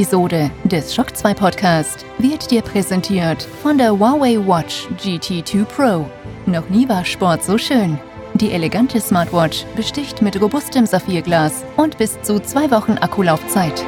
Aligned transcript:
Episode 0.00 0.50
des 0.64 0.94
Shock 0.94 1.14
2 1.14 1.34
Podcast 1.34 2.06
wird 2.16 2.50
dir 2.50 2.62
präsentiert 2.62 3.42
von 3.62 3.76
der 3.76 3.90
Huawei 3.90 4.38
Watch 4.38 4.88
GT2 4.96 5.64
Pro. 5.66 6.06
Noch 6.46 6.66
nie 6.70 6.88
war 6.88 7.04
Sport 7.04 7.44
so 7.44 7.58
schön. 7.58 7.98
Die 8.32 8.50
elegante 8.52 8.98
Smartwatch 8.98 9.66
besticht 9.76 10.22
mit 10.22 10.40
robustem 10.40 10.86
Saphirglas 10.86 11.64
und 11.76 11.98
bis 11.98 12.18
zu 12.22 12.40
zwei 12.40 12.70
Wochen 12.70 12.96
Akkulaufzeit. 12.96 13.84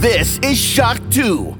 This 0.00 0.38
is 0.48 0.56
Shock 0.56 0.98
2. 1.10 1.59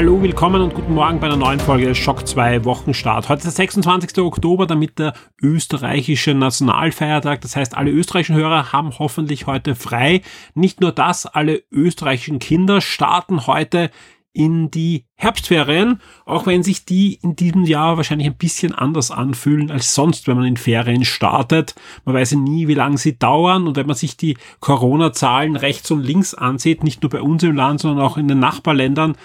Hallo, 0.00 0.22
willkommen 0.22 0.62
und 0.62 0.72
guten 0.72 0.94
Morgen 0.94 1.20
bei 1.20 1.26
einer 1.26 1.36
neuen 1.36 1.60
Folge 1.60 1.94
Schock 1.94 2.26
2 2.26 2.64
Wochenstart. 2.64 3.28
Heute 3.28 3.40
ist 3.40 3.44
der 3.44 3.66
26. 3.66 4.16
Oktober, 4.20 4.66
damit 4.66 4.98
der 4.98 5.12
österreichische 5.42 6.32
Nationalfeiertag. 6.32 7.42
Das 7.42 7.54
heißt, 7.54 7.76
alle 7.76 7.90
österreichischen 7.90 8.34
Hörer 8.34 8.72
haben 8.72 8.98
hoffentlich 8.98 9.46
heute 9.46 9.74
frei. 9.74 10.22
Nicht 10.54 10.80
nur 10.80 10.92
das, 10.92 11.26
alle 11.26 11.62
österreichischen 11.70 12.38
Kinder 12.38 12.80
starten 12.80 13.46
heute 13.46 13.90
in 14.32 14.70
die 14.70 15.04
Herbstferien, 15.16 16.00
auch 16.24 16.46
wenn 16.46 16.62
sich 16.62 16.86
die 16.86 17.18
in 17.22 17.36
diesem 17.36 17.64
Jahr 17.64 17.98
wahrscheinlich 17.98 18.28
ein 18.28 18.38
bisschen 18.38 18.74
anders 18.74 19.10
anfühlen 19.10 19.70
als 19.70 19.94
sonst, 19.94 20.26
wenn 20.28 20.36
man 20.38 20.46
in 20.46 20.56
Ferien 20.56 21.04
startet. 21.04 21.74
Man 22.06 22.14
weiß 22.14 22.30
ja 22.30 22.38
nie, 22.38 22.68
wie 22.68 22.74
lange 22.74 22.96
sie 22.96 23.18
dauern 23.18 23.66
und 23.66 23.76
wenn 23.76 23.86
man 23.86 23.96
sich 23.96 24.16
die 24.16 24.38
Corona-Zahlen 24.60 25.56
rechts 25.56 25.90
und 25.90 26.00
links 26.00 26.32
ansieht, 26.32 26.84
nicht 26.84 27.02
nur 27.02 27.10
bei 27.10 27.20
uns 27.20 27.42
im 27.42 27.54
Land, 27.54 27.80
sondern 27.80 28.02
auch 28.02 28.16
in 28.16 28.28
den 28.28 28.38
Nachbarländern, 28.38 29.16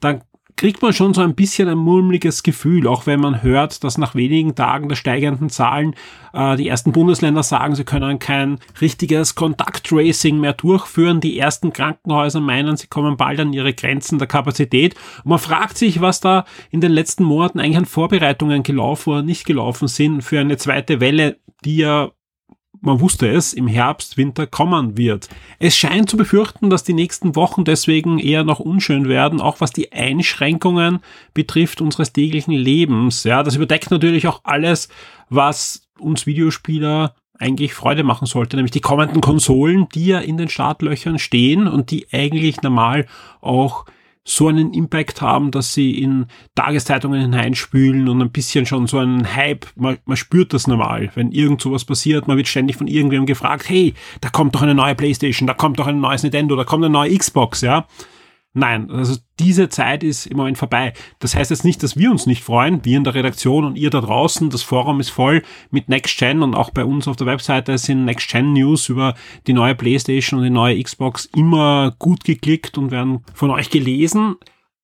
dann 0.00 0.22
kriegt 0.56 0.82
man 0.82 0.92
schon 0.92 1.14
so 1.14 1.20
ein 1.20 1.34
bisschen 1.34 1.68
ein 1.68 1.78
mulmiges 1.78 2.42
Gefühl, 2.42 2.86
auch 2.86 3.06
wenn 3.06 3.20
man 3.20 3.42
hört, 3.42 3.82
dass 3.82 3.98
nach 3.98 4.14
wenigen 4.14 4.54
Tagen 4.54 4.88
der 4.88 4.96
steigenden 4.96 5.50
Zahlen 5.50 5.94
äh, 6.32 6.56
die 6.56 6.68
ersten 6.68 6.92
Bundesländer 6.92 7.42
sagen, 7.42 7.74
sie 7.74 7.84
können 7.84 8.18
kein 8.18 8.58
richtiges 8.80 9.34
Kontakttracing 9.34 10.38
mehr 10.38 10.52
durchführen. 10.52 11.20
Die 11.20 11.38
ersten 11.38 11.72
Krankenhäuser 11.72 12.40
meinen, 12.40 12.76
sie 12.76 12.86
kommen 12.86 13.16
bald 13.16 13.40
an 13.40 13.52
ihre 13.52 13.74
Grenzen 13.74 14.18
der 14.18 14.28
Kapazität. 14.28 14.94
Und 15.24 15.30
man 15.30 15.38
fragt 15.38 15.76
sich, 15.76 16.00
was 16.00 16.20
da 16.20 16.44
in 16.70 16.80
den 16.80 16.92
letzten 16.92 17.24
Monaten 17.24 17.58
eigentlich 17.58 17.78
an 17.78 17.86
Vorbereitungen 17.86 18.62
gelaufen 18.62 19.10
oder 19.10 19.22
nicht 19.22 19.46
gelaufen 19.46 19.88
sind 19.88 20.22
für 20.22 20.38
eine 20.38 20.56
zweite 20.56 21.00
Welle, 21.00 21.38
die 21.64 21.78
ja 21.78 22.12
man 22.84 23.00
wusste 23.00 23.28
es, 23.28 23.52
im 23.52 23.66
Herbst, 23.66 24.16
Winter 24.16 24.46
kommen 24.46 24.96
wird. 24.96 25.28
Es 25.58 25.76
scheint 25.76 26.10
zu 26.10 26.16
befürchten, 26.16 26.70
dass 26.70 26.84
die 26.84 26.92
nächsten 26.92 27.34
Wochen 27.34 27.64
deswegen 27.64 28.18
eher 28.18 28.44
noch 28.44 28.60
unschön 28.60 29.08
werden, 29.08 29.40
auch 29.40 29.60
was 29.60 29.72
die 29.72 29.92
Einschränkungen 29.92 31.00
betrifft 31.32 31.80
unseres 31.80 32.12
täglichen 32.12 32.54
Lebens. 32.54 33.24
Ja, 33.24 33.42
das 33.42 33.56
überdeckt 33.56 33.90
natürlich 33.90 34.28
auch 34.28 34.40
alles, 34.44 34.88
was 35.30 35.88
uns 35.98 36.26
Videospieler 36.26 37.14
eigentlich 37.38 37.74
Freude 37.74 38.04
machen 38.04 38.26
sollte, 38.26 38.56
nämlich 38.56 38.70
die 38.70 38.80
kommenden 38.80 39.20
Konsolen, 39.20 39.88
die 39.94 40.06
ja 40.06 40.20
in 40.20 40.36
den 40.36 40.48
Startlöchern 40.48 41.18
stehen 41.18 41.66
und 41.66 41.90
die 41.90 42.06
eigentlich 42.12 42.62
normal 42.62 43.06
auch 43.40 43.86
so 44.26 44.48
einen 44.48 44.72
Impact 44.72 45.20
haben, 45.20 45.50
dass 45.50 45.74
sie 45.74 46.00
in 46.00 46.26
Tageszeitungen 46.54 47.20
hineinspülen 47.20 48.08
und 48.08 48.22
ein 48.22 48.30
bisschen 48.30 48.64
schon 48.64 48.86
so 48.86 48.98
einen 48.98 49.34
Hype, 49.34 49.66
man, 49.76 49.98
man 50.06 50.16
spürt 50.16 50.54
das 50.54 50.66
normal, 50.66 51.10
wenn 51.14 51.30
irgend 51.30 51.60
sowas 51.60 51.84
passiert, 51.84 52.26
man 52.26 52.38
wird 52.38 52.48
ständig 52.48 52.76
von 52.76 52.86
irgendwem 52.86 53.26
gefragt, 53.26 53.68
hey, 53.68 53.92
da 54.22 54.30
kommt 54.30 54.54
doch 54.54 54.62
eine 54.62 54.74
neue 54.74 54.94
Playstation, 54.94 55.46
da 55.46 55.52
kommt 55.52 55.78
doch 55.78 55.86
ein 55.86 56.00
neues 56.00 56.22
Nintendo, 56.22 56.56
da 56.56 56.64
kommt 56.64 56.84
eine 56.84 56.92
neue 56.92 57.16
Xbox, 57.16 57.60
ja. 57.60 57.86
Nein, 58.56 58.88
also 58.88 59.16
diese 59.40 59.68
Zeit 59.68 60.04
ist 60.04 60.26
im 60.26 60.36
Moment 60.36 60.56
vorbei. 60.56 60.92
Das 61.18 61.34
heißt 61.34 61.50
jetzt 61.50 61.64
nicht, 61.64 61.82
dass 61.82 61.96
wir 61.96 62.12
uns 62.12 62.26
nicht 62.26 62.44
freuen, 62.44 62.84
wir 62.84 62.96
in 62.96 63.02
der 63.02 63.14
Redaktion 63.14 63.64
und 63.64 63.76
ihr 63.76 63.90
da 63.90 64.00
draußen. 64.00 64.48
Das 64.48 64.62
Forum 64.62 65.00
ist 65.00 65.10
voll 65.10 65.42
mit 65.72 65.88
Next 65.88 66.16
Gen 66.16 66.40
und 66.40 66.54
auch 66.54 66.70
bei 66.70 66.84
uns 66.84 67.08
auf 67.08 67.16
der 67.16 67.26
Webseite 67.26 67.76
sind 67.78 68.04
Next 68.04 68.30
Gen 68.30 68.52
News 68.52 68.88
über 68.88 69.14
die 69.48 69.54
neue 69.54 69.74
PlayStation 69.74 70.38
und 70.38 70.44
die 70.44 70.50
neue 70.50 70.80
Xbox 70.80 71.24
immer 71.34 71.96
gut 71.98 72.22
geklickt 72.22 72.78
und 72.78 72.92
werden 72.92 73.24
von 73.34 73.50
euch 73.50 73.70
gelesen. 73.70 74.36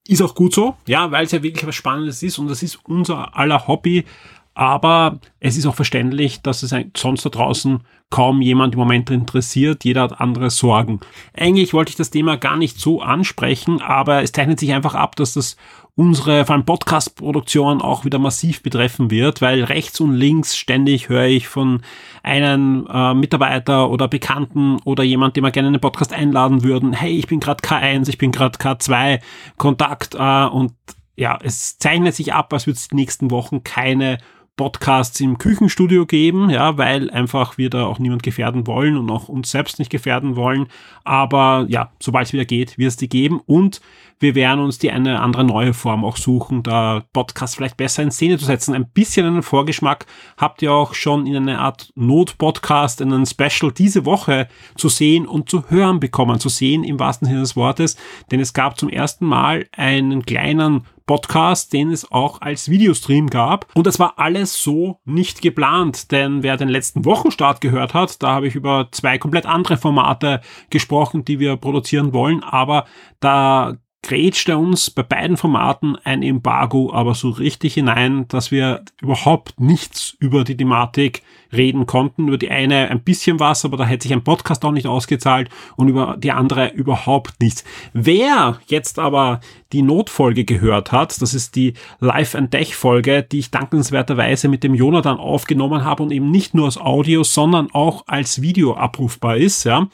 Ist 0.08 0.20
auch 0.20 0.34
gut 0.34 0.52
so, 0.52 0.74
ja, 0.88 1.12
weil 1.12 1.26
es 1.26 1.30
ja 1.30 1.44
wirklich 1.44 1.64
was 1.64 1.76
Spannendes 1.76 2.24
ist 2.24 2.40
und 2.40 2.48
das 2.48 2.64
ist 2.64 2.80
unser 2.86 3.36
aller 3.36 3.68
Hobby. 3.68 4.04
Aber 4.52 5.20
es 5.38 5.56
ist 5.56 5.66
auch 5.66 5.76
verständlich, 5.76 6.42
dass 6.42 6.64
es 6.64 6.74
sonst 6.96 7.24
da 7.24 7.30
draußen 7.30 7.84
kaum 8.10 8.42
jemand 8.42 8.74
im 8.74 8.80
Moment 8.80 9.08
interessiert. 9.10 9.84
Jeder 9.84 10.02
hat 10.02 10.20
andere 10.20 10.50
Sorgen. 10.50 11.00
Eigentlich 11.34 11.72
wollte 11.72 11.90
ich 11.90 11.96
das 11.96 12.10
Thema 12.10 12.36
gar 12.36 12.56
nicht 12.56 12.78
so 12.78 13.00
ansprechen, 13.00 13.80
aber 13.80 14.22
es 14.22 14.32
zeichnet 14.32 14.60
sich 14.60 14.72
einfach 14.72 14.94
ab, 14.94 15.16
dass 15.16 15.34
das 15.34 15.56
unsere 15.96 16.44
vor 16.44 16.54
allem 16.54 16.64
Podcast-Produktion 16.64 17.82
auch 17.82 18.04
wieder 18.04 18.18
massiv 18.18 18.62
betreffen 18.62 19.10
wird, 19.10 19.42
weil 19.42 19.64
rechts 19.64 20.00
und 20.00 20.14
links 20.14 20.56
ständig 20.56 21.08
höre 21.08 21.26
ich 21.26 21.46
von 21.46 21.82
einem 22.22 22.88
äh, 22.90 23.14
Mitarbeiter 23.14 23.90
oder 23.90 24.08
Bekannten 24.08 24.78
oder 24.84 25.04
jemand, 25.04 25.36
den 25.36 25.44
wir 25.44 25.50
gerne 25.50 25.68
in 25.68 25.74
den 25.74 25.80
Podcast 25.80 26.12
einladen 26.12 26.62
würden, 26.64 26.92
hey, 26.92 27.12
ich 27.12 27.26
bin 27.26 27.38
gerade 27.40 27.62
K1, 27.62 28.08
ich 28.08 28.18
bin 28.18 28.32
gerade 28.32 28.58
K2, 28.58 29.20
Kontakt 29.56 30.14
äh, 30.14 30.46
und 30.46 30.72
ja, 31.16 31.38
es 31.42 31.78
zeichnet 31.78 32.14
sich 32.14 32.32
ab, 32.32 32.52
als 32.52 32.66
würde 32.66 32.78
es 32.78 32.88
die 32.88 32.96
nächsten 32.96 33.30
Wochen 33.30 33.62
keine 33.62 34.18
Podcasts 34.60 35.18
im 35.20 35.38
Küchenstudio 35.38 36.04
geben, 36.04 36.50
ja, 36.50 36.76
weil 36.76 37.08
einfach 37.08 37.56
wir 37.56 37.70
da 37.70 37.86
auch 37.86 37.98
niemand 37.98 38.22
gefährden 38.22 38.66
wollen 38.66 38.98
und 38.98 39.10
auch 39.10 39.30
uns 39.30 39.50
selbst 39.50 39.78
nicht 39.78 39.90
gefährden 39.90 40.36
wollen. 40.36 40.66
Aber 41.02 41.64
ja, 41.70 41.92
sobald 41.98 42.26
es 42.26 42.34
wieder 42.34 42.44
geht, 42.44 42.76
wird 42.76 42.90
es 42.90 42.98
die 42.98 43.08
geben 43.08 43.40
und 43.46 43.80
wir 44.18 44.34
werden 44.34 44.60
uns 44.60 44.78
die 44.78 44.90
eine 44.90 45.20
andere 45.20 45.44
neue 45.44 45.72
Form 45.72 46.04
auch 46.04 46.18
suchen, 46.18 46.62
da 46.62 47.04
Podcast 47.14 47.56
vielleicht 47.56 47.78
besser 47.78 48.02
in 48.02 48.10
Szene 48.10 48.36
zu 48.36 48.44
setzen. 48.44 48.74
Ein 48.74 48.90
bisschen 48.90 49.24
einen 49.24 49.42
Vorgeschmack 49.42 50.04
habt 50.36 50.60
ihr 50.60 50.74
auch 50.74 50.92
schon 50.92 51.26
in 51.26 51.36
einer 51.36 51.58
Art 51.58 51.90
Not-Podcast, 51.94 53.00
in 53.00 53.14
einem 53.14 53.24
Special 53.24 53.72
diese 53.72 54.04
Woche 54.04 54.46
zu 54.76 54.90
sehen 54.90 55.26
und 55.26 55.48
zu 55.48 55.70
hören 55.70 56.00
bekommen, 56.00 56.38
zu 56.38 56.50
sehen 56.50 56.84
im 56.84 57.00
wahrsten 57.00 57.28
Sinne 57.28 57.40
des 57.40 57.56
Wortes, 57.56 57.96
denn 58.30 58.40
es 58.40 58.52
gab 58.52 58.78
zum 58.78 58.90
ersten 58.90 59.24
Mal 59.24 59.64
einen 59.72 60.26
kleinen 60.26 60.84
Podcast, 61.06 61.72
den 61.72 61.90
es 61.90 62.10
auch 62.10 62.40
als 62.40 62.70
Videostream 62.70 63.28
gab. 63.28 63.66
Und 63.74 63.86
das 63.86 63.98
war 63.98 64.18
alles 64.18 64.62
so 64.62 65.00
nicht 65.04 65.42
geplant, 65.42 66.12
denn 66.12 66.42
wer 66.42 66.56
den 66.56 66.68
letzten 66.68 67.04
Wochenstart 67.04 67.60
gehört 67.60 67.94
hat, 67.94 68.22
da 68.22 68.32
habe 68.32 68.46
ich 68.48 68.54
über 68.54 68.88
zwei 68.92 69.18
komplett 69.18 69.46
andere 69.46 69.76
Formate 69.76 70.40
gesprochen, 70.70 71.24
die 71.24 71.38
wir 71.38 71.56
produzieren 71.56 72.12
wollen, 72.12 72.42
aber 72.42 72.86
da 73.20 73.76
grätschte 74.02 74.56
uns 74.56 74.90
bei 74.90 75.02
beiden 75.02 75.36
Formaten 75.36 75.96
ein 76.04 76.22
Embargo 76.22 76.92
aber 76.92 77.14
so 77.14 77.30
richtig 77.30 77.74
hinein, 77.74 78.26
dass 78.28 78.50
wir 78.50 78.82
überhaupt 79.00 79.60
nichts 79.60 80.16
über 80.18 80.44
die 80.44 80.56
Thematik 80.56 81.22
reden 81.52 81.86
konnten. 81.86 82.28
Über 82.28 82.38
die 82.38 82.50
eine 82.50 82.90
ein 82.90 83.02
bisschen 83.02 83.40
was, 83.40 83.64
aber 83.64 83.76
da 83.76 83.84
hätte 83.84 84.04
sich 84.04 84.12
ein 84.12 84.24
Podcast 84.24 84.64
auch 84.64 84.72
nicht 84.72 84.86
ausgezahlt 84.86 85.50
und 85.76 85.88
über 85.88 86.16
die 86.18 86.32
andere 86.32 86.68
überhaupt 86.68 87.40
nichts. 87.40 87.64
Wer 87.92 88.60
jetzt 88.66 88.98
aber 88.98 89.40
die 89.72 89.82
Notfolge 89.82 90.44
gehört 90.44 90.92
hat, 90.92 91.20
das 91.20 91.34
ist 91.34 91.54
die 91.54 91.74
Live 91.98 92.34
and 92.34 92.50
Tech 92.50 92.74
Folge, 92.74 93.22
die 93.22 93.40
ich 93.40 93.50
dankenswerterweise 93.50 94.48
mit 94.48 94.64
dem 94.64 94.74
Jonathan 94.74 95.18
aufgenommen 95.18 95.84
habe 95.84 96.02
und 96.02 96.12
eben 96.12 96.30
nicht 96.30 96.54
nur 96.54 96.66
als 96.66 96.78
Audio, 96.78 97.22
sondern 97.22 97.70
auch 97.72 98.04
als 98.06 98.40
Video 98.40 98.74
abrufbar 98.74 99.36
ist, 99.36 99.64
ja 99.64 99.88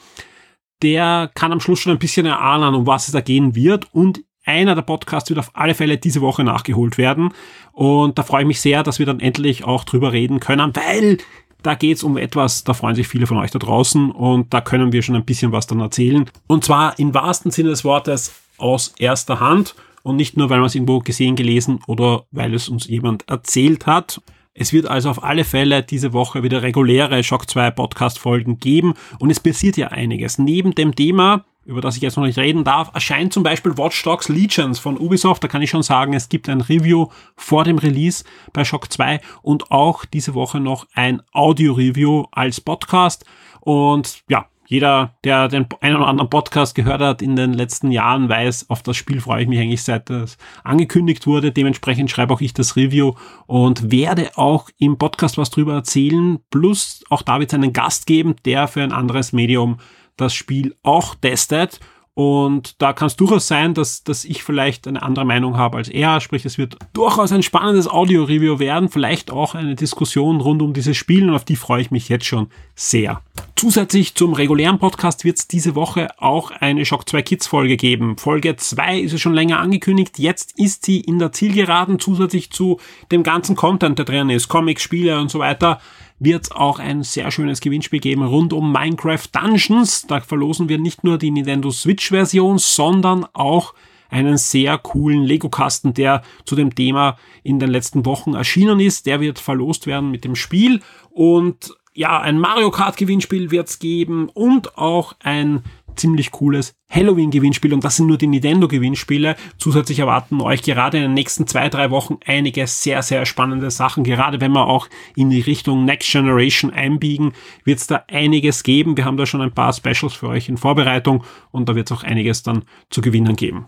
der 0.81 1.31
kann 1.33 1.51
am 1.51 1.59
Schluss 1.59 1.79
schon 1.79 1.91
ein 1.91 1.99
bisschen 1.99 2.25
erahnen, 2.25 2.75
um 2.75 2.87
was 2.87 3.07
es 3.07 3.13
da 3.13 3.21
gehen 3.21 3.55
wird. 3.55 3.87
Und 3.93 4.23
einer 4.45 4.75
der 4.75 4.81
Podcasts 4.81 5.29
wird 5.29 5.39
auf 5.39 5.51
alle 5.53 5.75
Fälle 5.75 5.97
diese 5.97 6.21
Woche 6.21 6.43
nachgeholt 6.43 6.97
werden. 6.97 7.33
Und 7.73 8.17
da 8.17 8.23
freue 8.23 8.41
ich 8.41 8.47
mich 8.47 8.61
sehr, 8.61 8.83
dass 8.83 8.99
wir 8.99 9.05
dann 9.05 9.19
endlich 9.19 9.65
auch 9.65 9.83
drüber 9.83 10.13
reden 10.13 10.39
können, 10.39 10.75
weil 10.75 11.17
da 11.63 11.75
geht's 11.75 12.03
um 12.03 12.17
etwas, 12.17 12.63
da 12.63 12.73
freuen 12.73 12.95
sich 12.95 13.07
viele 13.07 13.27
von 13.27 13.37
euch 13.37 13.51
da 13.51 13.59
draußen 13.59 14.11
und 14.11 14.53
da 14.53 14.61
können 14.61 14.93
wir 14.93 15.01
schon 15.01 15.15
ein 15.15 15.25
bisschen 15.25 15.51
was 15.51 15.67
dann 15.67 15.79
erzählen. 15.79 16.29
Und 16.47 16.63
zwar 16.63 16.97
im 16.99 17.13
wahrsten 17.13 17.51
Sinne 17.51 17.69
des 17.69 17.83
Wortes 17.83 18.33
aus 18.57 18.93
erster 18.99 19.39
Hand 19.39 19.75
und 20.03 20.15
nicht 20.15 20.37
nur, 20.37 20.49
weil 20.49 20.59
man 20.59 20.67
es 20.67 20.75
irgendwo 20.75 20.99
gesehen, 20.99 21.35
gelesen 21.35 21.79
oder 21.87 22.25
weil 22.31 22.53
es 22.53 22.69
uns 22.69 22.87
jemand 22.87 23.27
erzählt 23.27 23.85
hat. 23.85 24.21
Es 24.59 24.73
wird 24.73 24.87
also 24.87 25.11
auf 25.11 25.23
alle 25.23 25.43
Fälle 25.43 25.83
diese 25.83 26.13
Woche 26.13 26.41
wieder 26.41 26.63
reguläre 26.63 27.23
Shock 27.23 27.47
2 27.47 27.69
Podcast 27.69 28.17
Folgen 28.17 28.59
geben 28.59 28.95
und 29.19 29.29
es 29.29 29.39
passiert 29.39 29.77
ja 29.77 29.89
einiges. 29.89 30.39
Neben 30.39 30.73
dem 30.73 30.95
Thema, 30.95 31.45
über 31.63 31.79
das 31.79 31.95
ich 31.95 32.01
jetzt 32.01 32.17
noch 32.17 32.25
nicht 32.25 32.39
reden 32.39 32.63
darf, 32.63 32.89
erscheint 32.95 33.31
zum 33.31 33.43
Beispiel 33.43 33.77
Watch 33.77 34.01
Dogs 34.01 34.29
Legions 34.29 34.79
von 34.79 34.97
Ubisoft. 34.97 35.43
Da 35.43 35.47
kann 35.47 35.61
ich 35.61 35.69
schon 35.69 35.83
sagen, 35.83 36.13
es 36.13 36.27
gibt 36.27 36.49
ein 36.49 36.61
Review 36.61 37.09
vor 37.35 37.65
dem 37.65 37.77
Release 37.77 38.23
bei 38.51 38.65
Shock 38.65 38.91
2 38.91 39.21
und 39.43 39.69
auch 39.69 40.05
diese 40.05 40.33
Woche 40.33 40.59
noch 40.59 40.87
ein 40.95 41.21
Audio-Review 41.33 42.25
als 42.31 42.59
Podcast. 42.59 43.25
Und 43.59 44.23
ja, 44.27 44.47
jeder, 44.67 45.15
der 45.23 45.47
den 45.47 45.65
einen 45.79 45.95
oder 45.95 46.07
anderen 46.07 46.29
Podcast 46.29 46.75
gehört 46.75 47.01
hat 47.01 47.21
in 47.21 47.37
den 47.37 47.53
letzten 47.53 47.89
Jahren, 47.89 48.27
weiß, 48.27 48.69
auf 48.69 48.83
das 48.83 48.97
Spiel 48.97 49.21
freue 49.21 49.43
ich 49.43 49.47
mich 49.47 49.59
eigentlich 49.59 49.81
seit 49.81 50.09
das 50.09 50.37
angekündigt 50.65 51.25
wurde. 51.25 51.53
Dementsprechend 51.53 52.11
schreibe 52.11 52.33
auch 52.33 52.41
ich 52.41 52.53
das 52.53 52.75
Review 52.75 53.13
und 53.45 53.91
werde 53.93 54.31
auch 54.35 54.69
im 54.77 54.97
Podcast 54.97 55.37
was 55.37 55.51
drüber 55.51 55.73
erzählen. 55.73 56.39
Plus 56.51 57.05
auch 57.09 57.21
David 57.21 57.53
einen 57.53 57.71
Gast 57.71 58.07
geben, 58.07 58.35
der 58.43 58.67
für 58.67 58.83
ein 58.83 58.91
anderes 58.91 59.31
Medium 59.31 59.77
das 60.17 60.33
Spiel 60.33 60.75
auch 60.83 61.15
testet. 61.15 61.79
Und 62.17 62.81
da 62.81 62.93
kann 62.93 63.05
es 63.05 63.15
durchaus 63.15 63.47
sein, 63.47 63.75
dass, 63.75 64.03
dass 64.03 64.25
ich 64.25 64.41
vielleicht 64.41 64.87
eine 64.87 65.03
andere 65.03 65.23
Meinung 65.23 65.55
habe 65.55 65.77
als 65.77 65.87
er. 65.87 66.19
Sprich, 66.19 66.45
es 66.45 66.57
wird 66.57 66.75
durchaus 66.91 67.31
ein 67.31 67.43
spannendes 67.43 67.87
Audio-Review 67.87 68.57
werden. 68.57 68.89
Vielleicht 68.89 69.29
auch 69.29 69.53
eine 69.53 69.75
Diskussion 69.75 70.41
rund 70.41 70.63
um 70.63 70.73
dieses 70.73 70.97
Spiel 70.97 71.29
und 71.29 71.35
auf 71.35 71.45
die 71.45 71.55
freue 71.55 71.81
ich 71.81 71.91
mich 71.91 72.09
jetzt 72.09 72.25
schon 72.25 72.47
sehr. 72.73 73.21
Zusätzlich 73.55 74.15
zum 74.15 74.33
regulären 74.33 74.79
Podcast 74.79 75.25
wird 75.25 75.37
es 75.37 75.47
diese 75.47 75.75
Woche 75.75 76.07
auch 76.17 76.49
eine 76.49 76.85
Shock 76.85 77.07
2 77.07 77.21
Kids 77.21 77.45
Folge 77.45 77.77
geben. 77.77 78.17
Folge 78.17 78.55
2 78.55 78.99
ist 78.99 79.13
es 79.13 79.21
schon 79.21 79.35
länger 79.35 79.59
angekündigt. 79.59 80.17
Jetzt 80.17 80.57
ist 80.57 80.87
sie 80.87 81.01
in 81.01 81.19
der 81.19 81.33
Zielgeraden 81.33 81.99
zusätzlich 81.99 82.49
zu 82.49 82.79
dem 83.11 83.21
ganzen 83.21 83.55
Content, 83.55 83.99
der 83.99 84.05
drin 84.05 84.31
ist. 84.31 84.47
Comics, 84.47 84.81
Spiele 84.81 85.19
und 85.19 85.29
so 85.29 85.37
weiter 85.37 85.79
wird 86.19 86.51
auch 86.51 86.79
ein 86.79 87.03
sehr 87.03 87.31
schönes 87.31 87.61
Gewinnspiel 87.61 87.99
geben 87.99 88.23
rund 88.23 88.53
um 88.53 88.71
Minecraft 88.71 89.27
Dungeons. 89.31 90.07
Da 90.07 90.19
verlosen 90.19 90.69
wir 90.69 90.79
nicht 90.79 91.03
nur 91.03 91.17
die 91.17 91.31
Nintendo 91.31 91.71
Switch 91.71 92.09
Version, 92.09 92.57
sondern 92.57 93.25
auch 93.33 93.73
einen 94.09 94.37
sehr 94.37 94.77
coolen 94.77 95.23
Lego-Kasten, 95.23 95.93
der 95.93 96.23
zu 96.45 96.55
dem 96.55 96.73
Thema 96.73 97.17
in 97.43 97.59
den 97.59 97.69
letzten 97.69 98.05
Wochen 98.05 98.33
erschienen 98.33 98.79
ist. 98.79 99.05
Der 99.05 99.19
wird 99.19 99.39
verlost 99.39 99.85
werden 99.85 100.11
mit 100.11 100.23
dem 100.23 100.35
Spiel 100.35 100.81
und 101.11 101.75
ja, 101.93 102.21
ein 102.21 102.39
Mario 102.39 102.69
Kart 102.69 102.95
Gewinnspiel 102.95 103.49
wird 103.49 103.69
es 103.69 103.79
geben 103.79 104.29
und 104.29 104.77
auch 104.77 105.13
ein 105.19 105.63
ziemlich 105.95 106.31
cooles 106.31 106.75
Halloween-Gewinnspiel 106.89 107.73
und 107.73 107.83
das 107.83 107.97
sind 107.97 108.07
nur 108.07 108.17
die 108.17 108.27
Nintendo-Gewinnspiele. 108.27 109.35
Zusätzlich 109.57 109.99
erwarten 109.99 110.41
euch 110.41 110.61
gerade 110.61 110.97
in 110.97 111.03
den 111.03 111.13
nächsten 111.13 111.47
zwei, 111.47 111.69
drei 111.69 111.91
Wochen 111.91 112.17
einige 112.25 112.67
sehr, 112.67 113.01
sehr 113.01 113.25
spannende 113.25 113.71
Sachen. 113.71 114.03
Gerade 114.03 114.39
wenn 114.39 114.51
wir 114.51 114.67
auch 114.67 114.87
in 115.15 115.29
die 115.29 115.41
Richtung 115.41 115.85
Next 115.85 116.11
Generation 116.11 116.71
einbiegen, 116.71 117.33
wird 117.63 117.79
es 117.79 117.87
da 117.87 118.03
einiges 118.07 118.63
geben. 118.63 118.97
Wir 118.97 119.05
haben 119.05 119.17
da 119.17 119.25
schon 119.25 119.41
ein 119.41 119.53
paar 119.53 119.73
Specials 119.73 120.13
für 120.13 120.29
euch 120.29 120.49
in 120.49 120.57
Vorbereitung 120.57 121.23
und 121.51 121.67
da 121.67 121.75
wird 121.75 121.91
es 121.91 121.97
auch 121.97 122.03
einiges 122.03 122.43
dann 122.43 122.63
zu 122.89 123.01
gewinnen 123.01 123.35
geben. 123.35 123.65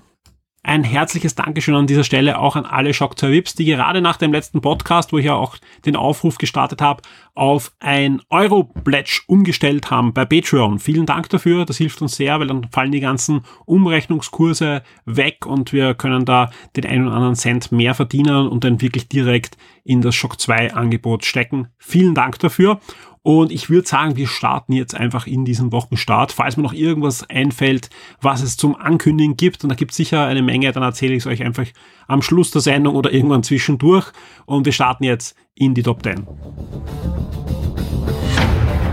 Ein 0.62 0.84
herzliches 0.84 1.36
Dankeschön 1.36 1.74
an 1.74 1.88
dieser 1.88 2.04
Stelle 2.04 2.38
auch 2.38 2.58
an 2.58 2.66
alle 2.66 2.94
Shock 2.94 3.18
2 3.18 3.32
Vips, 3.32 3.56
die 3.56 3.64
gerade 3.64 4.02
nach 4.02 4.18
dem 4.18 4.34
letzten 4.34 4.60
Podcast, 4.60 5.14
wo 5.14 5.18
ich 5.18 5.26
ja 5.26 5.34
auch 5.34 5.56
den 5.86 5.96
Aufruf 5.96 6.38
gestartet 6.38 6.82
habe, 6.82 7.02
auf 7.34 7.72
ein 7.80 8.22
Euro-Pledge 8.30 9.22
umgestellt 9.28 9.90
haben 9.90 10.14
bei 10.14 10.26
Patreon. 10.26 10.80
Vielen 10.80 11.06
Dank 11.06 11.30
dafür, 11.30 11.64
das 11.64 11.78
hilft 11.78 12.02
uns 12.02 12.18
sehr, 12.18 12.42
weil 12.42 12.48
dann 12.48 12.68
fallen 12.72 12.92
die 12.92 13.00
ganzen 13.00 13.46
Umrechnungskurse 13.66 14.84
weg 15.06 15.46
und 15.46 15.72
wir 15.72 15.94
können 15.94 16.26
da 16.26 16.52
den 16.76 16.86
einen 16.86 17.08
oder 17.08 17.16
anderen 17.16 17.36
Cent 17.36 17.72
mehr 17.72 17.96
verdienen 17.96 18.50
und 18.50 18.66
dann 18.66 18.82
wirklich 18.82 19.08
direkt 19.08 19.58
in 19.86 20.02
das 20.02 20.14
Shock 20.14 20.42
2 20.42 20.74
Angebot 20.74 21.24
stecken. 21.24 21.70
Vielen 21.78 22.14
Dank 22.14 22.38
dafür. 22.40 22.82
Und 23.22 23.52
ich 23.52 23.70
würde 23.70 23.88
sagen, 23.88 24.16
wir 24.16 24.28
starten 24.28 24.74
jetzt 24.74 24.96
einfach 24.96 25.28
in 25.28 25.46
diesen 25.46 25.72
Wochenstart. 25.72 26.32
Falls 26.32 26.58
mir 26.58 26.64
noch 26.64 26.74
irgendwas 26.74 27.30
einfällt, 27.30 27.90
was 28.22 28.42
es 28.42 28.58
zum 28.58 28.76
Ankündigen 28.76 29.36
gibt, 29.36 29.64
und 29.64 29.70
da 29.70 29.76
gibt 29.76 29.92
es 29.92 29.98
sicher 29.98 30.26
eine 30.26 30.42
Menge, 30.42 30.72
dann 30.72 30.84
erzähle 30.84 31.14
ich 31.14 31.24
es 31.24 31.28
euch 31.28 31.44
einfach 31.44 31.68
am 32.08 32.22
Schluss 32.22 32.52
der 32.52 32.62
Sendung 32.62 32.96
oder 32.96 33.12
irgendwann 33.12 33.44
zwischendurch. 33.44 34.12
Und 34.46 34.66
wir 34.66 34.72
starten 34.72 35.04
jetzt 35.04 35.36
in 35.56 35.74
die 35.74 35.84
Top 35.84 36.04
10. 36.04 36.26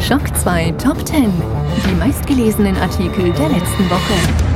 Schock 0.00 0.36
2 0.36 0.72
Top 0.72 1.06
10. 1.06 1.32
Die 1.88 1.94
meistgelesenen 1.94 2.76
Artikel 2.76 3.32
der 3.32 3.48
letzten 3.48 3.90
Woche. 3.90 4.55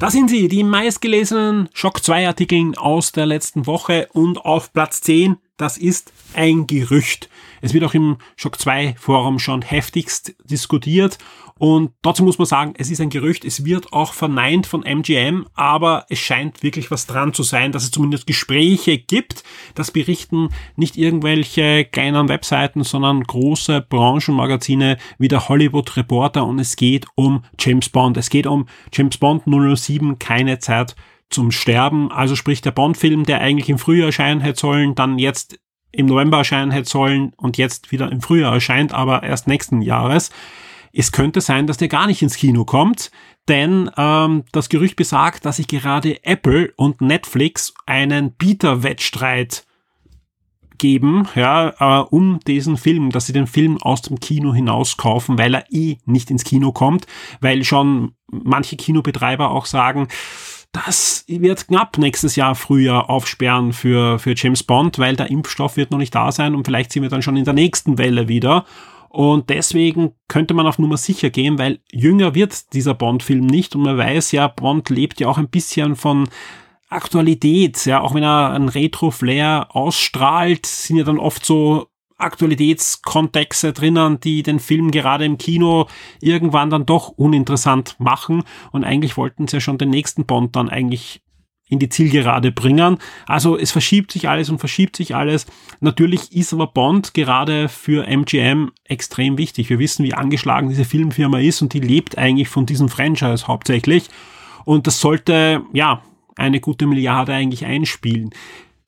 Da 0.00 0.10
sind 0.10 0.30
sie, 0.30 0.48
die 0.48 0.64
meistgelesenen 0.64 1.68
Schock 1.74 2.02
2 2.02 2.26
Artikel 2.26 2.74
aus 2.78 3.12
der 3.12 3.26
letzten 3.26 3.66
Woche 3.66 4.08
und 4.14 4.38
auf 4.38 4.72
Platz 4.72 5.02
10 5.02 5.36
das 5.58 5.76
ist 5.76 6.10
ein 6.32 6.66
Gerücht. 6.66 7.28
Es 7.60 7.74
wird 7.74 7.84
auch 7.84 7.92
im 7.92 8.16
Shock 8.34 8.58
2 8.58 8.94
Forum 8.98 9.38
schon 9.38 9.60
heftigst 9.60 10.34
diskutiert 10.42 11.18
und 11.60 11.90
dazu 12.00 12.24
muss 12.24 12.38
man 12.38 12.46
sagen, 12.46 12.72
es 12.78 12.90
ist 12.90 13.02
ein 13.02 13.10
Gerücht, 13.10 13.44
es 13.44 13.66
wird 13.66 13.92
auch 13.92 14.14
verneint 14.14 14.66
von 14.66 14.82
MGM, 14.82 15.44
aber 15.52 16.06
es 16.08 16.18
scheint 16.18 16.62
wirklich 16.62 16.90
was 16.90 17.06
dran 17.06 17.34
zu 17.34 17.42
sein, 17.42 17.70
dass 17.70 17.82
es 17.82 17.90
zumindest 17.90 18.26
Gespräche 18.26 18.96
gibt. 18.96 19.44
Das 19.74 19.90
berichten 19.90 20.48
nicht 20.76 20.96
irgendwelche 20.96 21.84
kleinen 21.84 22.30
Webseiten, 22.30 22.82
sondern 22.82 23.22
große 23.24 23.82
Branchenmagazine 23.86 24.96
wie 25.18 25.28
der 25.28 25.50
Hollywood 25.50 25.98
Reporter 25.98 26.46
und 26.46 26.58
es 26.60 26.76
geht 26.76 27.04
um 27.14 27.44
James 27.58 27.90
Bond. 27.90 28.16
Es 28.16 28.30
geht 28.30 28.46
um 28.46 28.66
James 28.90 29.18
Bond 29.18 29.42
007, 29.44 30.18
keine 30.18 30.60
Zeit 30.60 30.96
zum 31.28 31.50
Sterben. 31.50 32.10
Also 32.10 32.36
sprich 32.36 32.62
der 32.62 32.70
Bond-Film, 32.70 33.24
der 33.24 33.42
eigentlich 33.42 33.68
im 33.68 33.78
Frühjahr 33.78 34.06
erscheinen 34.06 34.40
hätte 34.40 34.60
sollen, 34.60 34.94
dann 34.94 35.18
jetzt 35.18 35.60
im 35.92 36.06
November 36.06 36.38
erscheinen 36.38 36.70
hätte 36.70 36.88
sollen 36.88 37.34
und 37.36 37.58
jetzt 37.58 37.92
wieder 37.92 38.10
im 38.10 38.22
Frühjahr 38.22 38.54
erscheint, 38.54 38.94
aber 38.94 39.24
erst 39.24 39.46
nächsten 39.46 39.82
Jahres. 39.82 40.30
Es 40.92 41.12
könnte 41.12 41.40
sein, 41.40 41.66
dass 41.66 41.76
der 41.76 41.88
gar 41.88 42.06
nicht 42.06 42.22
ins 42.22 42.36
Kino 42.36 42.64
kommt, 42.64 43.10
denn 43.48 43.90
ähm, 43.96 44.44
das 44.52 44.68
Gerücht 44.68 44.96
besagt, 44.96 45.44
dass 45.44 45.56
sich 45.56 45.68
gerade 45.68 46.24
Apple 46.24 46.72
und 46.76 47.00
Netflix 47.00 47.74
einen 47.86 48.32
Bieterwettstreit 48.32 49.64
geben, 50.78 51.28
ja, 51.36 52.00
äh, 52.00 52.04
um 52.10 52.40
diesen 52.40 52.76
Film, 52.76 53.10
dass 53.10 53.26
sie 53.26 53.32
den 53.32 53.46
Film 53.46 53.78
aus 53.78 54.02
dem 54.02 54.18
Kino 54.18 54.52
hinaus 54.52 54.96
kaufen, 54.96 55.38
weil 55.38 55.54
er 55.54 55.64
eh 55.70 55.98
nicht 56.06 56.30
ins 56.30 56.42
Kino 56.42 56.72
kommt, 56.72 57.06
weil 57.40 57.62
schon 57.64 58.14
manche 58.30 58.76
Kinobetreiber 58.76 59.50
auch 59.50 59.66
sagen, 59.66 60.08
das 60.72 61.24
wird 61.26 61.68
knapp 61.68 61.98
nächstes 61.98 62.36
Jahr 62.36 62.54
Frühjahr 62.54 63.10
aufsperren 63.10 63.72
für, 63.72 64.18
für 64.18 64.34
James 64.36 64.62
Bond, 64.62 64.98
weil 64.98 65.16
der 65.16 65.30
Impfstoff 65.30 65.76
wird 65.76 65.90
noch 65.90 65.98
nicht 65.98 66.14
da 66.14 66.32
sein 66.32 66.54
und 66.54 66.64
vielleicht 66.64 66.92
sind 66.92 67.02
wir 67.02 67.10
dann 67.10 67.22
schon 67.22 67.36
in 67.36 67.44
der 67.44 67.54
nächsten 67.54 67.98
Welle 67.98 68.28
wieder. 68.28 68.64
Und 69.10 69.50
deswegen 69.50 70.12
könnte 70.28 70.54
man 70.54 70.68
auf 70.68 70.78
Nummer 70.78 70.96
sicher 70.96 71.30
gehen, 71.30 71.58
weil 71.58 71.80
jünger 71.90 72.36
wird 72.36 72.72
dieser 72.74 72.94
Bond-Film 72.94 73.44
nicht 73.44 73.74
und 73.74 73.82
man 73.82 73.98
weiß 73.98 74.30
ja, 74.30 74.46
Bond 74.46 74.88
lebt 74.88 75.18
ja 75.18 75.26
auch 75.26 75.36
ein 75.36 75.48
bisschen 75.48 75.96
von 75.96 76.28
Aktualität, 76.88 77.84
ja, 77.86 78.02
auch 78.02 78.14
wenn 78.14 78.22
er 78.22 78.52
ein 78.52 78.68
Retro-Flair 78.68 79.68
ausstrahlt, 79.70 80.64
sind 80.64 80.96
ja 80.96 81.04
dann 81.04 81.18
oft 81.18 81.44
so 81.44 81.88
Aktualitätskontexte 82.18 83.72
drinnen, 83.72 84.20
die 84.20 84.44
den 84.44 84.60
Film 84.60 84.92
gerade 84.92 85.24
im 85.24 85.38
Kino 85.38 85.86
irgendwann 86.20 86.70
dann 86.70 86.86
doch 86.86 87.08
uninteressant 87.08 87.96
machen. 87.98 88.44
Und 88.70 88.84
eigentlich 88.84 89.16
wollten 89.16 89.48
sie 89.48 89.56
ja 89.56 89.60
schon 89.60 89.78
den 89.78 89.90
nächsten 89.90 90.24
Bond 90.24 90.54
dann 90.54 90.68
eigentlich 90.68 91.22
in 91.70 91.78
die 91.78 91.88
Zielgerade 91.88 92.52
bringen. 92.52 92.98
Also 93.26 93.56
es 93.56 93.70
verschiebt 93.70 94.12
sich 94.12 94.28
alles 94.28 94.50
und 94.50 94.58
verschiebt 94.58 94.96
sich 94.96 95.14
alles. 95.14 95.46
Natürlich 95.80 96.36
ist 96.36 96.52
aber 96.52 96.66
Bond 96.66 97.14
gerade 97.14 97.68
für 97.68 98.06
MGM 98.06 98.72
extrem 98.84 99.38
wichtig. 99.38 99.70
Wir 99.70 99.78
wissen, 99.78 100.04
wie 100.04 100.12
angeschlagen 100.12 100.68
diese 100.68 100.84
Filmfirma 100.84 101.38
ist 101.38 101.62
und 101.62 101.72
die 101.72 101.80
lebt 101.80 102.18
eigentlich 102.18 102.48
von 102.48 102.66
diesem 102.66 102.90
Franchise 102.90 103.46
hauptsächlich. 103.46 104.08
Und 104.64 104.86
das 104.86 105.00
sollte, 105.00 105.62
ja, 105.72 106.02
eine 106.36 106.60
gute 106.60 106.86
Milliarde 106.86 107.32
eigentlich 107.32 107.64
einspielen. 107.64 108.30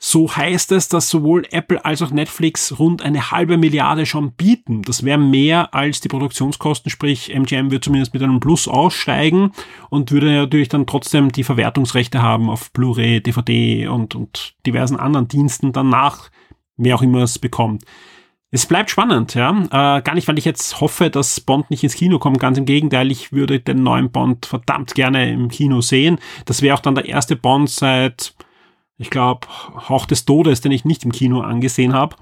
So 0.04 0.34
heißt 0.34 0.72
es, 0.72 0.88
dass 0.88 1.08
sowohl 1.08 1.44
Apple 1.52 1.84
als 1.84 2.02
auch 2.02 2.10
Netflix 2.10 2.76
rund 2.76 3.02
eine 3.02 3.30
halbe 3.30 3.56
Milliarde 3.56 4.04
schon 4.04 4.32
bieten. 4.32 4.82
Das 4.82 5.04
wäre 5.04 5.16
mehr 5.16 5.72
als 5.74 6.00
die 6.00 6.08
Produktionskosten, 6.08 6.90
sprich 6.90 7.32
MGM 7.32 7.70
würde 7.70 7.82
zumindest 7.82 8.12
mit 8.12 8.20
einem 8.20 8.40
Plus 8.40 8.66
aussteigen 8.66 9.52
und 9.90 10.10
würde 10.10 10.34
natürlich 10.34 10.68
dann 10.68 10.88
trotzdem 10.88 11.30
die 11.30 11.44
Verwertungsrechte 11.44 12.20
haben 12.20 12.50
auf 12.50 12.72
Blu-ray, 12.72 13.22
DVD 13.22 13.86
und, 13.86 14.16
und 14.16 14.54
diversen 14.66 14.96
anderen 14.96 15.28
Diensten 15.28 15.72
danach, 15.72 16.30
wer 16.76 16.96
auch 16.96 17.02
immer 17.02 17.22
es 17.22 17.38
bekommt. 17.38 17.84
Es 18.50 18.66
bleibt 18.66 18.90
spannend, 18.90 19.34
ja. 19.34 19.50
Äh, 19.66 20.02
gar 20.02 20.14
nicht, 20.14 20.26
weil 20.26 20.36
ich 20.36 20.44
jetzt 20.44 20.80
hoffe, 20.80 21.10
dass 21.10 21.38
Bond 21.38 21.70
nicht 21.70 21.84
ins 21.84 21.94
Kino 21.94 22.18
kommt. 22.18 22.40
Ganz 22.40 22.58
im 22.58 22.64
Gegenteil, 22.64 23.12
ich 23.12 23.30
würde 23.30 23.60
den 23.60 23.84
neuen 23.84 24.10
Bond 24.10 24.46
verdammt 24.46 24.96
gerne 24.96 25.30
im 25.30 25.48
Kino 25.48 25.80
sehen. 25.80 26.18
Das 26.44 26.60
wäre 26.60 26.74
auch 26.74 26.80
dann 26.80 26.96
der 26.96 27.06
erste 27.06 27.36
Bond 27.36 27.70
seit 27.70 28.34
ich 28.98 29.10
glaube, 29.10 29.46
Hauch 29.88 30.06
des 30.06 30.24
Todes, 30.24 30.60
den 30.60 30.72
ich 30.72 30.84
nicht 30.84 31.04
im 31.04 31.12
Kino 31.12 31.40
angesehen 31.40 31.92
habe. 31.92 32.16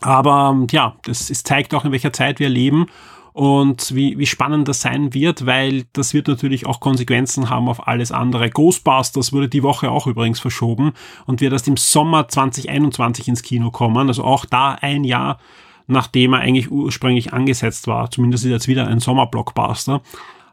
Aber 0.00 0.66
ja, 0.70 0.96
das 1.04 1.30
ist, 1.30 1.46
zeigt 1.46 1.74
auch, 1.74 1.84
in 1.84 1.92
welcher 1.92 2.12
Zeit 2.12 2.38
wir 2.38 2.48
leben 2.48 2.86
und 3.32 3.94
wie, 3.94 4.18
wie 4.18 4.26
spannend 4.26 4.68
das 4.68 4.82
sein 4.82 5.14
wird, 5.14 5.46
weil 5.46 5.84
das 5.92 6.14
wird 6.14 6.28
natürlich 6.28 6.66
auch 6.66 6.80
Konsequenzen 6.80 7.48
haben 7.48 7.68
auf 7.68 7.88
alles 7.88 8.12
andere. 8.12 8.50
Ghostbusters 8.50 9.32
wurde 9.32 9.48
die 9.48 9.62
Woche 9.62 9.90
auch 9.90 10.06
übrigens 10.06 10.40
verschoben 10.40 10.92
und 11.26 11.40
wird 11.40 11.52
erst 11.52 11.68
im 11.68 11.76
Sommer 11.76 12.28
2021 12.28 13.28
ins 13.28 13.42
Kino 13.42 13.70
kommen, 13.70 14.08
also 14.08 14.24
auch 14.24 14.44
da 14.44 14.72
ein 14.72 15.04
Jahr 15.04 15.38
nachdem 15.86 16.32
er 16.32 16.40
eigentlich 16.40 16.70
ursprünglich 16.70 17.32
angesetzt 17.32 17.86
war. 17.86 18.10
Zumindest 18.10 18.44
ist 18.44 18.50
jetzt 18.50 18.68
wieder 18.68 18.86
ein 18.86 19.00
Sommerblockbuster. 19.00 20.02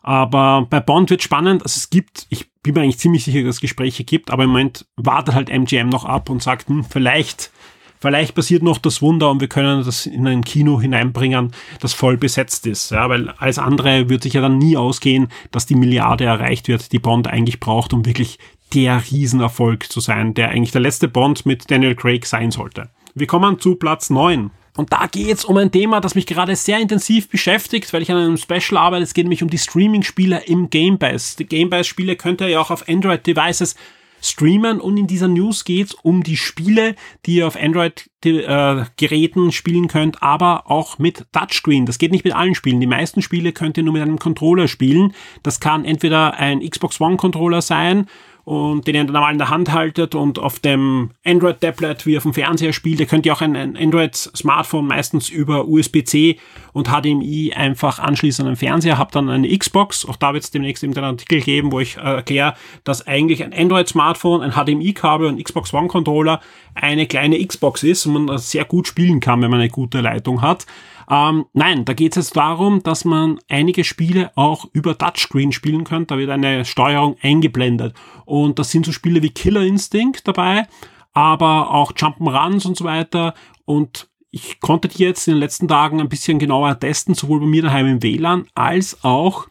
Aber 0.01 0.67
bei 0.69 0.79
Bond 0.79 1.09
wird 1.09 1.23
spannend. 1.23 1.63
Also 1.63 1.77
es 1.77 1.89
gibt, 1.89 2.25
ich 2.29 2.50
bin 2.63 2.73
mir 2.73 2.81
eigentlich 2.81 2.99
ziemlich 2.99 3.23
sicher, 3.23 3.43
dass 3.43 3.55
es 3.55 3.61
Gespräche 3.61 4.03
gibt, 4.03 4.31
aber 4.31 4.43
im 4.43 4.51
Moment 4.51 4.85
wartet 4.95 5.35
halt 5.35 5.49
MGM 5.49 5.89
noch 5.89 6.05
ab 6.05 6.29
und 6.29 6.43
sagt, 6.43 6.69
hm, 6.69 6.83
vielleicht, 6.83 7.51
vielleicht 7.99 8.35
passiert 8.35 8.63
noch 8.63 8.77
das 8.77 9.01
Wunder 9.01 9.31
und 9.31 9.41
wir 9.41 9.47
können 9.47 9.83
das 9.83 10.05
in 10.05 10.27
ein 10.27 10.43
Kino 10.43 10.79
hineinbringen, 10.79 11.51
das 11.79 11.93
voll 11.93 12.17
besetzt 12.17 12.67
ist. 12.67 12.91
Ja, 12.91 13.09
weil 13.09 13.29
alles 13.29 13.57
andere 13.57 14.09
wird 14.09 14.23
sich 14.23 14.33
ja 14.33 14.41
dann 14.41 14.57
nie 14.57 14.77
ausgehen, 14.77 15.29
dass 15.51 15.65
die 15.65 15.75
Milliarde 15.75 16.25
erreicht 16.25 16.67
wird, 16.67 16.91
die 16.91 16.99
Bond 16.99 17.27
eigentlich 17.27 17.59
braucht, 17.59 17.93
um 17.93 18.05
wirklich 18.05 18.37
der 18.73 19.01
Riesenerfolg 19.11 19.91
zu 19.91 19.99
sein, 19.99 20.33
der 20.33 20.49
eigentlich 20.49 20.71
der 20.71 20.81
letzte 20.81 21.07
Bond 21.07 21.45
mit 21.45 21.69
Daniel 21.69 21.95
Craig 21.95 22.25
sein 22.25 22.51
sollte. 22.51 22.89
Wir 23.13 23.27
kommen 23.27 23.59
zu 23.59 23.75
Platz 23.75 24.09
9. 24.09 24.51
Und 24.77 24.93
da 24.93 25.07
geht 25.07 25.37
es 25.37 25.45
um 25.45 25.57
ein 25.57 25.71
Thema, 25.71 25.99
das 25.99 26.15
mich 26.15 26.25
gerade 26.25 26.55
sehr 26.55 26.79
intensiv 26.79 27.29
beschäftigt, 27.29 27.91
weil 27.93 28.01
ich 28.01 28.11
an 28.11 28.17
einem 28.17 28.37
Special 28.37 28.77
arbeite. 28.77 29.03
Es 29.03 29.13
geht 29.13 29.25
nämlich 29.25 29.43
um 29.43 29.49
die 29.49 29.57
Streaming-Spiele 29.57 30.43
im 30.45 30.69
Game 30.69 30.97
Pass. 30.97 31.35
Die 31.35 31.45
Game 31.45 31.69
Pass-Spiele 31.69 32.15
könnt 32.15 32.41
ihr 32.41 32.47
ja 32.47 32.61
auch 32.61 32.71
auf 32.71 32.87
Android-Devices 32.87 33.75
streamen 34.21 34.79
und 34.79 34.97
in 34.97 35.07
dieser 35.07 35.27
News 35.27 35.65
geht 35.65 35.87
es 35.87 35.93
um 35.95 36.23
die 36.23 36.37
Spiele, 36.37 36.95
die 37.25 37.37
ihr 37.37 37.47
auf 37.47 37.57
Android-Geräten 37.57 39.51
spielen 39.51 39.87
könnt, 39.87 40.21
aber 40.21 40.69
auch 40.69 40.99
mit 40.99 41.25
Touchscreen. 41.31 41.85
Das 41.85 41.97
geht 41.97 42.11
nicht 42.11 42.23
mit 42.23 42.35
allen 42.35 42.55
Spielen. 42.55 42.79
Die 42.79 42.87
meisten 42.87 43.21
Spiele 43.21 43.51
könnt 43.51 43.77
ihr 43.77 43.83
nur 43.83 43.93
mit 43.93 44.01
einem 44.03 44.19
Controller 44.19 44.67
spielen. 44.67 45.13
Das 45.43 45.59
kann 45.59 45.85
entweder 45.85 46.35
ein 46.35 46.61
Xbox 46.61 47.01
One-Controller 47.01 47.61
sein 47.61 48.07
und 48.43 48.87
den 48.87 48.95
ihr 48.95 49.03
dann 49.03 49.13
mal 49.13 49.31
in 49.31 49.37
der 49.37 49.49
Hand 49.49 49.71
haltet 49.71 50.15
und 50.15 50.39
auf 50.39 50.59
dem 50.59 51.11
Android-Tablet 51.25 52.05
wie 52.05 52.17
auf 52.17 52.23
dem 52.23 52.33
Fernseher 52.33 52.73
spielt. 52.73 52.99
Ihr 52.99 53.05
könnt 53.05 53.25
ja 53.25 53.33
auch 53.33 53.41
ein, 53.41 53.55
Android-Smartphone 53.55 54.87
meistens 54.87 55.29
über 55.29 55.67
USB-C 55.67 56.37
und 56.73 56.87
HDMI 56.87 57.53
einfach 57.55 57.99
anschließen 57.99 58.45
an 58.45 58.53
den 58.53 58.57
Fernseher. 58.57 58.97
Habt 58.97 59.15
dann 59.15 59.29
eine 59.29 59.55
Xbox. 59.55 60.05
Auch 60.05 60.15
da 60.15 60.33
wird 60.33 60.43
es 60.43 60.51
demnächst 60.51 60.83
einen 60.83 60.97
Artikel 60.97 61.41
geben, 61.41 61.71
wo 61.71 61.79
ich 61.79 61.97
äh, 61.97 62.01
erkläre, 62.01 62.55
dass 62.83 63.05
eigentlich 63.05 63.43
ein 63.43 63.53
Android-Smartphone, 63.53 64.41
ein 64.41 64.51
HDMI-Kabel 64.51 65.27
und 65.27 65.43
Xbox 65.43 65.73
One-Controller 65.73 66.41
eine 66.73 67.05
kleine 67.05 67.45
Xbox 67.45 67.83
ist 67.83 68.05
und 68.05 68.25
man 68.25 68.37
sehr 68.37 68.65
gut 68.65 68.87
spielen 68.87 69.19
kann, 69.19 69.41
wenn 69.41 69.51
man 69.51 69.59
eine 69.59 69.69
gute 69.69 70.01
Leitung 70.01 70.41
hat. 70.41 70.65
Ähm, 71.11 71.45
nein, 71.51 71.83
da 71.83 71.91
geht 71.91 72.15
es 72.15 72.27
jetzt 72.27 72.37
darum, 72.37 72.81
dass 72.83 73.03
man 73.03 73.37
einige 73.49 73.83
Spiele 73.83 74.31
auch 74.35 74.65
über 74.71 74.97
Touchscreen 74.97 75.51
spielen 75.51 75.83
kann. 75.83 76.07
Da 76.07 76.17
wird 76.17 76.29
eine 76.29 76.63
Steuerung 76.63 77.17
eingeblendet. 77.21 77.93
Und 78.23 78.59
das 78.59 78.71
sind 78.71 78.85
so 78.85 78.93
Spiele 78.93 79.21
wie 79.21 79.29
Killer 79.29 79.61
Instinct 79.61 80.25
dabei, 80.25 80.67
aber 81.11 81.71
auch 81.71 81.91
Jump'n'Runs 81.91 82.65
und 82.65 82.77
so 82.77 82.85
weiter. 82.85 83.33
Und 83.65 84.07
ich 84.31 84.61
konnte 84.61 84.87
die 84.87 85.03
jetzt 85.03 85.27
in 85.27 85.33
den 85.33 85.41
letzten 85.41 85.67
Tagen 85.67 85.99
ein 85.99 86.07
bisschen 86.07 86.39
genauer 86.39 86.79
testen, 86.79 87.13
sowohl 87.13 87.41
bei 87.41 87.45
mir 87.45 87.63
daheim 87.63 87.87
im 87.87 88.01
WLAN 88.01 88.47
als 88.55 89.03
auch 89.03 89.47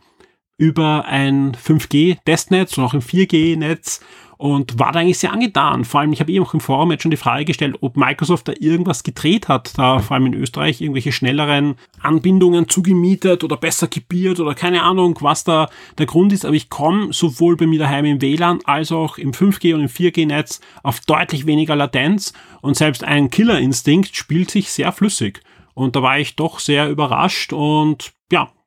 über 0.57 1.05
ein 1.05 1.53
5G-Testnetz 1.53 2.79
und 2.79 2.85
auch 2.85 2.95
ein 2.95 3.03
4G-Netz 3.03 4.01
und 4.41 4.79
war 4.79 4.91
da 4.91 5.01
eigentlich 5.01 5.19
sehr 5.19 5.35
angetan. 5.35 5.85
Vor 5.85 6.01
allem, 6.01 6.15
ich 6.15 6.21
habe 6.21 6.33
eben 6.33 6.43
auch 6.43 6.55
im 6.55 6.61
Forum 6.61 6.91
jetzt 6.91 7.03
schon 7.03 7.11
die 7.11 7.19
Frage 7.19 7.45
gestellt, 7.45 7.77
ob 7.83 7.99
Microsoft 7.99 8.49
da 8.49 8.55
irgendwas 8.59 9.03
gedreht 9.03 9.49
hat, 9.49 9.77
da 9.77 9.99
vor 9.99 10.15
allem 10.15 10.27
in 10.27 10.35
Österreich 10.35 10.81
irgendwelche 10.81 11.13
schnelleren 11.13 11.75
Anbindungen 12.01 12.67
zugemietet 12.67 13.45
oder 13.45 13.59
besser 13.59 13.87
gebiert 13.87 14.41
oder 14.41 14.55
keine 14.55 14.83
Ahnung, 14.83 15.19
was 15.21 15.45
da 15.45 15.69
der 15.99 16.07
Grund 16.07 16.33
ist. 16.33 16.47
Aber 16.47 16.55
ich 16.55 16.71
komme 16.71 17.13
sowohl 17.13 17.59
bei 17.59 17.67
mir 17.67 17.81
daheim 17.81 18.07
im 18.07 18.23
WLAN 18.23 18.61
als 18.65 18.93
auch 18.93 19.19
im 19.19 19.33
5G 19.33 19.75
und 19.75 19.83
im 19.83 19.89
4G-Netz 19.89 20.63
auf 20.83 21.01
deutlich 21.01 21.45
weniger 21.45 21.77
Latenz 21.77 22.33
und 22.63 22.79
selbst 22.79 23.05
ein 23.05 23.29
Killer-Instinkt 23.29 24.17
spielt 24.17 24.51
sich 24.51 24.73
sehr 24.73 24.93
flüssig. 24.93 25.43
Und 25.75 25.97
da 25.97 26.03
war 26.03 26.19
ich 26.19 26.37
doch 26.37 26.61
sehr 26.61 26.89
überrascht 26.89 27.53
und 27.53 28.15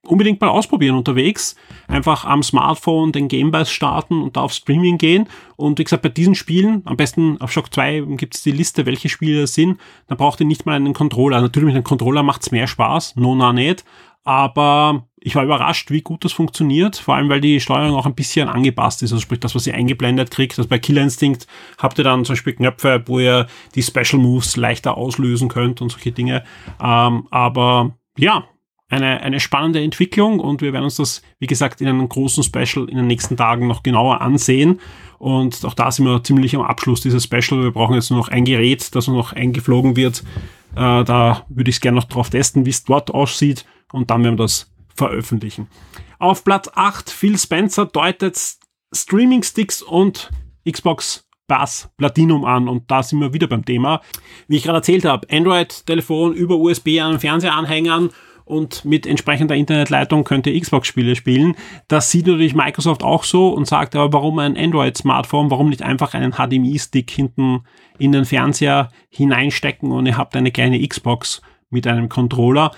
unbedingt 0.06 0.42
mal 0.42 0.50
ausprobieren 0.50 0.96
unterwegs. 0.96 1.56
Einfach 1.88 2.26
am 2.26 2.44
Smartphone 2.44 3.12
den 3.12 3.28
Gamebase 3.28 3.72
starten 3.72 4.22
und 4.22 4.38
da 4.38 4.42
auf 4.42 4.54
Streaming 4.54 4.98
gehen. 4.98 5.28
Und 5.56 5.80
wie 5.80 5.84
gesagt, 5.84 6.04
bei 6.04 6.10
diesen 6.10 6.36
Spielen, 6.36 6.82
am 6.86 6.98
besten 6.98 7.40
auf 7.42 7.52
Shock 7.52 7.74
2 7.74 8.02
gibt 8.18 8.36
es 8.36 8.44
die 8.44 8.52
Liste, 8.52 8.86
welche 8.86 9.10
Spiele 9.10 9.42
das 9.42 9.54
sind. 9.54 9.80
Da 10.08 10.16
braucht 10.16 10.40
ihr 10.40 10.46
nicht 10.46 10.66
mal 10.66 10.76
einen 10.76 10.94
Controller. 10.94 11.42
Natürlich 11.42 11.68
mit 11.68 11.76
einem 11.76 11.84
Controller 11.84 12.24
macht's 12.24 12.52
mehr 12.52 12.68
Spaß, 12.68 13.16
no 13.16 13.36
na 13.36 13.54
nicht. 13.54 13.86
Aber 14.26 15.08
ich 15.20 15.36
war 15.36 15.44
überrascht, 15.44 15.92
wie 15.92 16.02
gut 16.02 16.24
das 16.24 16.32
funktioniert, 16.32 16.96
vor 16.96 17.16
allem 17.16 17.28
weil 17.30 17.42
die 17.42 17.60
Steuerung 17.60 17.96
auch 17.96 18.06
ein 18.06 18.16
bisschen 18.16 18.48
angepasst 18.48 19.04
ist. 19.04 19.12
Also 19.12 19.22
sprich, 19.22 19.40
das, 19.40 19.56
was 19.56 19.68
ihr 19.68 19.74
eingeblendet 19.74 20.32
kriegt. 20.32 20.58
Also 20.58 20.70
bei 20.70 20.80
Killer 20.80 21.02
Instinct 21.02 21.48
habt 21.78 21.98
ihr 21.98 22.04
dann 22.04 22.24
zum 22.24 22.34
Beispiel 22.34 22.54
Knöpfe, 22.54 23.04
wo 23.06 23.20
ihr 23.20 23.48
die 23.76 23.84
Special 23.84 24.22
Moves 24.22 24.56
leichter 24.56 24.98
auslösen 24.98 25.50
könnt 25.50 25.82
und 25.82 25.92
solche 25.92 26.12
Dinge. 26.12 26.44
Ähm, 26.82 27.28
aber 27.32 27.96
ja, 28.18 28.46
eine, 28.94 29.22
eine 29.22 29.40
spannende 29.40 29.82
Entwicklung 29.82 30.40
und 30.40 30.62
wir 30.62 30.74
werden 30.74 30.86
uns 30.86 30.98
das, 30.98 31.22
wie 31.40 31.48
gesagt, 31.48 31.82
in 31.82 31.88
einem 31.88 32.08
großen 32.08 32.44
Special 32.44 32.90
in 32.90 32.98
den 32.98 33.08
nächsten 33.08 33.38
Tagen 33.38 33.68
noch 33.68 33.84
genauer 33.84 34.22
ansehen. 34.22 34.80
Und 35.18 35.64
auch 35.66 35.74
da 35.74 35.92
sind 35.92 36.06
wir 36.06 36.24
ziemlich 36.24 36.56
am 36.56 36.62
Abschluss 36.62 37.02
dieses 37.02 37.24
Special. 37.24 37.64
Wir 37.64 37.72
brauchen 37.72 37.96
jetzt 37.96 38.10
nur 38.10 38.20
noch 38.20 38.28
ein 38.28 38.46
Gerät, 38.46 38.94
das 38.96 39.08
noch 39.08 39.34
eingeflogen 39.34 39.96
wird. 39.96 40.24
Äh, 40.76 41.04
da 41.04 41.46
würde 41.50 41.70
ich 41.70 41.78
es 41.78 41.82
gerne 41.82 41.96
noch 41.96 42.06
drauf 42.06 42.30
testen, 42.30 42.66
wie 42.66 42.72
es 42.72 42.84
dort 42.84 43.12
aussieht 43.12 43.66
und 43.92 44.10
dann 44.10 44.24
werden 44.24 44.38
wir 44.38 44.44
das 44.44 44.72
veröffentlichen. 44.96 45.68
Auf 46.20 46.44
Platz 46.44 46.70
8, 46.74 47.10
Phil 47.10 47.38
Spencer 47.38 47.86
deutet 47.86 48.40
Streaming-Sticks 48.94 49.82
und 49.82 50.32
Xbox 50.70 51.28
Bass 51.48 51.90
Platinum 51.98 52.46
an 52.46 52.68
und 52.68 52.90
da 52.90 53.04
sind 53.04 53.20
wir 53.20 53.34
wieder 53.34 53.48
beim 53.48 53.66
Thema. 53.66 54.02
Wie 54.48 54.58
ich 54.58 54.64
gerade 54.64 54.78
erzählt 54.78 55.06
habe, 55.06 55.28
Android-Telefon 55.30 56.34
über 56.34 56.56
USB 56.56 57.00
an 57.02 57.20
Fernsehanhängern 57.20 58.12
und 58.46 58.86
mit 58.86 59.06
entsprechender 59.06 59.56
Internetleitung 59.56 60.24
könnt 60.24 60.48
ihr 60.48 60.60
Xbox-Spiele 60.60 61.16
spielen. 61.16 61.56
Das 61.88 62.12
sieht 62.12 62.28
natürlich 62.28 62.56
Microsoft 62.56 63.04
auch 63.04 63.24
so 63.24 63.50
und 63.50 63.68
sagt 63.68 63.96
aber, 63.96 64.14
warum 64.14 64.40
ein 64.40 64.58
Android-Smartphone, 64.58 65.50
warum 65.52 65.70
nicht 65.70 65.82
einfach 65.82 66.14
einen 66.14 66.34
HDMI-Stick 66.34 67.10
hinten 67.10 67.62
in 68.00 68.12
den 68.12 68.26
Fernseher 68.26 68.90
hineinstecken 69.10 69.92
und 69.92 70.06
ihr 70.06 70.18
habt 70.18 70.36
eine 70.36 70.52
kleine 70.52 70.86
Xbox 70.86 71.42
mit 71.70 71.88
einem 71.88 72.10
Controller. 72.10 72.72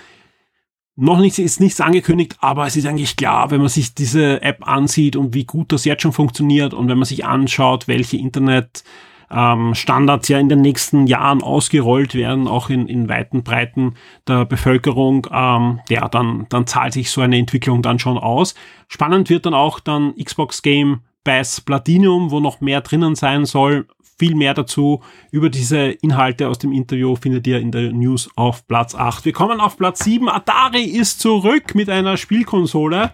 Noch 0.98 1.18
nichts 1.18 1.38
ist 1.38 1.60
nichts 1.60 1.80
angekündigt, 1.80 2.36
aber 2.40 2.66
es 2.66 2.74
ist 2.74 2.86
eigentlich 2.86 3.16
klar, 3.16 3.50
wenn 3.50 3.60
man 3.60 3.68
sich 3.68 3.94
diese 3.94 4.40
App 4.40 4.66
ansieht 4.66 5.14
und 5.14 5.34
wie 5.34 5.44
gut 5.44 5.72
das 5.72 5.84
jetzt 5.84 6.02
schon 6.02 6.12
funktioniert 6.12 6.72
und 6.72 6.88
wenn 6.88 6.96
man 6.96 7.04
sich 7.04 7.26
anschaut, 7.26 7.86
welche 7.86 8.16
Internet 8.16 8.82
ähm, 9.30 9.74
Standards 9.74 10.28
ja 10.28 10.38
in 10.38 10.48
den 10.48 10.60
nächsten 10.60 11.06
Jahren 11.06 11.42
ausgerollt 11.42 12.14
werden, 12.14 12.48
auch 12.48 12.70
in, 12.70 12.86
in 12.86 13.08
weiten 13.08 13.42
Breiten 13.42 13.94
der 14.26 14.44
Bevölkerung, 14.44 15.26
ähm, 15.32 15.80
ja, 15.88 16.08
dann, 16.08 16.46
dann 16.48 16.66
zahlt 16.66 16.92
sich 16.92 17.10
so 17.10 17.20
eine 17.20 17.38
Entwicklung 17.38 17.82
dann 17.82 17.98
schon 17.98 18.18
aus. 18.18 18.54
Spannend 18.88 19.30
wird 19.30 19.46
dann 19.46 19.54
auch 19.54 19.80
dann 19.80 20.14
Xbox 20.16 20.62
Game 20.62 21.00
Pass 21.24 21.60
Platinum, 21.60 22.30
wo 22.30 22.38
noch 22.38 22.60
mehr 22.60 22.80
drinnen 22.82 23.16
sein 23.16 23.46
soll. 23.46 23.88
Viel 24.18 24.36
mehr 24.36 24.54
dazu 24.54 25.02
über 25.30 25.50
diese 25.50 25.88
Inhalte 25.88 26.48
aus 26.48 26.58
dem 26.58 26.72
Interview 26.72 27.16
findet 27.16 27.46
ihr 27.46 27.58
in 27.58 27.72
der 27.72 27.92
News 27.92 28.30
auf 28.36 28.66
Platz 28.66 28.94
8. 28.94 29.24
Wir 29.24 29.32
kommen 29.32 29.60
auf 29.60 29.76
Platz 29.76 30.04
7. 30.04 30.28
Atari 30.28 30.84
ist 30.84 31.20
zurück 31.20 31.74
mit 31.74 31.90
einer 31.90 32.16
Spielkonsole. 32.16 33.12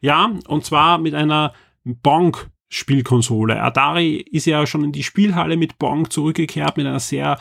Ja, 0.00 0.30
und 0.46 0.64
zwar 0.64 0.98
mit 0.98 1.14
einer 1.14 1.54
Bonk 1.84 2.50
Spielkonsole. 2.74 3.62
Atari 3.62 4.16
ist 4.16 4.46
ja 4.46 4.66
schon 4.66 4.82
in 4.82 4.92
die 4.92 5.04
Spielhalle 5.04 5.56
mit 5.56 5.78
Bong 5.78 6.10
zurückgekehrt, 6.10 6.76
mit 6.76 6.86
einer 6.86 6.98
sehr 6.98 7.38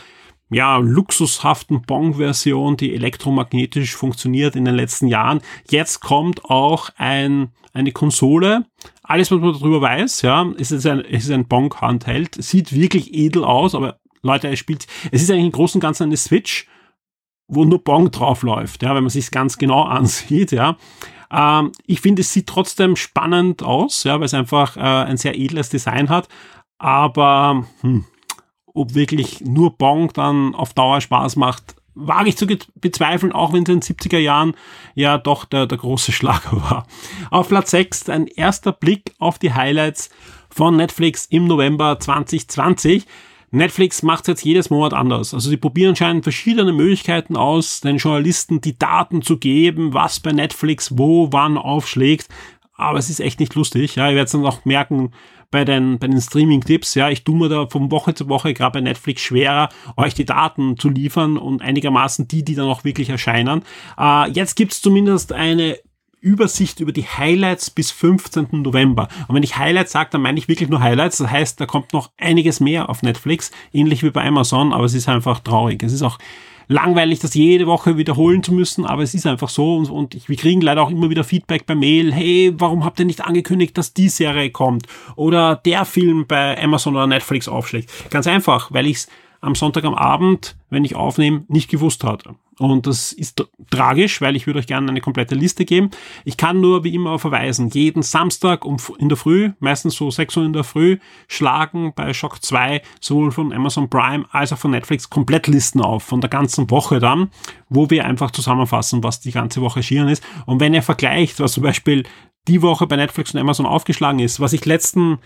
ja, 0.52 0.78
luxushaften 0.78 1.82
Bong-Version, 1.82 2.78
die 2.78 2.94
elektromagnetisch 2.94 3.96
funktioniert 3.96 4.56
in 4.56 4.66
den 4.66 4.76
letzten 4.76 5.08
Jahren. 5.08 5.42
Jetzt 5.68 6.02
kommt 6.02 6.46
auch 6.46 6.90
ein, 6.98 7.50
eine 7.74 7.92
Konsole. 7.92 8.66
Alles, 9.02 9.32
was 9.32 9.40
man 9.40 9.54
darüber 9.54 9.82
weiß, 9.82 10.22
ja, 10.22 10.52
ist 10.58 10.72
es 10.72 10.86
ein, 10.86 11.00
ist 11.00 11.32
ein 11.32 11.48
Bong-Handheld. 11.48 12.36
Sieht 12.36 12.72
wirklich 12.72 13.16
edel 13.16 13.44
aus, 13.44 13.74
aber 13.74 14.00
Leute, 14.22 14.50
es 14.50 14.60
spielt, 14.60 14.86
es 15.12 15.24
ist 15.24 15.32
eigentlich 15.32 15.46
im 15.46 15.52
Großen 15.52 15.80
und 15.80 15.82
Ganzen 15.82 16.04
eine 16.04 16.18
Switch, 16.18 16.68
wo 17.48 17.66
nur 17.66 17.84
Bong 17.84 18.12
drauf 18.12 18.44
läuft, 18.44 18.84
ja, 18.84 18.94
wenn 18.94 19.04
man 19.04 19.10
sich 19.10 19.32
ganz 19.32 19.58
genau 19.58 19.82
ansieht, 19.86 20.52
ja. 20.52 20.78
Ähm, 21.32 21.72
ich 21.86 22.02
finde, 22.02 22.22
es 22.22 22.34
sieht 22.34 22.48
trotzdem 22.48 22.96
spannend 22.96 23.64
aus, 23.64 24.04
ja, 24.04 24.20
weil 24.20 24.26
es 24.26 24.34
einfach 24.34 24.78
äh, 24.78 24.80
ein 24.80 25.18
sehr 25.18 25.38
edles 25.38 25.70
Design 25.70 26.10
hat. 26.10 26.28
Aber 26.78 27.66
hm, 27.82 28.06
ob 28.74 28.96
wirklich 28.96 29.42
nur 29.42 29.78
Bong 29.78 30.12
dann 30.14 30.56
auf 30.56 30.74
Dauer 30.74 31.02
Spaß 31.02 31.36
macht, 31.36 31.76
wage 31.96 32.30
ich 32.30 32.38
zu 32.38 32.48
bezweifeln, 32.76 33.32
auch 33.32 33.54
wenn 33.54 33.64
es 33.64 33.70
in 33.70 33.80
den 33.80 33.82
70er 33.82 34.18
Jahren 34.18 34.56
ja 34.96 35.18
doch 35.18 35.46
der, 35.46 35.68
der 35.68 35.78
große 35.78 36.12
Schlager 36.14 36.62
war. 36.62 36.88
Auf 37.30 37.50
Platz 37.50 37.72
6 37.72 38.10
ein 38.10 38.28
erster 38.28 38.72
Blick 38.72 39.14
auf 39.20 39.40
die 39.40 39.54
Highlights 39.54 40.10
von 40.50 40.76
Netflix 40.76 41.26
im 41.26 41.48
November 41.48 42.00
2020. 42.00 43.06
Netflix 43.54 44.04
macht 44.04 44.28
jetzt 44.28 44.44
jedes 44.44 44.70
Monat 44.70 44.94
anders. 44.94 45.34
Also 45.34 45.50
sie 45.50 45.58
probieren 45.58 45.90
anscheinend 45.90 46.24
verschiedene 46.24 46.74
Möglichkeiten 46.74 47.36
aus, 47.36 47.82
den 47.82 47.98
Journalisten 47.98 48.62
die 48.62 48.78
Daten 48.78 49.22
zu 49.22 49.38
geben, 49.38 49.94
was 49.94 50.20
bei 50.20 50.32
Netflix 50.32 50.98
wo, 50.98 51.32
wann 51.32 51.58
aufschlägt. 51.58 52.28
Aber 52.76 52.98
es 52.98 53.10
ist 53.10 53.20
echt 53.20 53.40
nicht 53.40 53.54
lustig. 53.56 53.96
Ja, 53.96 54.10
ihr 54.10 54.16
werdet 54.16 54.34
dann 54.34 54.46
auch 54.46 54.66
merken, 54.66 55.12
bei 55.54 55.64
den, 55.64 56.00
bei 56.00 56.08
den 56.08 56.20
Streaming-Tipps. 56.20 56.96
Ja, 56.96 57.10
ich 57.10 57.24
tue 57.24 57.38
mir 57.38 57.48
da 57.48 57.68
von 57.68 57.92
Woche 57.92 58.16
zu 58.16 58.28
Woche 58.28 58.56
gerade 58.56 58.80
bei 58.80 58.82
Netflix 58.82 59.22
schwerer, 59.22 59.70
euch 59.96 60.16
die 60.16 60.26
Daten 60.26 60.78
zu 60.78 60.90
liefern 60.90 61.38
und 61.38 61.62
einigermaßen 61.62 62.28
die, 62.28 62.44
die 62.44 62.56
dann 62.56 62.68
auch 62.68 62.84
wirklich 62.84 63.10
erscheinen. 63.10 63.64
Äh, 63.98 64.32
jetzt 64.32 64.56
gibt's 64.56 64.82
zumindest 64.82 65.32
eine 65.32 65.78
Übersicht 66.24 66.80
über 66.80 66.92
die 66.92 67.06
Highlights 67.06 67.70
bis 67.70 67.92
15. 67.92 68.48
November. 68.52 69.10
Und 69.28 69.36
wenn 69.36 69.44
ich 69.44 69.58
Highlights 69.58 69.92
sage, 69.92 70.10
dann 70.12 70.22
meine 70.22 70.40
ich 70.40 70.48
wirklich 70.48 70.70
nur 70.70 70.82
Highlights. 70.82 71.18
Das 71.18 71.30
heißt, 71.30 71.60
da 71.60 71.66
kommt 71.66 71.94
noch 71.94 72.12
einiges 72.18 72.60
mehr 72.60 72.90
auf 72.90 73.04
Netflix, 73.04 73.52
ähnlich 73.74 74.04
wie 74.04 74.10
bei 74.10 74.26
Amazon, 74.26 74.74
aber 74.74 74.86
es 74.86 74.94
ist 74.94 75.10
einfach 75.10 75.40
traurig. 75.40 75.84
Es 75.84 75.94
ist 75.94 76.02
auch 76.02 76.18
langweilig, 76.68 77.20
das 77.20 77.34
jede 77.34 77.68
Woche 77.68 77.98
wiederholen 77.98 78.42
zu 78.42 78.54
müssen, 78.54 78.86
aber 78.86 79.04
es 79.04 79.14
ist 79.14 79.26
einfach 79.26 79.50
so 79.50 79.76
und, 79.76 79.90
und 79.90 80.16
ich, 80.16 80.30
wir 80.30 80.38
kriegen 80.38 80.62
leider 80.62 80.82
auch 80.82 80.90
immer 80.90 81.10
wieder 81.10 81.24
Feedback 81.24 81.66
per 81.66 81.76
Mail, 81.76 82.14
hey, 82.14 82.54
warum 82.58 82.86
habt 82.86 83.00
ihr 83.00 83.06
nicht 83.06 83.22
angekündigt, 83.22 83.78
dass 83.78 83.94
die 83.94 84.10
Serie 84.10 84.50
kommt 84.50 84.88
oder 85.16 85.58
der 85.58 85.86
Film 85.86 86.26
bei 86.28 86.62
Amazon 86.62 86.96
oder 86.96 87.08
Netflix 87.08 87.48
aufschlägt? 87.48 87.92
Ganz 88.10 88.28
einfach, 88.28 88.72
weil 88.72 88.88
ich 88.88 88.98
es 88.98 89.08
am 89.44 89.56
Sonntag 89.56 89.84
am 89.84 89.94
Abend, 89.94 90.56
wenn 90.70 90.86
ich 90.86 90.96
aufnehme, 90.96 91.44
nicht 91.50 91.70
gewusst 91.70 92.04
hatte. 92.04 92.36
Und 92.60 92.88
das 92.88 93.12
ist 93.12 93.46
tragisch, 93.72 94.22
weil 94.22 94.36
ich 94.36 94.48
würde 94.48 94.60
euch 94.60 94.68
gerne 94.68 94.90
eine 94.90 95.02
komplette 95.02 95.36
Liste 95.36 95.66
geben. 95.66 95.90
Ich 96.24 96.38
kann 96.38 96.62
nur 96.62 96.84
wie 96.84 96.94
immer 96.94 97.20
verweisen, 97.20 97.70
jeden 97.70 98.04
Samstag 98.04 98.64
um 98.64 98.78
in 99.00 99.10
der 99.10 99.18
Früh, 99.18 99.52
meistens 99.60 99.96
so 99.96 100.10
6 100.10 100.38
Uhr 100.38 100.46
in 100.46 100.54
der 100.54 100.64
Früh, 100.64 100.98
schlagen 101.28 101.94
bei 101.96 102.14
Shock 102.14 102.42
2 102.42 102.82
sowohl 103.02 103.32
von 103.32 103.52
Amazon 103.52 103.90
Prime 103.90 104.26
als 104.32 104.54
auch 104.54 104.58
von 104.58 104.72
Netflix 104.72 105.10
Komplettlisten 105.10 105.82
auf, 105.82 106.04
von 106.04 106.22
der 106.22 106.30
ganzen 106.30 106.70
Woche 106.70 107.00
dann, 107.00 107.30
wo 107.70 107.90
wir 107.90 108.06
einfach 108.06 108.32
zusammenfassen, 108.32 109.04
was 109.04 109.20
die 109.20 109.32
ganze 109.32 109.62
Woche 109.62 109.80
erschienen 109.80 110.08
ist. 110.08 110.24
Und 110.46 110.60
wenn 110.60 110.74
ihr 110.74 110.84
vergleicht, 110.84 111.40
was 111.40 111.54
zum 111.54 111.64
Beispiel 111.64 112.04
die 112.48 112.62
Woche 112.62 112.88
bei 112.88 112.96
Netflix 112.96 113.34
und 113.34 113.40
Amazon 113.40 113.66
aufgeschlagen 113.66 114.20
ist, 114.20 114.40
was 114.40 114.54
ich 114.54 114.66
letzten 114.66 115.20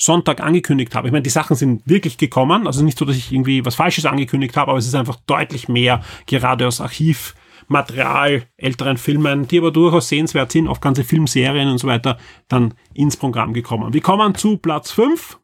Sonntag 0.00 0.40
angekündigt 0.40 0.94
habe. 0.94 1.08
Ich 1.08 1.12
meine, 1.12 1.22
die 1.22 1.30
Sachen 1.30 1.56
sind 1.56 1.82
wirklich 1.86 2.16
gekommen. 2.16 2.66
Also 2.66 2.82
nicht 2.82 2.98
so, 2.98 3.04
dass 3.04 3.16
ich 3.16 3.32
irgendwie 3.32 3.64
was 3.64 3.74
Falsches 3.74 4.06
angekündigt 4.06 4.56
habe, 4.56 4.70
aber 4.70 4.78
es 4.78 4.86
ist 4.86 4.94
einfach 4.94 5.16
deutlich 5.26 5.68
mehr, 5.68 6.02
gerade 6.26 6.66
aus 6.66 6.80
Archivmaterial, 6.80 8.44
älteren 8.56 8.96
Filmen, 8.96 9.46
die 9.46 9.58
aber 9.58 9.70
durchaus 9.70 10.08
sehenswert 10.08 10.52
sind, 10.52 10.68
auf 10.68 10.80
ganze 10.80 11.04
Filmserien 11.04 11.68
und 11.68 11.78
so 11.78 11.86
weiter, 11.86 12.16
dann 12.48 12.74
ins 12.94 13.18
Programm 13.18 13.52
gekommen. 13.52 13.92
Wir 13.92 14.00
kommen 14.00 14.34
zu 14.34 14.56
Platz 14.56 14.90
5. 14.90 15.38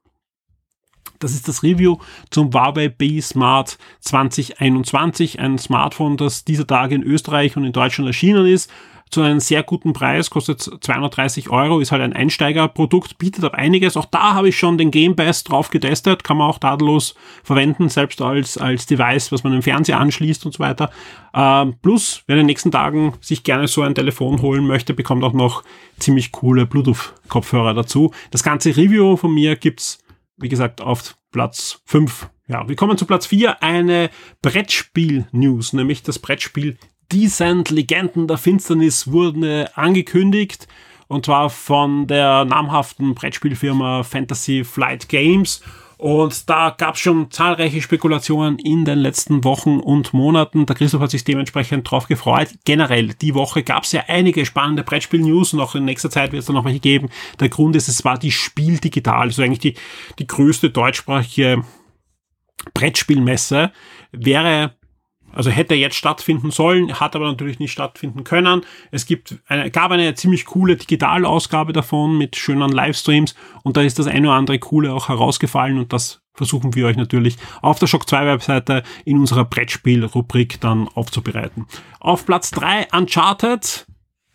Das 1.18 1.32
ist 1.32 1.48
das 1.48 1.62
Review 1.62 1.98
zum 2.30 2.52
Huawei 2.52 2.88
B 2.88 3.20
Smart 3.20 3.78
2021, 4.00 5.38
ein 5.38 5.58
Smartphone, 5.58 6.16
das 6.16 6.44
dieser 6.44 6.66
Tage 6.66 6.94
in 6.94 7.02
Österreich 7.02 7.56
und 7.56 7.64
in 7.64 7.72
Deutschland 7.72 8.08
erschienen 8.08 8.46
ist 8.46 8.70
zu 9.10 9.22
einem 9.22 9.40
sehr 9.40 9.62
guten 9.62 9.92
Preis, 9.92 10.30
kostet 10.30 10.60
230 10.60 11.50
Euro, 11.50 11.80
ist 11.80 11.92
halt 11.92 12.02
ein 12.02 12.12
Einsteigerprodukt, 12.12 13.18
bietet 13.18 13.44
aber 13.44 13.56
einiges. 13.56 13.96
Auch 13.96 14.04
da 14.04 14.34
habe 14.34 14.48
ich 14.48 14.58
schon 14.58 14.78
den 14.78 14.90
Game 14.90 15.14
Pass 15.16 15.44
drauf 15.44 15.70
getestet, 15.70 16.24
kann 16.24 16.36
man 16.36 16.50
auch 16.50 16.58
tadellos 16.58 17.14
verwenden, 17.44 17.88
selbst 17.88 18.20
als, 18.20 18.58
als 18.58 18.86
Device, 18.86 19.30
was 19.32 19.44
man 19.44 19.52
im 19.52 19.62
Fernseher 19.62 20.00
anschließt 20.00 20.44
und 20.44 20.52
so 20.52 20.58
weiter. 20.58 20.90
Ähm, 21.34 21.76
plus, 21.80 22.22
wer 22.26 22.34
in 22.34 22.40
den 22.40 22.46
nächsten 22.46 22.72
Tagen 22.72 23.14
sich 23.20 23.44
gerne 23.44 23.68
so 23.68 23.82
ein 23.82 23.94
Telefon 23.94 24.42
holen 24.42 24.66
möchte, 24.66 24.92
bekommt 24.92 25.24
auch 25.24 25.32
noch 25.32 25.62
ziemlich 25.98 26.32
coole 26.32 26.66
Bluetooth-Kopfhörer 26.66 27.74
dazu. 27.74 28.12
Das 28.30 28.42
ganze 28.42 28.76
Review 28.76 29.16
von 29.16 29.32
mir 29.32 29.56
gibt's, 29.56 29.98
wie 30.36 30.48
gesagt, 30.48 30.80
auf 30.80 31.16
Platz 31.30 31.80
5 31.86 32.28
ja, 32.48 32.68
wir 32.68 32.76
kommen 32.76 32.96
zu 32.96 33.06
Platz 33.06 33.26
4, 33.26 33.60
eine 33.60 34.08
Brettspiel-News, 34.42 35.72
nämlich 35.72 36.04
das 36.04 36.20
Brettspiel 36.20 36.78
Descent 37.12 37.70
Legenden 37.70 38.26
der 38.26 38.38
Finsternis 38.38 39.10
wurde 39.10 39.70
angekündigt 39.76 40.66
und 41.08 41.26
zwar 41.26 41.50
von 41.50 42.06
der 42.06 42.44
namhaften 42.44 43.14
Brettspielfirma 43.14 44.02
Fantasy 44.02 44.64
Flight 44.64 45.08
Games. 45.08 45.62
Und 45.98 46.50
da 46.50 46.74
gab 46.76 46.96
es 46.96 47.00
schon 47.00 47.30
zahlreiche 47.30 47.80
Spekulationen 47.80 48.58
in 48.58 48.84
den 48.84 48.98
letzten 48.98 49.44
Wochen 49.44 49.78
und 49.78 50.12
Monaten. 50.12 50.66
Der 50.66 50.76
Christoph 50.76 51.00
hat 51.00 51.10
sich 51.10 51.24
dementsprechend 51.24 51.90
drauf 51.90 52.06
gefreut. 52.06 52.50
Generell, 52.64 53.14
die 53.14 53.34
Woche 53.34 53.62
gab 53.62 53.84
es 53.84 53.92
ja 53.92 54.02
einige 54.08 54.44
spannende 54.44 54.82
Brettspiel-News 54.82 55.54
und 55.54 55.60
auch 55.60 55.74
in 55.74 55.86
nächster 55.86 56.10
Zeit 56.10 56.32
wird 56.32 56.40
es 56.40 56.46
dann 56.46 56.56
noch 56.56 56.66
welche 56.66 56.80
geben. 56.80 57.08
Der 57.40 57.48
Grund 57.48 57.76
ist, 57.76 57.88
es 57.88 58.04
war 58.04 58.18
die 58.18 58.32
Spiel 58.32 58.78
Digital, 58.78 59.22
also 59.22 59.42
eigentlich 59.42 59.60
die, 59.60 59.74
die 60.18 60.26
größte 60.26 60.68
deutschsprachige 60.68 61.62
Brettspielmesse. 62.74 63.72
Wäre 64.12 64.74
also 65.36 65.50
hätte 65.50 65.74
jetzt 65.74 65.96
stattfinden 65.96 66.50
sollen, 66.50 66.98
hat 66.98 67.14
aber 67.14 67.26
natürlich 67.26 67.58
nicht 67.58 67.72
stattfinden 67.72 68.24
können. 68.24 68.62
Es 68.90 69.04
gibt 69.06 69.36
eine, 69.46 69.70
gab 69.70 69.90
eine 69.90 70.14
ziemlich 70.14 70.46
coole 70.46 70.76
Digitalausgabe 70.76 71.72
davon 71.72 72.16
mit 72.16 72.36
schönen 72.36 72.70
Livestreams 72.70 73.34
und 73.62 73.76
da 73.76 73.82
ist 73.82 73.98
das 73.98 74.06
eine 74.06 74.28
oder 74.28 74.36
andere 74.36 74.58
coole 74.58 74.92
auch 74.94 75.08
herausgefallen 75.08 75.78
und 75.78 75.92
das 75.92 76.22
versuchen 76.32 76.74
wir 76.74 76.86
euch 76.86 76.96
natürlich 76.96 77.36
auf 77.60 77.78
der 77.78 77.86
Shock 77.86 78.08
2 78.08 78.26
Webseite 78.26 78.82
in 79.04 79.18
unserer 79.18 79.44
Brettspiel-Rubrik 79.44 80.60
dann 80.60 80.88
aufzubereiten. 80.88 81.66
Auf 82.00 82.24
Platz 82.24 82.50
3 82.52 82.88
Uncharted 82.92 83.86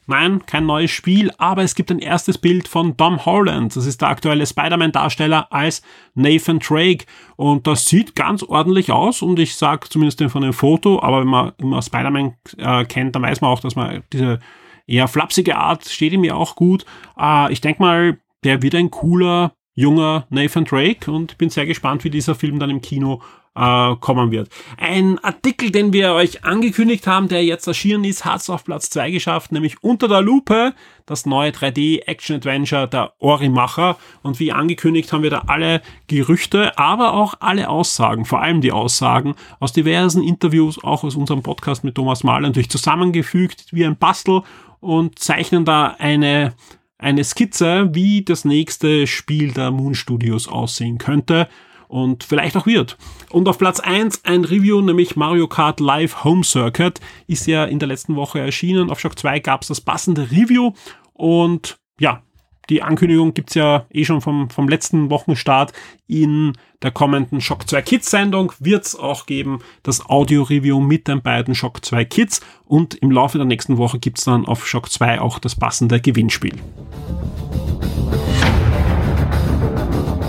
Nein, 0.07 0.45
kein 0.45 0.65
neues 0.65 0.91
Spiel, 0.91 1.31
aber 1.37 1.63
es 1.63 1.75
gibt 1.75 1.91
ein 1.91 1.99
erstes 1.99 2.37
Bild 2.37 2.67
von 2.67 2.97
Tom 2.97 3.25
Holland. 3.25 3.75
Das 3.75 3.85
ist 3.85 4.01
der 4.01 4.09
aktuelle 4.09 4.45
Spider-Man-Darsteller 4.45 5.51
als 5.51 5.81
Nathan 6.15 6.59
Drake. 6.59 7.05
Und 7.35 7.67
das 7.67 7.85
sieht 7.85 8.15
ganz 8.15 8.43
ordentlich 8.43 8.91
aus 8.91 9.21
und 9.21 9.39
ich 9.39 9.55
sage 9.55 9.87
zumindest 9.89 10.21
von 10.23 10.41
dem 10.41 10.53
Foto, 10.53 11.01
aber 11.01 11.21
wenn 11.21 11.27
man 11.27 11.51
immer 11.59 11.81
Spider-Man 11.81 12.33
äh, 12.57 12.83
kennt, 12.85 13.15
dann 13.15 13.21
weiß 13.21 13.41
man 13.41 13.51
auch, 13.51 13.59
dass 13.59 13.75
man 13.75 14.03
diese 14.11 14.39
eher 14.87 15.07
flapsige 15.07 15.57
Art 15.57 15.85
steht 15.85 16.13
ihm 16.13 16.23
ja 16.23 16.35
auch 16.35 16.55
gut. 16.55 16.85
Äh, 17.17 17.51
ich 17.53 17.61
denke 17.61 17.81
mal, 17.81 18.17
der 18.43 18.61
wird 18.61 18.75
ein 18.75 18.91
cooler, 18.91 19.53
junger 19.81 20.25
Nathan 20.29 20.65
Drake 20.65 21.11
und 21.11 21.37
bin 21.37 21.49
sehr 21.49 21.65
gespannt, 21.65 22.03
wie 22.03 22.09
dieser 22.09 22.35
Film 22.35 22.59
dann 22.59 22.69
im 22.69 22.81
Kino 22.81 23.21
äh, 23.55 23.95
kommen 23.97 24.31
wird. 24.31 24.49
Ein 24.77 25.19
Artikel, 25.19 25.71
den 25.71 25.91
wir 25.93 26.13
euch 26.13 26.45
angekündigt 26.45 27.05
haben, 27.07 27.27
der 27.27 27.43
jetzt 27.43 27.67
erschienen 27.67 28.03
ist, 28.03 28.23
hat 28.23 28.41
es 28.41 28.49
auf 28.49 28.63
Platz 28.63 28.89
2 28.89 29.11
geschafft, 29.11 29.51
nämlich 29.51 29.83
Unter 29.83 30.07
der 30.07 30.21
Lupe, 30.21 30.73
das 31.05 31.25
neue 31.25 31.51
3D-Action-Adventure 31.51 32.87
der 32.87 33.13
Orimacher. 33.19 33.97
Und 34.23 34.39
wie 34.39 34.53
angekündigt 34.53 35.11
haben 35.11 35.23
wir 35.23 35.29
da 35.29 35.43
alle 35.47 35.81
Gerüchte, 36.07 36.77
aber 36.77 37.13
auch 37.13 37.33
alle 37.39 37.69
Aussagen, 37.69 38.25
vor 38.25 38.41
allem 38.41 38.61
die 38.61 38.71
Aussagen 38.71 39.35
aus 39.59 39.73
diversen 39.73 40.23
Interviews, 40.23 40.81
auch 40.83 41.03
aus 41.03 41.15
unserem 41.15 41.43
Podcast 41.43 41.83
mit 41.83 41.95
Thomas 41.95 42.23
Mahler, 42.23 42.47
natürlich 42.47 42.69
zusammengefügt 42.69 43.65
wie 43.71 43.85
ein 43.85 43.97
Bastel 43.97 44.43
und 44.79 45.19
zeichnen 45.19 45.65
da 45.65 45.95
eine 45.99 46.53
eine 47.01 47.23
Skizze, 47.23 47.89
wie 47.93 48.23
das 48.23 48.45
nächste 48.45 49.07
Spiel 49.07 49.51
der 49.51 49.71
Moon 49.71 49.95
Studios 49.95 50.47
aussehen 50.47 50.97
könnte 50.97 51.49
und 51.87 52.23
vielleicht 52.23 52.55
auch 52.55 52.65
wird. 52.65 52.97
Und 53.31 53.49
auf 53.49 53.57
Platz 53.57 53.81
1 53.81 54.23
ein 54.23 54.45
Review, 54.45 54.81
nämlich 54.81 55.17
Mario 55.17 55.47
Kart 55.47 55.81
Live 55.81 56.23
Home 56.23 56.43
Circuit, 56.43 57.01
ist 57.27 57.47
ja 57.47 57.65
in 57.65 57.79
der 57.79 57.89
letzten 57.89 58.15
Woche 58.15 58.39
erschienen. 58.39 58.89
Auf 58.89 58.99
Shock 59.01 59.19
2 59.19 59.39
gab 59.39 59.63
es 59.63 59.67
das 59.67 59.81
passende 59.81 60.31
Review 60.31 60.71
und 61.13 61.79
ja, 61.99 62.23
die 62.71 62.81
Ankündigung 62.81 63.33
gibt's 63.33 63.53
ja 63.53 63.85
eh 63.91 64.05
schon 64.05 64.21
vom, 64.21 64.49
vom 64.49 64.69
letzten 64.69 65.09
Wochenstart. 65.09 65.73
In 66.07 66.53
der 66.81 66.91
kommenden 66.91 67.41
Shock 67.41 67.67
2 67.67 67.81
Kids 67.81 68.09
Sendung 68.09 68.53
wird's 68.59 68.95
auch 68.95 69.25
geben, 69.25 69.59
das 69.83 70.09
Audio-Review 70.09 70.79
mit 70.79 71.07
den 71.09 71.21
beiden 71.21 71.53
Shock 71.53 71.83
2 71.83 72.05
Kids. 72.05 72.39
Und 72.65 72.95
im 72.95 73.11
Laufe 73.11 73.37
der 73.37 73.45
nächsten 73.45 73.77
Woche 73.77 73.99
gibt's 73.99 74.23
dann 74.23 74.45
auf 74.45 74.65
Shock 74.65 74.89
2 74.89 75.19
auch 75.19 75.37
das 75.37 75.53
passende 75.53 75.99
Gewinnspiel. 75.99 76.53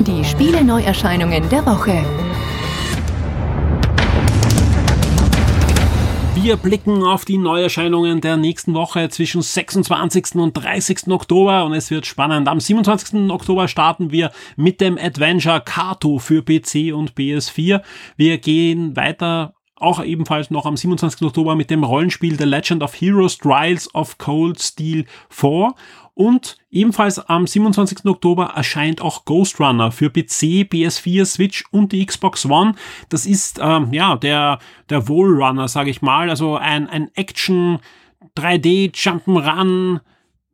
Die 0.01 0.25
Spiele-Neuerscheinungen 0.25 1.49
der 1.49 1.65
Woche. 1.65 2.05
Wir 6.43 6.57
blicken 6.57 7.05
auf 7.05 7.25
die 7.25 7.39
Neuerscheinungen 7.39 8.21
der 8.21 8.37
nächsten 8.37 8.75
Woche 8.75 9.09
zwischen 9.11 9.43
26. 9.43 10.35
und 10.35 10.55
30. 10.55 11.07
Oktober 11.07 11.65
und 11.65 11.73
es 11.73 11.89
wird 11.93 12.05
spannend. 12.05 12.49
Am 12.49 12.59
27. 12.59 13.31
Oktober 13.31 13.69
starten 13.69 14.11
wir 14.11 14.33
mit 14.57 14.81
dem 14.81 14.99
Adventure 14.99 15.63
Kato 15.65 16.19
für 16.19 16.43
PC 16.43 16.93
und 16.93 17.13
PS4. 17.15 17.83
Wir 18.17 18.39
gehen 18.39 18.97
weiter 18.97 19.55
auch 19.77 20.03
ebenfalls 20.03 20.51
noch 20.51 20.67
am 20.67 20.77
27. 20.77 21.23
Oktober 21.23 21.55
mit 21.55 21.71
dem 21.71 21.85
Rollenspiel 21.85 22.39
The 22.39 22.45
Legend 22.45 22.83
of 22.83 23.01
Heroes 23.01 23.39
Trials 23.39 23.93
of 23.95 24.19
Cold 24.19 24.61
Steel 24.61 25.07
4 25.29 25.75
und 26.15 26.59
ebenfalls 26.71 27.19
am 27.19 27.47
27. 27.47 28.05
Oktober 28.05 28.53
erscheint 28.55 29.01
auch 29.01 29.25
Ghost 29.25 29.59
Runner 29.61 29.91
für 29.91 30.11
PC, 30.11 30.69
PS4, 30.71 31.25
Switch 31.25 31.65
und 31.71 31.93
die 31.93 32.05
Xbox 32.05 32.45
One. 32.47 32.75
Das 33.09 33.25
ist 33.27 33.59
ähm, 33.63 33.93
ja 33.93 34.17
der 34.17 34.59
der 34.91 35.09
Wohlrunner, 35.09 35.69
sage 35.69 35.91
ich 35.91 36.03
mal, 36.03 36.29
also 36.29 36.57
ein 36.57 36.89
ein 36.89 37.11
Action 37.15 37.79
3D 38.37 38.95
Jump'n'Run 38.95 40.01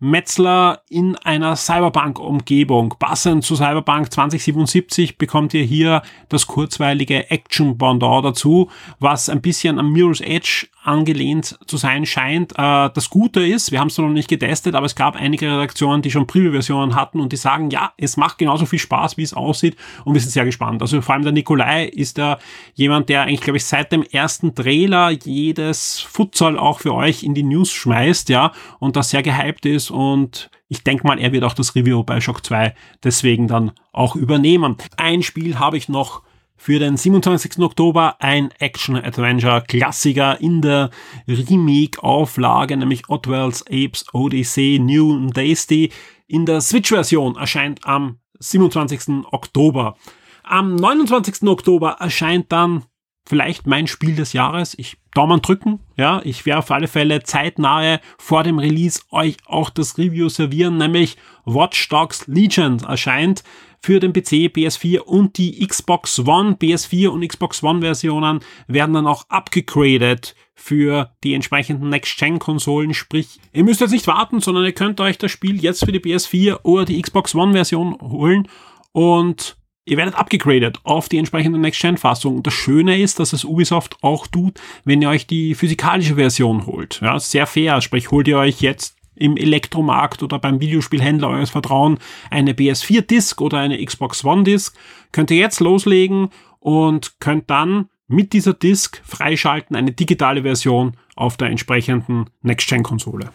Metzler 0.00 0.82
in 0.88 1.16
einer 1.16 1.56
Cyberpunk-Umgebung. 1.56 2.94
Passend 3.00 3.42
zu 3.44 3.56
Cyberpunk 3.56 4.12
2077 4.12 5.18
bekommt 5.18 5.54
ihr 5.54 5.64
hier 5.64 6.02
das 6.28 6.46
kurzweilige 6.46 7.30
Action-Pendant 7.30 8.24
dazu, 8.24 8.70
was 9.00 9.28
ein 9.28 9.42
bisschen 9.42 9.80
am 9.80 9.92
Mirror's 9.92 10.20
Edge 10.20 10.68
angelehnt 10.88 11.58
zu 11.66 11.76
sein 11.76 12.06
scheint. 12.06 12.52
Äh, 12.52 12.90
das 12.92 13.10
Gute 13.10 13.46
ist, 13.46 13.70
wir 13.70 13.78
haben 13.78 13.88
es 13.88 13.98
noch 13.98 14.08
nicht 14.08 14.28
getestet, 14.28 14.74
aber 14.74 14.86
es 14.86 14.94
gab 14.94 15.16
einige 15.16 15.46
Redaktionen, 15.46 16.02
die 16.02 16.10
schon 16.10 16.26
Preview-Versionen 16.26 16.94
hatten 16.94 17.20
und 17.20 17.32
die 17.32 17.36
sagen, 17.36 17.70
ja, 17.70 17.92
es 17.98 18.16
macht 18.16 18.38
genauso 18.38 18.64
viel 18.64 18.78
Spaß, 18.78 19.18
wie 19.18 19.22
es 19.22 19.34
aussieht 19.34 19.76
und 20.04 20.14
wir 20.14 20.20
sind 20.20 20.30
sehr 20.30 20.46
gespannt. 20.46 20.80
Also 20.80 21.00
vor 21.02 21.14
allem 21.14 21.24
der 21.24 21.32
Nikolai 21.32 21.84
ist 21.84 22.18
da 22.18 22.38
jemand, 22.74 23.10
der 23.10 23.22
eigentlich, 23.22 23.42
glaube 23.42 23.58
ich, 23.58 23.66
seit 23.66 23.92
dem 23.92 24.02
ersten 24.02 24.54
Trailer 24.54 25.10
jedes 25.10 26.00
Futsal 26.00 26.58
auch 26.58 26.80
für 26.80 26.94
euch 26.94 27.22
in 27.22 27.34
die 27.34 27.42
News 27.42 27.70
schmeißt, 27.70 28.30
ja, 28.30 28.52
und 28.78 28.96
da 28.96 29.02
sehr 29.02 29.22
gehypt 29.22 29.66
ist 29.66 29.90
und 29.90 30.50
ich 30.68 30.84
denke 30.84 31.06
mal, 31.06 31.18
er 31.18 31.32
wird 31.32 31.44
auch 31.44 31.54
das 31.54 31.74
Review 31.74 32.02
bei 32.02 32.20
Shock 32.20 32.44
2 32.44 32.74
deswegen 33.04 33.48
dann 33.48 33.72
auch 33.92 34.16
übernehmen. 34.16 34.76
Ein 34.96 35.22
Spiel 35.22 35.58
habe 35.58 35.76
ich 35.76 35.88
noch 35.88 36.22
für 36.58 36.78
den 36.78 36.96
27. 36.96 37.60
Oktober 37.60 38.16
ein 38.18 38.50
Action-Adventure-Klassiker 38.58 40.40
in 40.40 40.60
der 40.60 40.90
Remake-Auflage, 41.26 42.76
nämlich 42.76 43.08
Otwell's 43.08 43.64
Apes 43.68 44.04
Odyssey 44.12 44.78
New 44.78 45.14
and 45.14 45.34
Tasty. 45.34 45.90
In 46.26 46.44
der 46.44 46.60
Switch-Version 46.60 47.36
erscheint 47.36 47.86
am 47.86 48.18
27. 48.40 49.24
Oktober. 49.30 49.96
Am 50.42 50.74
29. 50.76 51.48
Oktober 51.48 51.96
erscheint 52.00 52.52
dann 52.52 52.84
vielleicht 53.28 53.66
mein 53.66 53.86
Spiel 53.86 54.14
des 54.14 54.32
Jahres. 54.32 54.74
Ich 54.78 54.96
Daumen 55.14 55.42
drücken, 55.42 55.80
ja. 55.96 56.20
Ich 56.24 56.46
werde 56.46 56.60
auf 56.60 56.70
alle 56.70 56.88
Fälle 56.88 57.22
zeitnahe 57.22 58.00
vor 58.18 58.44
dem 58.44 58.58
Release 58.58 59.00
euch 59.10 59.36
auch 59.46 59.70
das 59.70 59.98
Review 59.98 60.28
servieren, 60.28 60.76
nämlich 60.76 61.16
Watch 61.44 61.88
Dogs 61.88 62.26
Legion 62.26 62.78
erscheint 62.80 63.42
für 63.80 64.00
den 64.00 64.12
PC, 64.12 64.50
PS4 64.54 64.98
und 64.98 65.38
die 65.38 65.66
Xbox 65.66 66.18
One. 66.20 66.56
PS4 66.60 67.08
und 67.08 67.26
Xbox 67.26 67.62
One 67.62 67.80
Versionen 67.80 68.40
werden 68.66 68.94
dann 68.94 69.06
auch 69.06 69.24
abgegradet 69.28 70.34
für 70.54 71.12
die 71.22 71.34
entsprechenden 71.34 71.88
Next-Gen-Konsolen. 71.88 72.94
Sprich, 72.94 73.40
ihr 73.52 73.64
müsst 73.64 73.80
jetzt 73.80 73.92
nicht 73.92 74.06
warten, 74.06 74.40
sondern 74.40 74.64
ihr 74.64 74.72
könnt 74.72 75.00
euch 75.00 75.18
das 75.18 75.30
Spiel 75.30 75.62
jetzt 75.62 75.84
für 75.84 75.92
die 75.92 76.00
PS4 76.00 76.60
oder 76.64 76.84
die 76.84 77.00
Xbox 77.00 77.34
One 77.34 77.52
Version 77.52 77.96
holen 78.00 78.48
und 78.92 79.56
Ihr 79.88 79.96
werdet 79.96 80.16
abgegradet 80.16 80.80
auf 80.82 81.08
die 81.08 81.16
entsprechende 81.16 81.58
Next-Gen-Fassung. 81.58 82.42
Das 82.42 82.52
Schöne 82.52 83.00
ist, 83.00 83.18
dass 83.18 83.32
es 83.32 83.44
Ubisoft 83.44 83.96
auch 84.02 84.26
tut, 84.26 84.60
wenn 84.84 85.00
ihr 85.00 85.08
euch 85.08 85.26
die 85.26 85.54
physikalische 85.54 86.16
Version 86.16 86.66
holt. 86.66 87.00
Ja, 87.00 87.18
sehr 87.18 87.46
fair. 87.46 87.80
Sprich, 87.80 88.10
holt 88.10 88.28
ihr 88.28 88.36
euch 88.36 88.60
jetzt 88.60 88.96
im 89.14 89.38
Elektromarkt 89.38 90.22
oder 90.22 90.38
beim 90.38 90.60
Videospielhändler 90.60 91.30
eures 91.30 91.48
Vertrauen 91.48 91.98
eine 92.30 92.52
PS4-Disc 92.52 93.40
oder 93.40 93.58
eine 93.58 93.82
Xbox 93.82 94.24
One-Disc, 94.24 94.76
könnt 95.10 95.30
ihr 95.30 95.38
jetzt 95.38 95.60
loslegen 95.60 96.28
und 96.60 97.18
könnt 97.18 97.48
dann 97.48 97.88
mit 98.08 98.34
dieser 98.34 98.52
Disc 98.52 99.00
freischalten 99.04 99.74
eine 99.74 99.92
digitale 99.92 100.42
Version 100.42 100.98
auf 101.16 101.38
der 101.38 101.48
entsprechenden 101.48 102.26
Next-Gen-Konsole. 102.42 103.30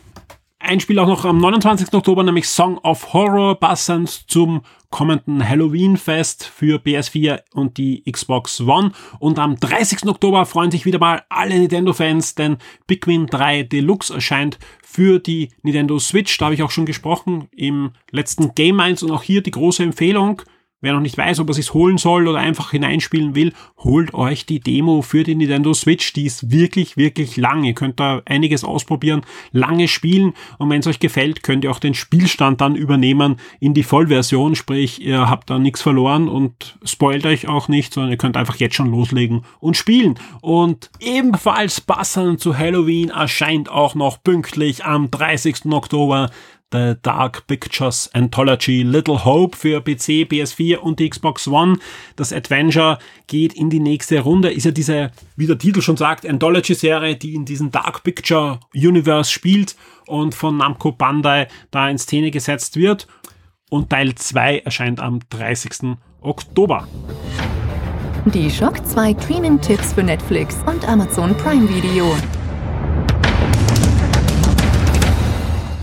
Ein 0.66 0.80
Spiel 0.80 0.98
auch 0.98 1.08
noch 1.08 1.26
am 1.26 1.40
29. 1.40 1.94
Oktober, 1.94 2.24
nämlich 2.24 2.48
Song 2.48 2.78
of 2.78 3.12
Horror, 3.12 3.60
passend 3.60 4.10
zum 4.32 4.62
kommenden 4.92 5.46
Halloween-Fest 5.48 6.46
für 6.46 6.78
PS4 6.78 7.42
und 7.54 7.78
die 7.78 8.02
Xbox 8.10 8.62
One. 8.62 8.94
Und 9.20 9.40
am 9.40 9.60
30. 9.60 10.08
Oktober 10.08 10.46
freuen 10.46 10.72
sich 10.72 10.86
wieder 10.86 11.00
mal 11.00 11.24
alle 11.28 11.60
Nintendo-Fans, 11.60 12.36
denn 12.36 12.60
Pikmin 12.88 13.28
3 13.28 13.64
Deluxe 13.64 14.14
erscheint 14.14 14.58
für 14.82 15.20
die 15.20 15.50
Nintendo 15.64 16.00
Switch. 16.00 16.38
Da 16.38 16.46
habe 16.46 16.56
ich 16.56 16.64
auch 16.64 16.72
schon 16.72 16.86
gesprochen 16.86 17.50
im 17.52 17.92
letzten 18.12 18.56
Game 18.56 18.80
1 18.80 19.04
und 19.04 19.12
auch 19.12 19.24
hier 19.24 19.44
die 19.44 19.52
große 19.52 19.84
Empfehlung. 19.84 20.44
Wer 20.84 20.92
noch 20.92 21.00
nicht 21.00 21.18
weiß, 21.18 21.40
ob 21.40 21.48
er 21.48 21.54
sich 21.54 21.74
holen 21.74 21.98
soll 21.98 22.28
oder 22.28 22.40
einfach 22.40 22.72
hineinspielen 22.72 23.36
will, 23.36 23.54
holt 23.78 24.14
euch 24.14 24.46
die 24.46 24.60
Demo 24.60 25.02
für 25.02 25.24
die 25.24 25.34
Nintendo 25.34 25.74
Switch. 25.74 26.12
Die 26.12 26.26
ist 26.26 26.52
wirklich, 26.52 26.98
wirklich 26.98 27.38
lang. 27.38 27.64
Ihr 27.64 27.74
könnt 27.74 28.02
da 28.02 28.22
einiges 28.26 28.66
ausprobieren, 28.66 29.22
lange 29.54 29.88
spielen 29.88 30.34
und 30.58 30.70
wenn 30.70 30.82
es 30.82 30.88
euch 30.88 31.00
gefällt, 31.00 31.42
könnt 31.42 31.64
ihr 31.64 31.72
auch 31.72 31.80
den 31.80 31.94
Spielstand 31.94 32.60
dann 32.60 32.76
übernehmen 32.76 33.38
in 33.62 33.74
die 33.74 33.84
Vollversion. 33.84 34.56
Sprich, 34.56 35.02
ihr 35.02 35.30
habt 35.30 35.50
da 35.50 35.58
nichts 35.58 35.82
verloren 35.82 36.28
und 36.28 36.78
spoilt 36.84 37.26
euch 37.26 37.48
auch 37.48 37.70
nicht, 37.70 37.94
sondern 37.94 38.12
ihr 38.12 38.18
könnt 38.18 38.36
einfach 38.36 38.58
jetzt 38.58 38.76
schon 38.76 38.92
loslegen 38.92 39.46
und 39.62 39.78
spielen. 39.78 40.20
Und 40.42 40.92
ebenfalls 41.00 41.80
passend 41.80 42.42
zu 42.42 42.58
Halloween 42.58 43.08
erscheint 43.08 43.70
auch 43.70 43.96
noch 43.96 44.22
pünktlich 44.22 44.84
am 44.84 45.10
30. 45.10 45.72
Oktober 45.72 46.30
The 46.74 46.96
Dark 47.04 47.46
Pictures 47.46 48.10
Anthology 48.14 48.82
Little 48.82 49.24
Hope 49.24 49.56
für 49.56 49.80
PC, 49.80 50.26
PS4 50.28 50.78
und 50.78 51.00
die 51.00 51.08
Xbox 51.08 51.48
One. 51.48 51.78
Das 52.16 52.34
Adventure 52.34 52.98
geht 53.28 53.54
in 53.54 53.70
die 53.70 53.80
nächste 53.80 54.20
Runde. 54.20 54.52
Ist 54.52 54.66
ja 54.66 54.72
diese, 54.72 55.12
wie 55.36 55.46
der 55.46 55.60
Titel 55.60 55.82
schon 55.82 55.98
sagt, 55.98 56.28
Anthology-Serie, 56.28 57.16
die 57.16 57.36
in 57.36 57.46
diesem 57.46 57.70
Dark 57.70 58.04
Picture 58.04 58.60
Universe 58.74 59.32
spielt 59.32 59.76
und 60.08 60.34
von 60.34 60.58
Namco 60.58 60.92
Bandai 60.92 61.48
da 61.70 61.88
in 61.90 62.00
Szene 62.00 62.32
gesetzt 62.32 62.76
wird. 62.76 63.08
Und 63.70 63.92
Teil 63.92 64.16
2 64.16 64.60
erscheint 64.60 65.00
am 65.00 65.20
30. 65.30 65.96
Oktober. 66.22 66.88
Die 68.26 68.50
Shock 68.50 68.84
2 68.84 69.16
Streaming-Tipps 69.22 69.94
für 69.94 70.04
Netflix 70.04 70.58
und 70.66 70.88
Amazon 70.88 71.36
Prime 71.38 71.70
Video. 71.70 72.16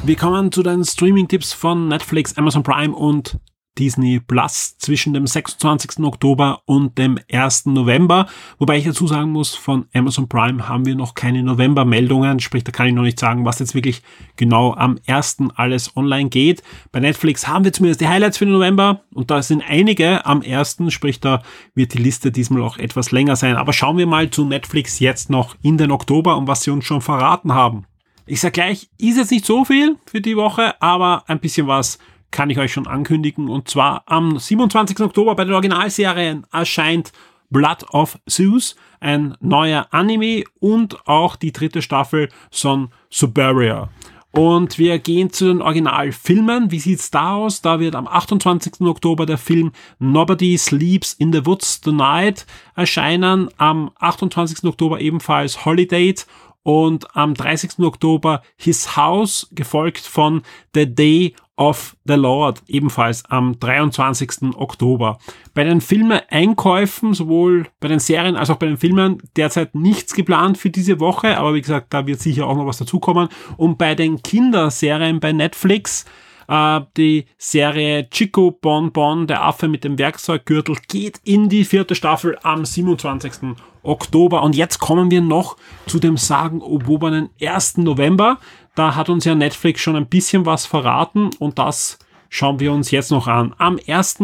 Wir 0.03 0.17
kommen 0.17 0.51
zu 0.51 0.63
den 0.63 0.83
Streaming-Tipps 0.83 1.53
von 1.53 1.89
Netflix, 1.89 2.37
Amazon 2.39 2.63
Prime 2.63 2.95
und 2.95 3.39
Disney 3.79 4.19
Plus 4.19 4.79
zwischen 4.79 5.13
dem 5.13 5.27
26. 5.27 6.01
Oktober 6.01 6.63
und 6.65 6.97
dem 6.97 7.19
1. 7.31 7.67
November. 7.67 8.27
Wobei 8.59 8.79
ich 8.79 8.85
dazu 8.85 9.07
sagen 9.07 9.31
muss, 9.31 9.55
von 9.55 9.87
Amazon 9.95 10.27
Prime 10.27 10.69
haben 10.69 10.87
wir 10.87 10.95
noch 10.95 11.15
keine 11.15 11.43
November-Meldungen, 11.43 12.41
sprich, 12.41 12.65
da 12.65 12.73
kann 12.73 12.87
ich 12.87 12.95
noch 12.95 13.03
nicht 13.03 13.21
sagen, 13.21 13.45
was 13.45 13.59
jetzt 13.59 13.75
wirklich 13.75 14.03
genau 14.37 14.75
am 14.75 14.99
1. 15.07 15.39
alles 15.55 15.95
online 15.97 16.31
geht. 16.31 16.63
Bei 16.93 17.01
Netflix 17.01 17.47
haben 17.47 17.65
wir 17.65 17.73
zumindest 17.73 18.01
die 18.01 18.09
Highlights 18.09 18.39
für 18.39 18.47
den 18.47 18.55
November 18.55 19.03
und 19.13 19.31
da 19.31 19.43
sind 19.43 19.63
einige 19.69 20.25
am 20.25 20.43
1., 20.43 20.79
sprich, 20.89 21.21
da 21.21 21.43
wird 21.75 21.93
die 21.93 22.03
Liste 22.03 22.33
diesmal 22.33 22.63
auch 22.63 22.79
etwas 22.79 23.13
länger 23.13 23.37
sein. 23.37 23.57
Aber 23.57 23.75
schauen 23.75 23.99
wir 23.99 24.07
mal 24.07 24.31
zu 24.31 24.47
Netflix 24.47 24.99
jetzt 24.99 25.29
noch 25.29 25.57
in 25.63 25.77
den 25.77 25.91
Oktober 25.91 26.39
und 26.39 26.49
was 26.49 26.63
sie 26.63 26.71
uns 26.71 26.87
schon 26.87 27.03
verraten 27.03 27.53
haben. 27.53 27.87
Ich 28.31 28.41
sag 28.41 28.53
gleich, 28.53 28.89
ist 28.97 29.17
jetzt 29.17 29.33
nicht 29.33 29.45
so 29.45 29.65
viel 29.65 29.97
für 30.07 30.21
die 30.21 30.37
Woche, 30.37 30.81
aber 30.81 31.25
ein 31.27 31.41
bisschen 31.41 31.67
was 31.67 31.99
kann 32.31 32.49
ich 32.49 32.61
euch 32.61 32.73
schon 32.73 32.87
ankündigen. 32.87 33.49
Und 33.49 33.67
zwar 33.67 34.05
am 34.07 34.39
27. 34.39 35.01
Oktober 35.01 35.35
bei 35.35 35.45
den 35.45 35.53
Originalserien 35.53 36.47
erscheint 36.53 37.11
Blood 37.51 37.93
of 37.93 38.21
Zeus, 38.29 38.77
ein 39.01 39.37
neuer 39.41 39.89
Anime 39.91 40.45
und 40.61 41.09
auch 41.09 41.35
die 41.35 41.51
dritte 41.51 41.83
Staffel 41.83 42.29
von 42.53 42.91
Suburia. 43.11 43.89
Und 44.31 44.79
wir 44.79 45.01
gehen 45.01 45.33
zu 45.33 45.47
den 45.47 45.61
Originalfilmen. 45.61 46.71
Wie 46.71 46.79
sieht's 46.79 47.11
da 47.11 47.35
aus? 47.35 47.63
Da 47.63 47.81
wird 47.81 47.97
am 47.97 48.07
28. 48.07 48.83
Oktober 48.83 49.27
der 49.27 49.39
Film 49.39 49.73
Nobody 49.99 50.57
Sleeps 50.57 51.15
in 51.15 51.33
the 51.33 51.45
Woods 51.47 51.81
Tonight 51.81 52.47
erscheinen. 52.77 53.49
Am 53.57 53.91
28. 53.99 54.63
Oktober 54.63 55.01
ebenfalls 55.01 55.65
Holiday 55.65 56.15
und 56.63 57.17
am 57.17 57.35
30. 57.35 57.79
Oktober 57.81 58.43
His 58.57 58.97
House, 58.97 59.49
gefolgt 59.53 60.01
von 60.01 60.43
The 60.75 60.95
Day 60.95 61.35
of 61.57 61.95
the 62.07 62.15
Lord, 62.15 62.63
ebenfalls 62.69 63.25
am 63.27 63.61
23. 63.61 64.55
Oktober. 64.57 65.19
Bei 65.53 65.63
den 65.63 65.83
Filme-Einkäufen, 65.83 67.13
sowohl 67.13 67.67
bei 67.81 67.89
den 67.89 67.99
Serien 67.99 68.37
als 68.37 68.49
auch 68.49 68.57
bei 68.57 68.67
den 68.67 68.79
Filmen, 68.79 69.19
derzeit 69.37 69.75
nichts 69.75 70.15
geplant 70.15 70.57
für 70.57 70.71
diese 70.71 71.01
Woche, 71.01 71.37
aber 71.37 71.55
wie 71.55 71.61
gesagt, 71.61 71.93
da 71.93 72.07
wird 72.07 72.21
sicher 72.21 72.47
auch 72.47 72.57
noch 72.57 72.67
was 72.67 72.79
dazukommen. 72.79 73.29
Und 73.59 73.77
bei 73.77 73.95
den 73.95 74.23
Kinderserien 74.23 75.21
bei 75.21 75.33
Netflix, 75.33 76.07
äh, 76.51 76.81
die 76.97 77.27
Serie 77.39 78.11
Chico 78.11 78.51
Bon 78.51 78.93
Bon, 78.93 79.27
der 79.27 79.43
Affe 79.45 79.69
mit 79.69 79.85
dem 79.85 79.99
Werkzeuggürtel, 79.99 80.77
geht 80.89 81.21
in 81.25 81.49
die 81.49 81.65
vierte 81.65 81.95
Staffel 81.95 82.37
am 82.43 82.65
27. 82.67 83.55
Oktober. 83.83 84.43
Und 84.43 84.57
jetzt 84.57 84.81
kommen 84.81 85.11
wir 85.11 85.23
noch 85.23 85.57
zu 85.87 85.99
dem 86.01 86.17
sagenumwobenen 86.17 87.31
1. 87.41 87.79
November. 87.79 88.39
Da 88.75 88.97
hat 88.97 89.09
uns 89.09 89.25
ja 89.25 89.35
Netflix 89.35 89.81
schon 89.81 89.97
ein 89.97 90.09
bisschen 90.09 90.45
was 90.45 90.67
verraten 90.67 91.31
und 91.39 91.59
das 91.59 91.99
schauen 92.29 92.61
wir 92.61 92.73
uns 92.73 92.91
jetzt 92.91 93.11
noch 93.11 93.27
an. 93.27 93.55
Am 93.59 93.79
1. 93.87 94.19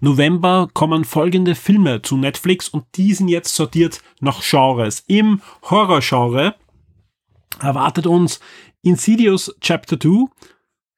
November 0.00 0.68
kommen 0.72 1.04
folgende 1.04 1.54
Filme 1.54 2.02
zu 2.02 2.16
Netflix 2.16 2.68
und 2.68 2.84
die 2.96 3.12
sind 3.12 3.28
jetzt 3.28 3.54
sortiert 3.54 4.00
nach 4.20 4.42
Genres. 4.42 5.04
Im 5.06 5.40
Horrorgenre 5.62 6.54
erwartet 7.60 8.06
uns 8.06 8.40
Insidious 8.82 9.54
Chapter 9.60 9.98
2, 10.00 10.26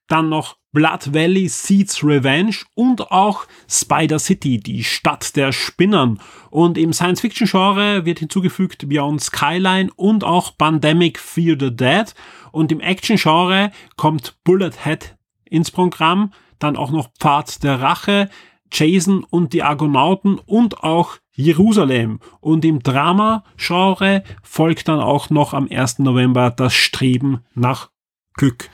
dann 0.08 0.30
noch 0.30 0.56
Blood 0.74 1.14
Valley 1.14 1.48
Seeds 1.48 2.02
Revenge 2.02 2.56
und 2.74 3.12
auch 3.12 3.46
Spider 3.68 4.18
City, 4.18 4.58
die 4.58 4.82
Stadt 4.82 5.36
der 5.36 5.52
Spinnern. 5.52 6.20
Und 6.50 6.76
im 6.76 6.92
Science-Fiction-Genre 6.92 8.04
wird 8.04 8.18
hinzugefügt 8.18 8.88
Beyond 8.88 9.22
Skyline 9.22 9.90
und 9.94 10.24
auch 10.24 10.58
Pandemic 10.58 11.20
Fear 11.20 11.56
the 11.58 11.74
Dead. 11.74 12.12
Und 12.50 12.72
im 12.72 12.80
Action-Genre 12.80 13.70
kommt 13.96 14.34
Bullet 14.42 14.72
Head 14.82 15.16
ins 15.44 15.70
Programm, 15.70 16.32
dann 16.58 16.76
auch 16.76 16.90
noch 16.90 17.08
Pfad 17.20 17.62
der 17.62 17.80
Rache, 17.80 18.28
Jason 18.72 19.22
und 19.22 19.52
die 19.52 19.62
Argonauten 19.62 20.40
und 20.44 20.82
auch 20.82 21.18
Jerusalem. 21.32 22.18
Und 22.40 22.64
im 22.64 22.82
Drama-Genre 22.82 24.24
folgt 24.42 24.88
dann 24.88 24.98
auch 24.98 25.30
noch 25.30 25.54
am 25.54 25.68
1. 25.70 26.00
November 26.00 26.50
das 26.50 26.74
Streben 26.74 27.44
nach 27.54 27.90
Glück. 28.34 28.68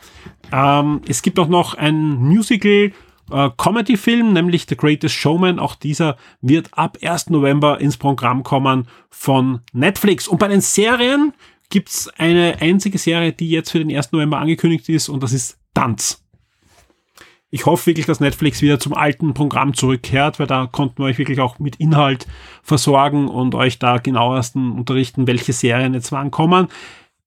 Ähm, 0.53 1.03
es 1.09 1.23
gibt 1.23 1.39
auch 1.39 1.49
noch 1.49 1.75
ein 1.75 2.15
Musical 2.17 2.93
äh, 3.31 3.51
Comedy-Film, 3.57 4.33
nämlich 4.33 4.67
The 4.69 4.77
Greatest 4.77 5.15
Showman. 5.15 5.59
Auch 5.59 5.75
dieser 5.75 6.17
wird 6.41 6.69
ab 6.73 6.99
1. 7.03 7.31
November 7.31 7.81
ins 7.81 7.97
Programm 7.97 8.43
kommen 8.43 8.89
von 9.09 9.61
Netflix. 9.73 10.29
Und 10.29 10.39
bei 10.39 10.49
den 10.49 10.61
Serien 10.61 11.33
gibt's 11.71 12.09
eine 12.19 12.57
einzige 12.61 12.99
Serie, 12.99 13.33
die 13.33 13.51
jetzt 13.51 13.71
für 13.71 13.79
den 13.79 13.95
1. 13.95 14.13
November 14.13 14.39
angekündigt 14.39 14.89
ist 14.89 15.09
und 15.09 15.23
das 15.23 15.33
ist 15.33 15.59
Tanz. 15.75 16.25
Ich 17.53 17.67
hoffe 17.67 17.87
wirklich, 17.87 18.07
dass 18.07 18.21
Netflix 18.21 18.63
wieder 18.63 18.79
zum 18.79 18.95
alten 18.95 19.35
Programm 19.35 19.75
zurückkehrt, 19.75 20.39
weil 20.39 20.47
da 20.47 20.69
konnten 20.71 20.99
wir 20.99 21.07
euch 21.07 21.19
wirklich 21.19 21.41
auch 21.41 21.59
mit 21.59 21.77
Inhalt 21.77 22.29
versorgen 22.63 23.27
und 23.27 23.57
euch 23.57 23.81
da 23.81 23.99
genauesten 23.99 24.71
unterrichten, 24.71 25.27
welche 25.27 25.53
Serien 25.53 25.95
jetzt 25.95 26.13
wann 26.13 26.31
kommen 26.31 26.69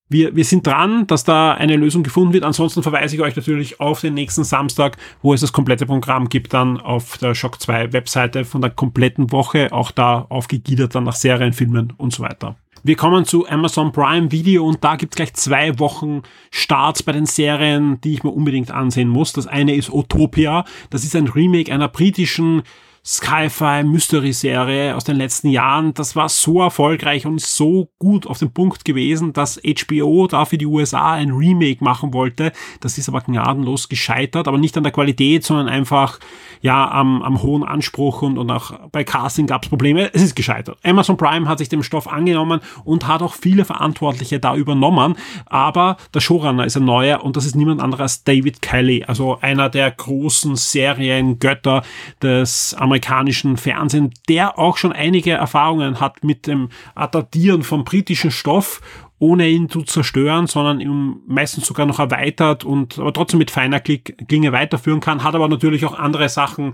wir, 0.10 0.36
wir 0.36 0.46
sind 0.46 0.68
dran, 0.68 1.08
dass 1.08 1.24
da 1.24 1.54
eine 1.54 1.76
Lösung 1.76 2.04
gefunden 2.04 2.34
wird. 2.34 2.44
Ansonsten 2.44 2.84
verweise 2.84 3.16
ich 3.16 3.22
euch 3.22 3.36
natürlich 3.36 3.80
auf 3.80 4.02
den 4.02 4.14
nächsten 4.14 4.44
Samstag, 4.44 4.98
wo 5.22 5.34
es 5.34 5.42
das 5.42 5.54
komplette 5.54 5.86
Programm 5.86 6.30
gibt, 6.30 6.54
dann 6.54 6.80
auf 6.80 7.18
der 7.18 7.36
Shock 7.36 7.60
2 7.62 7.94
Webseite 7.94 8.46
von 8.46 8.62
der 8.62 8.70
kompletten 8.70 9.32
Woche, 9.32 9.72
auch 9.72 9.92
da 9.92 10.26
aufgegliedert 10.30 10.94
dann 10.96 11.06
nach 11.06 11.16
Serien, 11.16 11.54
Filmen 11.54 11.94
und 11.98 12.14
so 12.14 12.24
weiter. 12.24 12.56
Wir 12.86 12.98
kommen 12.98 13.24
zu 13.24 13.48
Amazon 13.48 13.94
Prime 13.94 14.30
Video 14.34 14.66
und 14.66 14.84
da 14.84 14.98
gibt 14.98 15.14
es 15.14 15.16
gleich 15.16 15.34
zwei 15.36 15.80
Wochen 15.80 16.22
Starts 16.52 17.02
bei 17.02 17.14
den 17.14 17.26
Serien, 17.26 18.02
die 18.02 18.14
ich 18.14 18.24
mir 18.24 18.32
unbedingt 18.32 18.72
ansehen 18.72 19.08
muss. 19.08 19.32
Das 19.32 19.48
eine 19.48 19.74
ist 19.74 19.90
Utopia. 19.90 20.66
Das 20.90 21.06
ist 21.06 21.16
ein 21.16 21.30
Remake 21.30 21.74
einer 21.74 21.88
britischen 21.88 22.64
Sci-Fi-Mystery-Serie 23.06 24.96
aus 24.96 25.04
den 25.04 25.18
letzten 25.18 25.50
Jahren. 25.50 25.94
Das 25.94 26.16
war 26.16 26.30
so 26.30 26.62
erfolgreich 26.62 27.26
und 27.26 27.42
so 27.42 27.90
gut 28.00 28.26
auf 28.26 28.40
den 28.40 28.54
Punkt 28.54 28.86
gewesen, 28.86 29.34
dass 29.34 29.60
HBO 29.62 30.28
da 30.28 30.46
für 30.46 30.58
die 30.58 30.66
USA 30.66 31.12
ein 31.12 31.32
Remake 31.32 31.84
machen 31.84 32.14
wollte. 32.14 32.54
Das 32.80 32.98
ist 32.98 33.10
aber 33.10 33.20
gnadenlos 33.20 33.90
gescheitert, 33.90 34.48
aber 34.48 34.58
nicht 34.58 34.78
an 34.78 34.84
der 34.84 34.94
Qualität, 34.94 35.44
sondern 35.44 35.68
einfach 35.68 36.20
ja 36.62 36.90
am, 36.90 37.22
am 37.24 37.44
hohen 37.44 37.64
Anspruch 37.64 38.22
und, 38.22 38.38
und 38.38 38.50
auch 38.50 38.72
bei 38.92 39.04
Casting 39.04 39.48
gab 39.48 39.64
es 39.64 39.70
Probleme. 39.70 40.14
Es 40.14 40.22
ist 40.22 40.36
gescheitert. 40.36 40.78
Amazon 40.84 41.18
Prime 41.18 41.50
hat 41.50 41.58
sich 41.58 41.68
dem 41.68 41.84
Stoff 41.84 42.08
angenommen 42.08 42.62
und 42.86 43.06
hat 43.06 43.22
auch 43.22 43.34
viele 43.34 43.66
Verantwortliche 43.66 44.40
da 44.40 44.56
übernommen. 44.56 45.18
Aber 45.46 45.98
der 46.14 46.22
Showrunner 46.22 46.64
ist 46.64 46.78
ein 46.78 46.86
neuer 46.86 47.22
und 47.22 47.36
das 47.36 47.46
ist 47.46 47.58
niemand 47.58 47.82
anderes 47.82 48.02
als 48.02 48.24
David 48.24 48.62
Kelly, 48.62 49.04
also 49.06 49.40
einer 49.42 49.70
der 49.70 49.92
großen 49.92 50.56
Seriengötter 50.56 51.84
des 52.22 52.74
Amerikanischen 52.74 52.93
amerikanischen 52.94 53.58
Fernsehen, 53.58 54.14
der 54.30 54.60
auch 54.60 54.78
schon 54.78 54.94
einige 54.94 55.32
Erfahrungen 55.32 56.00
hat 56.00 56.24
mit 56.24 56.46
dem 56.46 56.70
Adaptieren 56.94 57.64
von 57.64 57.84
britischen 57.84 58.30
Stoff 58.30 58.82
ohne 59.18 59.48
ihn 59.50 59.70
zu 59.70 59.82
zerstören, 59.82 60.48
sondern 60.48 61.22
meistens 61.28 61.66
sogar 61.66 61.86
noch 61.86 62.00
erweitert 62.00 62.64
und 62.66 63.00
aber 63.00 63.14
trotzdem 63.14 63.40
mit 63.40 63.52
feiner 63.52 63.80
Klinge 63.80 64.52
weiterführen 64.52 65.00
kann, 65.00 65.24
hat 65.24 65.34
aber 65.34 65.48
natürlich 65.48 65.86
auch 65.86 65.98
andere 65.98 66.30
Sachen 66.30 66.74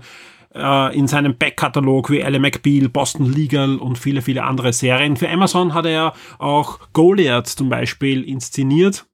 äh, 0.54 0.96
in 0.96 1.06
seinem 1.06 1.36
Backkatalog 1.36 2.10
wie 2.10 2.20
Elle 2.20 2.40
McBeal, 2.40 2.88
Boston 2.88 3.32
Legal 3.32 3.76
und 3.76 3.98
viele, 3.98 4.20
viele 4.20 4.42
andere 4.42 4.72
Serien. 4.72 5.16
Für 5.16 5.30
Amazon 5.30 5.74
hat 5.74 5.86
er 5.86 6.12
auch 6.38 6.80
Goliath 6.92 7.46
zum 7.46 7.68
Beispiel 7.68 8.24
inszeniert 8.24 9.06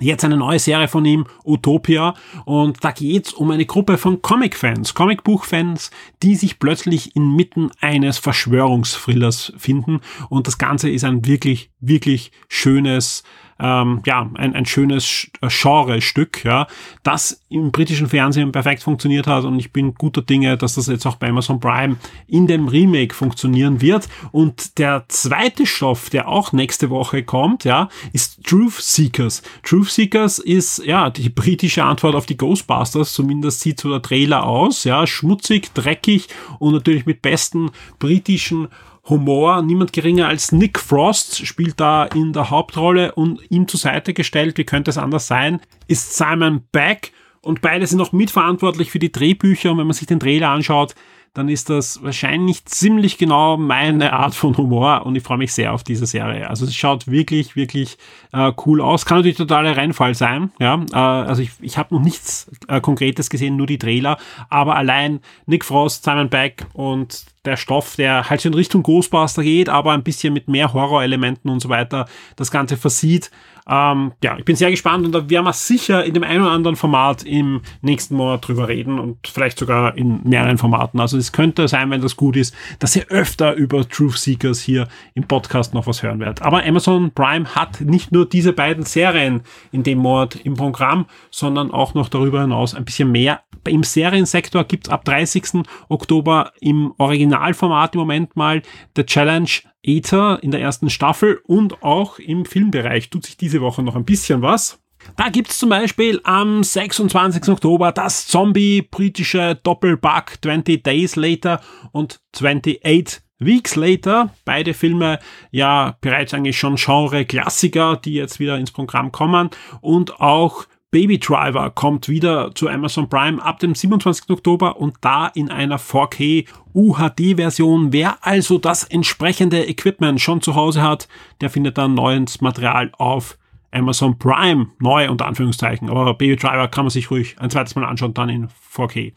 Jetzt 0.00 0.24
eine 0.24 0.36
neue 0.36 0.58
Serie 0.58 0.88
von 0.88 1.04
ihm, 1.04 1.26
Utopia, 1.44 2.14
und 2.44 2.82
da 2.82 2.90
geht's 2.90 3.32
um 3.32 3.50
eine 3.50 3.64
Gruppe 3.64 3.96
von 3.96 4.22
Comic-Fans, 4.22 4.94
Comicbuch-Fans, 4.94 5.90
die 6.22 6.34
sich 6.34 6.58
plötzlich 6.58 7.14
inmitten 7.14 7.70
eines 7.80 8.18
Verschwörungsthrillers 8.18 9.52
finden. 9.56 10.00
Und 10.28 10.46
das 10.46 10.58
Ganze 10.58 10.90
ist 10.90 11.04
ein 11.04 11.24
wirklich, 11.26 11.70
wirklich 11.80 12.32
schönes 12.48 13.22
ähm, 13.60 14.00
ja, 14.04 14.28
ein, 14.34 14.54
ein 14.54 14.66
schönes 14.66 15.30
äh, 15.40 15.48
Genre-Stück, 15.48 16.44
ja, 16.44 16.66
das 17.02 17.40
im 17.48 17.70
britischen 17.70 18.08
Fernsehen 18.08 18.52
perfekt 18.52 18.82
funktioniert 18.82 19.26
hat 19.26 19.44
und 19.44 19.58
ich 19.58 19.72
bin 19.72 19.94
guter 19.94 20.22
Dinge, 20.22 20.56
dass 20.56 20.74
das 20.74 20.86
jetzt 20.88 21.06
auch 21.06 21.16
bei 21.16 21.28
Amazon 21.28 21.60
Prime 21.60 21.96
in 22.26 22.46
dem 22.46 22.68
Remake 22.68 23.14
funktionieren 23.14 23.80
wird. 23.80 24.08
Und 24.32 24.78
der 24.78 25.04
zweite 25.08 25.66
Stoff, 25.66 26.10
der 26.10 26.28
auch 26.28 26.52
nächste 26.52 26.90
Woche 26.90 27.22
kommt, 27.22 27.64
ja, 27.64 27.88
ist 28.12 28.44
Truth 28.44 28.80
Seekers. 28.80 29.42
Truth 29.62 29.90
Seekers 29.90 30.38
ist, 30.38 30.84
ja, 30.84 31.10
die 31.10 31.28
britische 31.28 31.84
Antwort 31.84 32.14
auf 32.14 32.26
die 32.26 32.36
Ghostbusters, 32.36 33.12
zumindest 33.12 33.60
sieht 33.60 33.80
so 33.80 33.90
der 33.90 34.02
Trailer 34.02 34.44
aus, 34.44 34.84
ja, 34.84 35.06
schmutzig, 35.06 35.72
dreckig 35.74 36.28
und 36.58 36.72
natürlich 36.74 37.06
mit 37.06 37.22
besten 37.22 37.70
britischen 37.98 38.68
Humor. 39.08 39.62
Niemand 39.62 39.92
geringer 39.92 40.28
als 40.28 40.52
Nick 40.52 40.78
Frost 40.78 41.46
spielt 41.46 41.78
da 41.78 42.04
in 42.04 42.32
der 42.32 42.50
Hauptrolle 42.50 43.14
und 43.14 43.40
ihm 43.50 43.68
zur 43.68 43.80
Seite 43.80 44.14
gestellt, 44.14 44.58
wie 44.58 44.64
könnte 44.64 44.90
es 44.90 44.98
anders 44.98 45.26
sein, 45.26 45.60
ist 45.88 46.16
Simon 46.16 46.62
Beck 46.72 47.12
und 47.42 47.60
beide 47.60 47.86
sind 47.86 48.00
auch 48.00 48.12
mitverantwortlich 48.12 48.90
für 48.90 48.98
die 48.98 49.12
Drehbücher 49.12 49.70
und 49.70 49.78
wenn 49.78 49.86
man 49.86 49.94
sich 49.94 50.06
den 50.06 50.20
Trailer 50.20 50.48
anschaut, 50.48 50.94
dann 51.34 51.48
ist 51.48 51.68
das 51.68 52.00
wahrscheinlich 52.02 52.64
ziemlich 52.64 53.18
genau 53.18 53.56
meine 53.56 54.12
Art 54.12 54.36
von 54.36 54.56
Humor 54.56 55.04
und 55.04 55.16
ich 55.16 55.22
freue 55.24 55.38
mich 55.38 55.52
sehr 55.52 55.72
auf 55.72 55.82
diese 55.82 56.06
Serie. 56.06 56.48
Also 56.48 56.64
es 56.64 56.74
schaut 56.74 57.08
wirklich, 57.08 57.56
wirklich 57.56 57.98
äh, 58.32 58.52
cool 58.64 58.80
aus. 58.80 59.04
Kann 59.04 59.18
natürlich 59.18 59.36
totaler 59.36 59.76
Reinfall 59.76 60.14
sein. 60.14 60.52
Ja, 60.60 60.80
äh, 60.92 60.96
also 60.96 61.42
ich, 61.42 61.50
ich 61.60 61.76
habe 61.76 61.92
noch 61.92 62.02
nichts 62.02 62.50
äh, 62.68 62.80
Konkretes 62.80 63.30
gesehen, 63.30 63.56
nur 63.56 63.66
die 63.66 63.78
Trailer. 63.78 64.16
Aber 64.48 64.76
allein 64.76 65.20
Nick 65.46 65.64
Frost, 65.64 66.04
Simon 66.04 66.30
Beck 66.30 66.66
und 66.72 67.26
der 67.44 67.56
Stoff, 67.56 67.96
der 67.96 68.30
halt 68.30 68.44
in 68.44 68.54
Richtung 68.54 68.82
Ghostbuster 68.82 69.42
geht, 69.42 69.68
aber 69.68 69.92
ein 69.92 70.04
bisschen 70.04 70.32
mit 70.32 70.48
mehr 70.48 70.72
Horrorelementen 70.72 71.50
und 71.50 71.60
so 71.60 71.68
weiter 71.68 72.06
das 72.36 72.50
Ganze 72.50 72.76
versieht. 72.76 73.30
Ähm, 73.68 74.12
ja, 74.22 74.36
ich 74.36 74.44
bin 74.44 74.56
sehr 74.56 74.70
gespannt 74.70 75.06
und 75.06 75.12
da 75.12 75.30
werden 75.30 75.46
wir 75.46 75.52
sicher 75.52 76.04
in 76.04 76.12
dem 76.12 76.22
einen 76.22 76.42
oder 76.42 76.50
anderen 76.50 76.76
Format 76.76 77.22
im 77.22 77.62
nächsten 77.80 78.14
Monat 78.14 78.46
drüber 78.46 78.68
reden 78.68 78.98
und 78.98 79.26
vielleicht 79.26 79.58
sogar 79.58 79.96
in 79.96 80.20
mehreren 80.24 80.58
Formaten. 80.58 81.00
Also 81.00 81.16
es 81.16 81.32
könnte 81.32 81.66
sein, 81.66 81.90
wenn 81.90 82.02
das 82.02 82.16
gut 82.16 82.36
ist, 82.36 82.54
dass 82.78 82.94
ihr 82.94 83.06
öfter 83.08 83.54
über 83.54 83.88
Truth 83.88 84.18
Seekers 84.18 84.60
hier 84.60 84.86
im 85.14 85.24
Podcast 85.24 85.72
noch 85.72 85.86
was 85.86 86.02
hören 86.02 86.20
werdet. 86.20 86.42
Aber 86.42 86.62
Amazon 86.64 87.10
Prime 87.12 87.54
hat 87.54 87.80
nicht 87.80 88.12
nur 88.12 88.28
diese 88.28 88.52
beiden 88.52 88.84
Serien 88.84 89.42
in 89.72 89.82
dem 89.82 89.98
Monat 89.98 90.36
im 90.36 90.54
Programm, 90.54 91.06
sondern 91.30 91.70
auch 91.70 91.94
noch 91.94 92.08
darüber 92.08 92.42
hinaus 92.42 92.74
ein 92.74 92.84
bisschen 92.84 93.10
mehr. 93.10 93.40
Im 93.68 93.82
Seriensektor 93.82 94.64
gibt's 94.64 94.88
ab 94.88 95.04
30. 95.04 95.64
Oktober 95.88 96.52
im 96.60 96.92
Originalformat 96.98 97.94
im 97.94 98.00
Moment 98.00 98.36
mal 98.36 98.62
The 98.96 99.04
Challenge 99.04 99.50
Ether 99.82 100.38
in 100.42 100.50
der 100.50 100.60
ersten 100.60 100.90
Staffel 100.90 101.40
und 101.44 101.82
auch 101.82 102.18
im 102.18 102.44
Filmbereich 102.44 103.10
tut 103.10 103.26
sich 103.26 103.36
diese 103.36 103.60
Woche 103.60 103.82
noch 103.82 103.96
ein 103.96 104.04
bisschen 104.04 104.42
was. 104.42 104.80
Da 105.16 105.28
gibt's 105.28 105.58
zum 105.58 105.68
Beispiel 105.68 106.20
am 106.24 106.62
26. 106.62 107.48
Oktober 107.48 107.92
das 107.92 108.26
Zombie-britische 108.26 109.58
Doppelbug 109.62 110.42
20 110.42 110.82
Days 110.82 111.16
Later 111.16 111.60
und 111.92 112.20
28 112.34 113.20
Weeks 113.38 113.76
Later. 113.76 114.30
Beide 114.44 114.74
Filme 114.74 115.18
ja 115.50 115.96
bereits 116.00 116.32
eigentlich 116.34 116.58
schon 116.58 116.76
Genre-Klassiker, 116.76 117.96
die 117.96 118.14
jetzt 118.14 118.40
wieder 118.40 118.56
ins 118.56 118.72
Programm 118.72 119.12
kommen 119.12 119.50
und 119.80 120.20
auch 120.20 120.64
Baby 120.94 121.18
Driver 121.18 121.70
kommt 121.70 122.08
wieder 122.08 122.54
zu 122.54 122.68
Amazon 122.68 123.08
Prime 123.08 123.42
ab 123.42 123.58
dem 123.58 123.74
27. 123.74 124.30
Oktober 124.30 124.76
und 124.76 124.94
da 125.00 125.26
in 125.26 125.50
einer 125.50 125.80
4K 125.80 126.46
UHD-Version. 126.72 127.92
Wer 127.92 128.24
also 128.24 128.58
das 128.58 128.84
entsprechende 128.84 129.66
Equipment 129.68 130.20
schon 130.20 130.40
zu 130.40 130.54
Hause 130.54 130.82
hat, 130.82 131.08
der 131.40 131.50
findet 131.50 131.78
dann 131.78 131.94
neues 131.94 132.40
Material 132.40 132.92
auf 132.96 133.36
Amazon 133.72 134.20
Prime. 134.20 134.68
Neu 134.78 135.10
unter 135.10 135.26
Anführungszeichen. 135.26 135.90
Aber 135.90 136.14
Baby 136.14 136.36
Driver 136.36 136.68
kann 136.68 136.84
man 136.84 136.90
sich 136.90 137.10
ruhig 137.10 137.34
ein 137.40 137.50
zweites 137.50 137.74
Mal 137.74 137.86
anschauen, 137.86 138.14
dann 138.14 138.28
in 138.28 138.48
4K. 138.72 139.14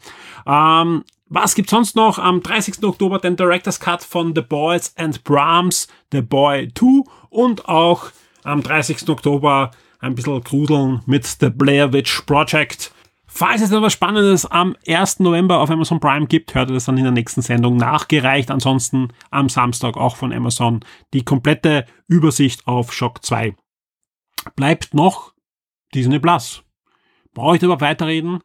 Ähm, 0.48 1.04
was 1.28 1.54
gibt's 1.54 1.70
sonst 1.70 1.94
noch? 1.94 2.18
Am 2.18 2.42
30. 2.42 2.82
Oktober 2.82 3.20
den 3.20 3.36
Director's 3.36 3.78
Cut 3.78 4.02
von 4.02 4.34
The 4.34 4.42
Boys 4.42 4.96
and 4.96 5.22
Brahms, 5.22 5.86
The 6.10 6.22
Boy 6.22 6.72
2 6.74 7.04
und 7.30 7.68
auch 7.68 8.10
am 8.42 8.64
30. 8.64 9.08
Oktober 9.08 9.70
ein 9.98 10.14
bisschen 10.14 10.40
grudeln 10.42 11.02
mit 11.06 11.26
The 11.26 11.50
Blair 11.50 11.92
Witch 11.92 12.22
Project. 12.22 12.92
Falls 13.26 13.60
es 13.60 13.70
etwas 13.70 13.92
Spannendes 13.92 14.46
am 14.46 14.74
1. 14.86 15.20
November 15.20 15.60
auf 15.60 15.70
Amazon 15.70 16.00
Prime 16.00 16.26
gibt, 16.26 16.54
hört 16.54 16.70
ihr 16.70 16.74
das 16.74 16.86
dann 16.86 16.96
in 16.96 17.04
der 17.04 17.12
nächsten 17.12 17.42
Sendung 17.42 17.76
nachgereicht. 17.76 18.50
Ansonsten 18.50 19.08
am 19.30 19.48
Samstag 19.48 19.96
auch 19.96 20.16
von 20.16 20.32
Amazon 20.32 20.80
die 21.12 21.24
komplette 21.24 21.84
Übersicht 22.06 22.66
auf 22.66 22.92
Shock 22.92 23.24
2. 23.24 23.54
Bleibt 24.56 24.94
noch 24.94 25.34
Disney 25.94 26.18
Plus. 26.18 26.62
Brauche 27.34 27.56
ich 27.56 27.60
darüber 27.60 27.80
weiterreden? 27.80 28.40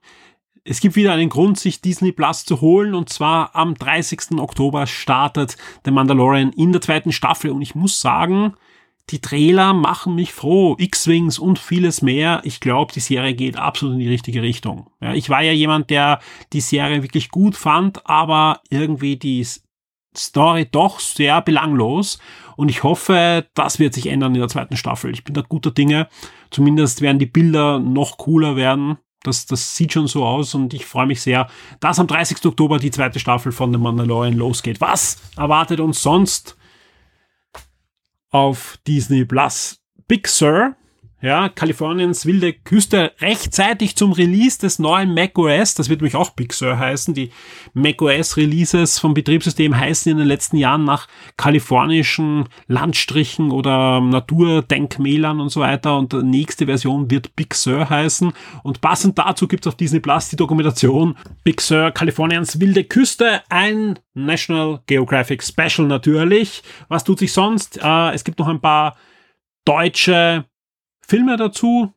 Es 0.66 0.80
gibt 0.80 0.96
wieder 0.96 1.14
einen 1.14 1.30
Grund, 1.30 1.60
sich 1.60 1.82
Disney 1.82 2.12
Plus 2.12 2.46
zu 2.46 2.62
holen 2.62 2.94
und 2.94 3.10
zwar 3.10 3.56
am 3.56 3.76
30. 3.76 4.38
Oktober 4.38 4.86
startet 4.86 5.58
The 5.86 5.92
Mandalorian 5.92 6.52
in 6.52 6.72
der 6.72 6.82
zweiten 6.82 7.12
Staffel 7.12 7.52
und 7.52 7.62
ich 7.62 7.76
muss 7.76 8.00
sagen, 8.00 8.54
die 9.10 9.20
Trailer 9.20 9.74
machen 9.74 10.16
mich 10.16 10.34
froh. 10.34 10.76
X-Wings 10.78 11.38
und 11.38 11.60
vieles 11.60 12.02
mehr. 12.02 12.42
Ich 12.46 12.60
glaube, 12.60 12.94
die 12.94 13.02
Serie 13.02 13.34
geht 13.34 13.58
absolut 13.58 13.96
in 13.96 14.00
die 14.00 14.10
richtige 14.10 14.42
Richtung. 14.42 14.90
Ja, 15.02 15.14
ich 15.14 15.30
war 15.30 15.42
ja 15.42 15.52
jemand, 15.52 15.90
der 15.90 16.20
die 16.54 16.62
Serie 16.62 17.04
wirklich 17.04 17.30
gut 17.30 17.56
fand, 17.56 18.08
aber 18.08 18.62
irgendwie 18.70 19.18
die 19.18 19.46
Story 20.16 20.68
doch 20.72 21.00
sehr 21.00 21.42
belanglos. 21.42 22.20
Und 22.56 22.70
ich 22.70 22.84
hoffe, 22.84 23.46
das 23.56 23.80
wird 23.80 23.94
sich 23.94 24.08
ändern 24.08 24.36
in 24.36 24.40
der 24.40 24.50
zweiten 24.50 24.78
Staffel. 24.78 25.12
Ich 25.12 25.24
bin 25.24 25.34
da 25.34 25.42
guter 25.42 25.72
Dinge. 25.72 26.08
Zumindest 26.50 27.02
werden 27.02 27.20
die 27.20 27.26
Bilder 27.26 27.80
noch 27.80 28.18
cooler 28.18 28.56
werden. 28.56 28.98
Das, 29.24 29.46
das 29.46 29.76
sieht 29.76 29.94
schon 29.94 30.08
so 30.08 30.26
aus 30.26 30.54
und 30.54 30.74
ich 30.74 30.86
freue 30.86 31.08
mich 31.08 31.22
sehr, 31.22 31.48
dass 31.80 32.00
am 32.00 32.08
30. 32.08 32.46
Oktober 32.46 32.78
die 32.78 32.92
zweite 32.92 33.20
Staffel 33.20 33.54
von 33.54 33.72
The 33.72 33.80
Mandalorian 33.80 34.34
losgeht. 34.34 34.82
Was 34.82 35.18
erwartet 35.38 35.80
uns 35.80 36.04
sonst 36.04 36.58
auf 38.34 38.78
Disney 38.86 39.24
Plus? 39.24 39.80
Big 40.08 40.28
Sur 40.28 40.76
ja, 41.24 41.48
Kaliforniens 41.48 42.26
wilde 42.26 42.52
Küste 42.52 43.14
rechtzeitig 43.22 43.96
zum 43.96 44.12
Release 44.12 44.60
des 44.60 44.78
neuen 44.78 45.14
macOS, 45.14 45.74
das 45.74 45.88
wird 45.88 46.02
nämlich 46.02 46.18
auch 46.18 46.32
Big 46.32 46.52
Sur 46.52 46.78
heißen, 46.78 47.14
die 47.14 47.32
macOS 47.74 48.36
Releases 48.36 49.00
vom 49.00 49.14
Betriebssystem 49.14 49.74
heißen 49.74 50.12
in 50.12 50.18
den 50.18 50.28
letzten 50.28 50.58
Jahren 50.58 50.84
nach 50.84 51.08
kalifornischen 51.38 52.50
Landstrichen 52.68 53.52
oder 53.52 54.02
Naturdenkmälern 54.02 55.40
und 55.40 55.48
so 55.48 55.62
weiter. 55.62 55.98
Und 55.98 56.12
die 56.12 56.24
nächste 56.24 56.66
Version 56.66 57.10
wird 57.10 57.38
Big 57.38 57.54
Sur 57.54 57.90
heißen. 57.90 58.34
Und 58.64 58.82
passend 58.82 59.18
dazu 59.18 59.48
gibt's 59.48 59.68
auf 59.68 59.76
Disney 59.76 60.02
Plus 60.02 60.28
die 60.28 60.36
Dokumentation 60.36 61.16
Big 61.46 61.62
Sur, 61.62 61.92
Kaliforniens 61.92 62.60
wilde 62.60 62.84
Küste, 62.84 63.42
ein 63.48 63.98
National 64.14 64.82
Geographic 64.88 65.42
Special 65.42 65.88
natürlich. 65.88 66.64
Was 66.90 67.06
tut 67.06 67.20
sich 67.20 67.32
sonst? 67.32 67.80
Äh, 67.82 68.12
es 68.12 68.26
gibt 68.26 68.40
noch 68.40 68.50
ein 68.50 68.60
paar 68.60 68.98
deutsche 69.64 70.44
Filme 71.08 71.38
dazu, 71.38 71.94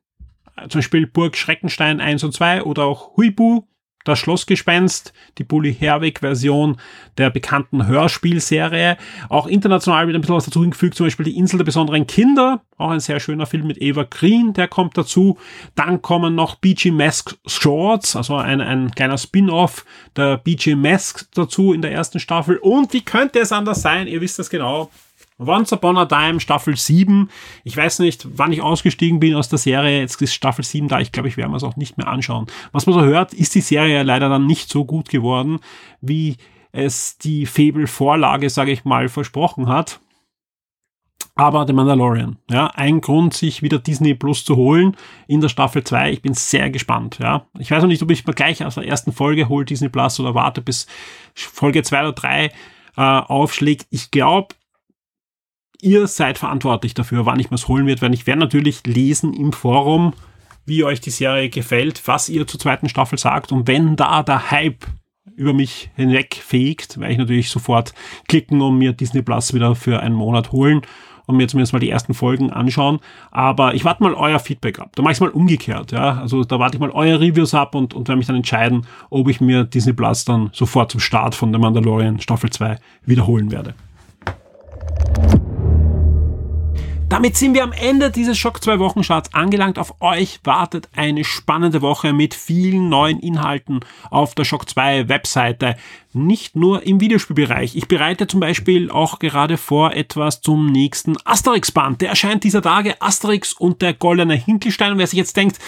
zum 0.69 0.79
Beispiel 0.79 1.07
Burg 1.07 1.37
Schreckenstein 1.37 2.01
1 2.01 2.25
und 2.25 2.33
2 2.33 2.63
oder 2.63 2.85
auch 2.85 3.17
Huibu, 3.17 3.65
das 4.07 4.19
Schlossgespenst, 4.21 5.13
die 5.39 5.45
Bully 5.45 5.75
Herwig-Version 5.75 6.77
der 7.19 7.31
bekannten 7.31 7.87
Hörspielserie. 7.87 8.97
Auch 9.29 9.47
international 9.47 10.07
wird 10.07 10.15
ein 10.15 10.21
bisschen 10.21 10.37
was 10.37 10.45
dazu 10.45 10.61
hingefügt, 10.61 10.95
zum 10.95 11.07
Beispiel 11.07 11.25
die 11.25 11.37
Insel 11.37 11.59
der 11.59 11.65
besonderen 11.65 12.07
Kinder, 12.07 12.63
auch 12.79 12.91
ein 12.91 13.01
sehr 13.01 13.21
schöner 13.21 13.47
Film 13.47 13.67
mit 13.67 13.83
Eva 13.83 14.05
Green, 14.05 14.53
der 14.53 14.69
kommt 14.69 14.97
dazu. 14.97 15.39
Dann 15.75 16.03
kommen 16.03 16.35
noch 16.35 16.57
BG 16.57 16.91
Mask 16.93 17.37
Shorts, 17.47 18.17
also 18.17 18.37
ein, 18.37 18.61
ein 18.61 18.93
kleiner 18.93 19.19
Spin-off 19.19 19.85
der 20.15 20.39
BG 20.39 20.77
Mask 20.77 21.27
dazu 21.35 21.73
in 21.73 21.83
der 21.83 21.93
ersten 21.93 22.21
Staffel. 22.21 22.59
Und 22.59 22.93
wie 22.93 23.03
könnte 23.03 23.41
es 23.41 23.53
anders 23.53 23.83
sein? 23.83 24.07
Ihr 24.07 24.21
wisst 24.21 24.39
das 24.39 24.51
genau. 24.51 24.91
Once 25.39 25.73
Upon 25.73 25.99
a 25.99 26.07
Time 26.07 26.41
Staffel 26.41 26.77
7. 26.77 27.29
Ich 27.65 27.77
weiß 27.77 27.99
nicht, 27.99 28.27
wann 28.39 28.53
ich 28.53 28.63
ausgestiegen 28.63 29.21
bin 29.21 29.35
aus 29.35 29.49
der 29.49 29.59
Serie. 29.59 30.01
Jetzt 30.01 30.21
ist 30.23 30.35
Staffel 30.35 30.65
7 30.65 30.89
da. 30.89 31.01
Ich 31.01 31.13
glaube, 31.13 31.29
ich 31.29 31.37
werde 31.37 31.51
mir 31.51 31.57
es 31.57 31.65
auch 31.65 31.77
nicht 31.77 31.99
mehr 31.99 32.09
anschauen. 32.09 32.47
Was 32.73 32.87
man 32.87 32.95
so 32.95 33.03
hört, 33.03 33.35
ist 33.35 33.55
die 33.55 33.61
Serie 33.61 34.03
leider 34.03 34.29
dann 34.29 34.47
nicht 34.47 34.71
so 34.71 34.85
gut 34.85 35.09
geworden, 35.11 35.61
wie 36.01 36.37
es 36.73 37.19
die 37.19 37.47
Fable-Vorlage, 37.47 38.49
sage 38.51 38.73
ich 38.73 38.85
mal, 38.85 39.09
versprochen 39.09 39.69
hat. 39.69 40.01
Aber 41.39 41.67
The 41.67 41.75
Mandalorian, 41.75 42.39
ja, 42.51 42.69
ein 42.69 43.03
Grund, 43.03 43.35
sich 43.35 43.61
wieder 43.61 43.79
Disney 43.79 44.15
Plus 44.15 44.43
zu 44.43 44.57
holen 44.57 44.97
in 45.27 45.43
der 45.43 45.51
Staffel 45.51 45.85
2. 45.85 46.13
Ich 46.13 46.23
bin 46.23 46.33
sehr 46.33 46.71
gespannt, 46.71 47.19
ja. 47.21 47.47
Ich 47.59 47.71
weiß 47.71 47.83
noch 47.83 47.89
nicht, 47.89 48.03
ob 48.03 48.11
ich 48.11 48.27
mal 48.27 48.33
gleich 48.33 48.65
aus 48.65 48.77
der 48.77 48.87
ersten 48.87 49.13
Folge 49.13 49.51
hole 49.51 49.67
Disney 49.67 49.91
Plus 49.91 50.19
oder 50.19 50.35
warte 50.35 50.63
bis 50.63 50.87
Folge 51.35 51.83
2 51.83 52.01
oder 52.01 52.13
3 52.13 52.45
äh, 52.47 52.51
aufschlägt. 52.97 53.87
Ich 53.91 54.11
glaube, 54.11 54.55
ihr 55.81 56.07
seid 56.07 56.39
verantwortlich 56.39 56.95
dafür, 56.95 57.27
wann 57.27 57.41
ich 57.41 57.51
mir's 57.51 57.69
holen 57.69 57.87
wird, 57.87 58.03
weil 58.03 58.15
ich 58.15 58.27
werde 58.27 58.41
natürlich 58.41 58.87
lesen 58.87 59.33
im 59.33 59.53
Forum, 59.53 60.15
wie 60.65 60.85
euch 60.85 61.01
die 61.01 61.11
Serie 61.11 61.49
gefällt, 61.49 62.03
was 62.07 62.29
ihr 62.29 62.47
zur 62.47 62.61
zweiten 62.61 62.89
Staffel 62.89 63.19
sagt 63.19 63.53
und 63.53 63.69
wenn 63.69 63.97
da 63.97 64.23
der 64.23 64.51
Hype 64.51 64.85
über 65.37 65.53
mich 65.53 65.91
hinwegfegt, 65.95 66.99
werde 66.99 67.13
ich 67.13 67.19
natürlich 67.19 67.51
sofort 67.51 67.95
klicken 68.27 68.61
und 68.61 68.79
mir 68.79 68.93
Disney 68.93 69.23
Plus 69.23 69.55
wieder 69.55 69.75
für 69.75 70.01
einen 70.01 70.15
Monat 70.15 70.53
holen 70.53 70.83
und 71.27 71.37
mir 71.37 71.49
zumindest 71.49 71.73
mal 71.73 71.81
die 71.81 71.91
ersten 71.91 72.15
Folgen 72.15 72.51
anschauen. 72.51 73.01
Aber 73.31 73.75
ich 73.75 73.85
warte 73.85 74.03
mal 74.03 74.15
euer 74.15 74.39
Feedback 74.39 74.79
ab. 74.79 74.93
Da 74.95 75.03
mache 75.03 75.13
ich 75.13 75.21
mal 75.21 75.29
umgekehrt, 75.29 75.93
ja. 75.93 76.19
Also 76.21 76.45
da 76.45 76.59
warte 76.59 76.77
ich 76.77 76.81
mal 76.81 76.91
euer 76.91 77.21
Reviews 77.21 77.53
ab 77.53 77.75
und, 77.75 77.95
und 77.95 78.09
werde 78.09 78.19
mich 78.19 78.27
dann 78.27 78.37
entscheiden, 78.37 78.87
ob 79.11 79.29
ich 79.29 79.41
mir 79.41 79.65
Disney 79.65 79.93
Plus 79.93 80.25
dann 80.25 80.51
sofort 80.53 80.91
zum 80.93 81.01
Start 81.01 81.35
von 81.35 81.53
The 81.53 81.59
Mandalorian 81.59 82.21
Staffel 82.21 82.51
2 82.51 82.77
wiederholen 83.05 83.51
werde. 83.51 83.75
Damit 87.09 87.37
sind 87.37 87.55
wir 87.55 87.63
am 87.63 87.71
Ende 87.71 88.11
dieses 88.11 88.37
Schock 88.37 88.61
2 88.63 88.81
Wochencharts 88.81 89.33
angelangt. 89.33 89.79
Auf 89.79 89.95
euch 90.01 90.41
wartet 90.43 90.89
eine 90.97 91.23
spannende 91.23 91.81
Woche 91.81 92.13
mit 92.13 92.35
vielen 92.35 92.89
neuen 92.89 93.21
Inhalten 93.21 93.81
auf 94.11 94.35
der 94.35 94.43
Schock 94.43 94.69
2 94.69 95.09
Webseite. 95.09 95.77
Nicht 96.13 96.57
nur 96.57 96.83
im 96.83 97.01
Videospielbereich. 97.01 97.77
Ich 97.77 97.87
bereite 97.87 98.27
zum 98.27 98.41
Beispiel 98.41 98.91
auch 98.91 99.21
gerade 99.21 99.57
vor 99.57 99.93
etwas 99.93 100.41
zum 100.41 100.67
nächsten 100.67 101.17
Asterix-Band. 101.25 102.01
Der 102.01 102.09
erscheint 102.09 102.43
dieser 102.43 102.61
Tage 102.61 103.01
Asterix 103.01 103.53
und 103.53 103.83
der 103.83 103.95
goldene 103.95 104.35
Hinkelstein. 104.35 104.93
Und 104.93 104.99
wer 104.99 105.07
sich 105.07 105.19
jetzt 105.19 105.37
denkt, 105.37 105.59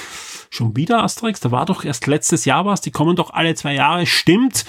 schon 0.50 0.76
wieder 0.76 1.04
Asterix? 1.04 1.38
Da 1.38 1.52
war 1.52 1.66
doch 1.66 1.84
erst 1.84 2.08
letztes 2.08 2.46
Jahr 2.46 2.66
was. 2.66 2.80
Die 2.80 2.90
kommen 2.90 3.14
doch 3.14 3.30
alle 3.30 3.54
zwei 3.54 3.74
Jahre. 3.74 4.06
Stimmt. 4.06 4.64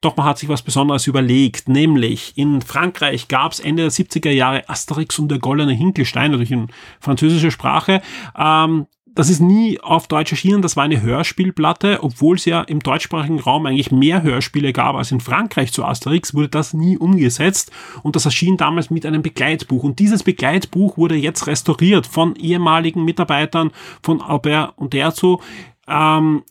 Doch 0.00 0.16
man 0.16 0.26
hat 0.26 0.38
sich 0.38 0.48
was 0.48 0.62
Besonderes 0.62 1.08
überlegt, 1.08 1.68
nämlich 1.68 2.32
in 2.36 2.62
Frankreich 2.62 3.26
gab 3.26 3.52
es 3.52 3.58
Ende 3.58 3.82
der 3.82 3.90
70er 3.90 4.30
Jahre 4.30 4.68
Asterix 4.68 5.18
und 5.18 5.28
der 5.28 5.40
goldene 5.40 5.72
Hinkelstein, 5.72 6.30
natürlich 6.30 6.52
in 6.52 6.68
französischer 7.00 7.50
Sprache. 7.50 8.00
Ähm, 8.38 8.86
das 9.18 9.28
ist 9.28 9.40
nie 9.40 9.80
auf 9.80 10.06
Deutsch 10.06 10.30
erschienen, 10.30 10.62
das 10.62 10.76
war 10.76 10.84
eine 10.84 11.02
Hörspielplatte, 11.02 12.04
obwohl 12.04 12.36
es 12.36 12.44
ja 12.44 12.60
im 12.62 12.78
deutschsprachigen 12.78 13.40
Raum 13.40 13.66
eigentlich 13.66 13.90
mehr 13.90 14.22
Hörspiele 14.22 14.72
gab 14.72 14.94
als 14.94 15.10
in 15.10 15.18
Frankreich 15.18 15.72
zu 15.72 15.84
Asterix, 15.84 16.34
wurde 16.34 16.50
das 16.50 16.74
nie 16.74 16.96
umgesetzt 16.96 17.72
und 18.04 18.14
das 18.14 18.26
erschien 18.26 18.56
damals 18.56 18.90
mit 18.90 19.04
einem 19.04 19.22
Begleitbuch. 19.22 19.82
Und 19.82 19.98
dieses 19.98 20.22
Begleitbuch 20.22 20.96
wurde 20.96 21.16
jetzt 21.16 21.48
restauriert 21.48 22.06
von 22.06 22.36
ehemaligen 22.36 23.04
Mitarbeitern 23.04 23.72
von 24.04 24.20
Albert 24.20 24.74
und 24.76 24.92
Derzo. 24.92 25.42
Ähm, 25.88 26.44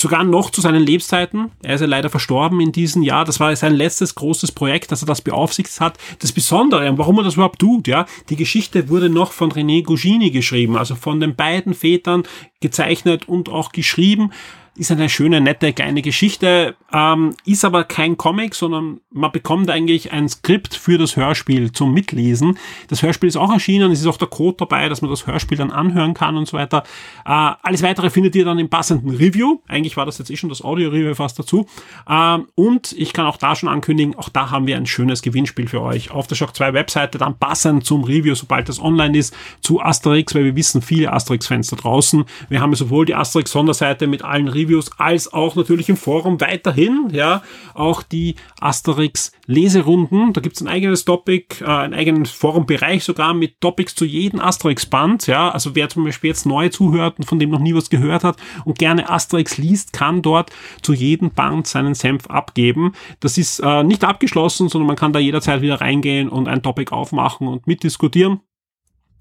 sogar 0.00 0.24
noch 0.24 0.50
zu 0.50 0.60
seinen 0.60 0.82
Lebzeiten. 0.82 1.50
Er 1.62 1.74
ist 1.74 1.80
ja 1.80 1.86
leider 1.86 2.10
verstorben 2.10 2.60
in 2.60 2.72
diesem 2.72 3.02
Jahr. 3.02 3.24
Das 3.24 3.40
war 3.40 3.54
sein 3.56 3.74
letztes 3.74 4.14
großes 4.14 4.52
Projekt, 4.52 4.92
dass 4.92 5.02
er 5.02 5.06
das 5.06 5.22
beaufsichtigt 5.22 5.80
hat. 5.80 5.98
Das 6.20 6.32
Besondere, 6.32 6.96
warum 6.98 7.18
er 7.18 7.24
das 7.24 7.34
überhaupt 7.34 7.58
tut, 7.58 7.88
ja, 7.88 8.06
die 8.28 8.36
Geschichte 8.36 8.88
wurde 8.88 9.08
noch 9.08 9.32
von 9.32 9.52
René 9.52 9.84
Gugini 9.84 10.30
geschrieben, 10.30 10.76
also 10.76 10.94
von 10.94 11.20
den 11.20 11.34
beiden 11.34 11.74
Vätern 11.74 12.24
gezeichnet 12.60 13.28
und 13.28 13.48
auch 13.48 13.72
geschrieben 13.72 14.32
ist 14.78 14.90
eine 14.90 15.08
schöne, 15.08 15.40
nette, 15.40 15.72
kleine 15.72 16.02
Geschichte, 16.02 16.76
ähm, 16.92 17.34
ist 17.44 17.64
aber 17.64 17.84
kein 17.84 18.16
Comic, 18.16 18.54
sondern 18.54 19.00
man 19.10 19.32
bekommt 19.32 19.70
eigentlich 19.70 20.12
ein 20.12 20.28
Skript 20.28 20.74
für 20.74 20.98
das 20.98 21.16
Hörspiel 21.16 21.72
zum 21.72 21.92
Mitlesen. 21.92 22.58
Das 22.88 23.02
Hörspiel 23.02 23.28
ist 23.28 23.36
auch 23.36 23.52
erschienen, 23.52 23.90
es 23.90 24.00
ist 24.00 24.06
auch 24.06 24.16
der 24.16 24.28
Code 24.28 24.56
dabei, 24.58 24.88
dass 24.88 25.02
man 25.02 25.10
das 25.10 25.26
Hörspiel 25.26 25.58
dann 25.58 25.70
anhören 25.70 26.14
kann 26.14 26.36
und 26.36 26.46
so 26.46 26.56
weiter. 26.56 26.84
Äh, 27.26 27.52
alles 27.62 27.82
weitere 27.82 28.10
findet 28.10 28.36
ihr 28.36 28.44
dann 28.44 28.58
im 28.58 28.68
passenden 28.68 29.10
Review. 29.10 29.58
Eigentlich 29.66 29.96
war 29.96 30.06
das 30.06 30.18
jetzt 30.18 30.30
eh 30.30 30.36
schon 30.36 30.48
das 30.48 30.62
Audio-Review 30.62 31.14
fast 31.14 31.38
dazu. 31.38 31.66
Ähm, 32.08 32.46
und 32.54 32.92
ich 32.92 33.12
kann 33.12 33.26
auch 33.26 33.36
da 33.36 33.56
schon 33.56 33.68
ankündigen, 33.68 34.14
auch 34.16 34.28
da 34.28 34.50
haben 34.50 34.66
wir 34.66 34.76
ein 34.76 34.86
schönes 34.86 35.22
Gewinnspiel 35.22 35.68
für 35.68 35.82
euch 35.82 36.10
auf 36.10 36.26
der 36.26 36.36
Shock 36.36 36.54
2 36.54 36.72
Webseite, 36.72 37.18
dann 37.18 37.38
passend 37.38 37.84
zum 37.84 38.04
Review, 38.04 38.34
sobald 38.34 38.68
das 38.68 38.80
online 38.80 39.18
ist, 39.18 39.34
zu 39.60 39.80
Asterix, 39.80 40.34
weil 40.34 40.44
wir 40.44 40.56
wissen, 40.56 40.82
viele 40.82 41.12
Asterix-Fans 41.12 41.68
da 41.68 41.76
draußen. 41.76 42.24
Wir 42.48 42.60
haben 42.60 42.74
sowohl 42.74 43.06
die 43.06 43.14
Asterix-Sonderseite 43.14 44.06
mit 44.06 44.22
allen 44.22 44.48
Reviews, 44.48 44.67
Reviews 44.68 44.90
als 44.98 45.32
auch 45.32 45.56
natürlich 45.56 45.88
im 45.88 45.96
Forum 45.96 46.40
weiterhin, 46.40 47.08
ja, 47.10 47.42
auch 47.74 48.02
die 48.02 48.36
Asterix 48.60 49.32
Leserunden. 49.46 50.32
Da 50.32 50.40
gibt's 50.40 50.60
ein 50.60 50.68
eigenes 50.68 51.04
Topic, 51.04 51.64
äh, 51.64 51.66
einen 51.66 51.94
eigenen 51.94 52.26
Forumbereich 52.26 53.04
sogar 53.04 53.34
mit 53.34 53.60
Topics 53.60 53.94
zu 53.94 54.04
jedem 54.04 54.40
Asterix-Band, 54.40 55.26
ja. 55.26 55.50
Also 55.50 55.74
wer 55.74 55.88
zum 55.88 56.04
Beispiel 56.04 56.28
jetzt 56.28 56.46
neu 56.46 56.68
zuhört 56.68 57.18
und 57.18 57.24
von 57.24 57.38
dem 57.38 57.50
noch 57.50 57.60
nie 57.60 57.74
was 57.74 57.90
gehört 57.90 58.24
hat 58.24 58.36
und 58.64 58.78
gerne 58.78 59.08
Asterix 59.08 59.58
liest, 59.58 59.92
kann 59.92 60.22
dort 60.22 60.50
zu 60.82 60.92
jedem 60.92 61.30
Band 61.30 61.66
seinen 61.66 61.94
Senf 61.94 62.26
abgeben. 62.26 62.92
Das 63.20 63.38
ist 63.38 63.60
äh, 63.60 63.82
nicht 63.82 64.04
abgeschlossen, 64.04 64.68
sondern 64.68 64.86
man 64.86 64.96
kann 64.96 65.12
da 65.12 65.18
jederzeit 65.18 65.62
wieder 65.62 65.80
reingehen 65.80 66.28
und 66.28 66.48
ein 66.48 66.62
Topic 66.62 66.92
aufmachen 66.92 67.48
und 67.48 67.66
mitdiskutieren. 67.66 68.40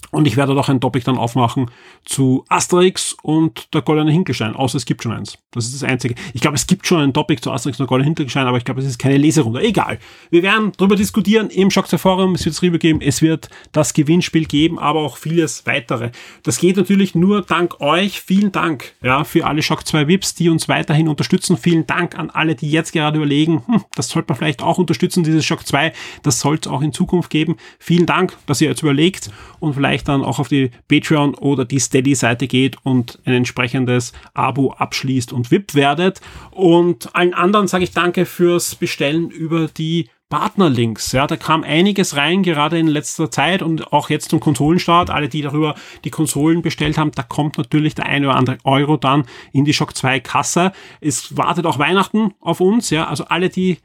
Und 0.10 0.26
ich 0.26 0.38
werde 0.38 0.56
doch 0.56 0.70
ein 0.70 0.80
Topic 0.80 1.04
dann 1.04 1.18
aufmachen 1.18 1.70
zu 2.06 2.46
Asterix 2.48 3.16
und 3.24 3.74
der 3.74 3.82
goldene 3.82 4.12
Hinkelstein, 4.12 4.56
außer 4.56 4.78
es 4.78 4.86
gibt 4.86 5.04
schon 5.04 5.12
eins. 5.12 5.38
Das 5.52 5.66
ist 5.66 5.82
das 5.82 5.84
Einzige. 5.84 6.16
Ich 6.34 6.40
glaube, 6.40 6.56
es 6.56 6.66
gibt 6.66 6.88
schon 6.88 7.02
ein 7.02 7.14
Topic 7.14 7.42
zu 7.42 7.52
Asterix 7.52 7.78
und 7.78 7.84
der 7.84 7.90
goldene 7.90 8.06
Hinkelstein, 8.06 8.48
aber 8.48 8.58
ich 8.58 8.64
glaube, 8.64 8.80
es 8.80 8.88
ist 8.88 9.00
keine 9.00 9.18
Leserunde. 9.18 9.62
Egal. 9.62 10.00
Wir 10.30 10.44
werden 10.44 10.72
darüber 10.78 10.96
diskutieren 10.96 11.50
im 11.50 11.70
Schockzer 11.72 11.98
Forum. 11.98 12.36
Es 12.36 12.46
wird 12.46 12.56
es 12.56 12.62
rübergeben. 12.62 13.02
Es 13.02 13.22
wird 13.22 13.50
das 13.74 13.94
Gewinnspiel 13.94 14.46
geben, 14.46 14.80
aber 14.80 15.02
auch 15.02 15.18
vieles 15.18 15.66
weitere. 15.66 16.12
Das 16.44 16.60
geht 16.60 16.78
natürlich 16.78 17.14
nur 17.14 17.42
dank 17.42 17.82
euch. 17.82 18.22
Vielen 18.22 18.54
Dank 18.54 18.94
ja, 19.02 19.26
für 19.26 19.46
alle 19.46 19.62
Shock 19.62 19.86
2 19.86 20.08
Vips, 20.08 20.36
die 20.36 20.50
uns 20.50 20.70
weiterhin 20.70 21.10
unterstützen. 21.10 21.58
Vielen 21.58 21.86
Dank 21.86 22.18
an 22.18 22.30
alle, 22.30 22.56
die 22.56 22.72
jetzt 22.72 22.94
gerade 22.94 23.18
überlegen, 23.18 23.64
hm, 23.68 23.84
das 23.96 24.08
sollte 24.08 24.30
man 24.30 24.38
vielleicht 24.38 24.62
auch 24.62 24.78
unterstützen, 24.78 25.24
dieses 25.24 25.46
Shock 25.46 25.68
2. 25.68 25.92
Das 26.24 26.40
soll 26.40 26.60
es 26.62 26.68
auch 26.68 26.82
in 26.82 26.94
Zukunft 26.94 27.30
geben. 27.30 27.58
Vielen 27.78 28.06
Dank, 28.06 28.38
dass 28.46 28.62
ihr 28.62 28.70
jetzt 28.70 28.84
überlegt 28.84 29.32
und 29.60 29.74
vielleicht 29.74 29.87
vielleicht 29.88 30.10
dann 30.10 30.26
auch 30.26 30.40
auf 30.40 30.50
die 30.50 30.72
Patreon 30.90 31.34
oder 31.36 31.64
die 31.64 31.80
Steady-Seite 31.80 32.48
geht 32.48 32.76
und 32.84 33.20
ein 33.24 33.34
entsprechendes 33.34 34.12
Abo 34.34 34.74
abschließt 34.74 35.32
und 35.32 35.50
VIP 35.50 35.76
werdet. 35.76 36.20
Und 36.52 37.16
allen 37.16 37.34
anderen 37.34 37.68
sage 37.70 37.86
ich 37.86 37.92
danke 37.92 38.26
fürs 38.26 38.76
Bestellen 38.76 39.30
über 39.30 39.68
die 39.68 40.10
Partnerlinks. 40.28 41.14
Ja, 41.14 41.26
da 41.26 41.38
kam 41.38 41.64
einiges 41.64 42.18
rein, 42.18 42.44
gerade 42.44 42.78
in 42.78 42.88
letzter 42.88 43.32
Zeit 43.32 43.62
und 43.62 43.94
auch 43.94 44.10
jetzt 44.10 44.30
zum 44.30 44.42
Konsolenstart. 44.42 45.10
Alle, 45.10 45.30
die 45.30 45.42
darüber 45.42 45.76
die 46.04 46.10
Konsolen 46.10 46.62
bestellt 46.62 46.98
haben, 46.98 47.12
da 47.12 47.24
kommt 47.24 47.58
natürlich 47.58 47.96
der 47.96 48.08
eine 48.08 48.28
oder 48.28 48.36
andere 48.36 48.58
Euro 48.66 48.98
dann 48.98 49.24
in 49.54 49.64
die 49.64 49.74
Shock 49.74 49.96
2 49.96 50.20
Kasse. 50.20 50.74
Es 51.00 51.38
wartet 51.38 51.66
auch 51.66 51.80
Weihnachten 51.80 52.34
auf 52.42 52.60
uns. 52.60 52.90
Ja, 52.90 53.08
also 53.08 53.24
alle, 53.24 53.48
die 53.48 53.78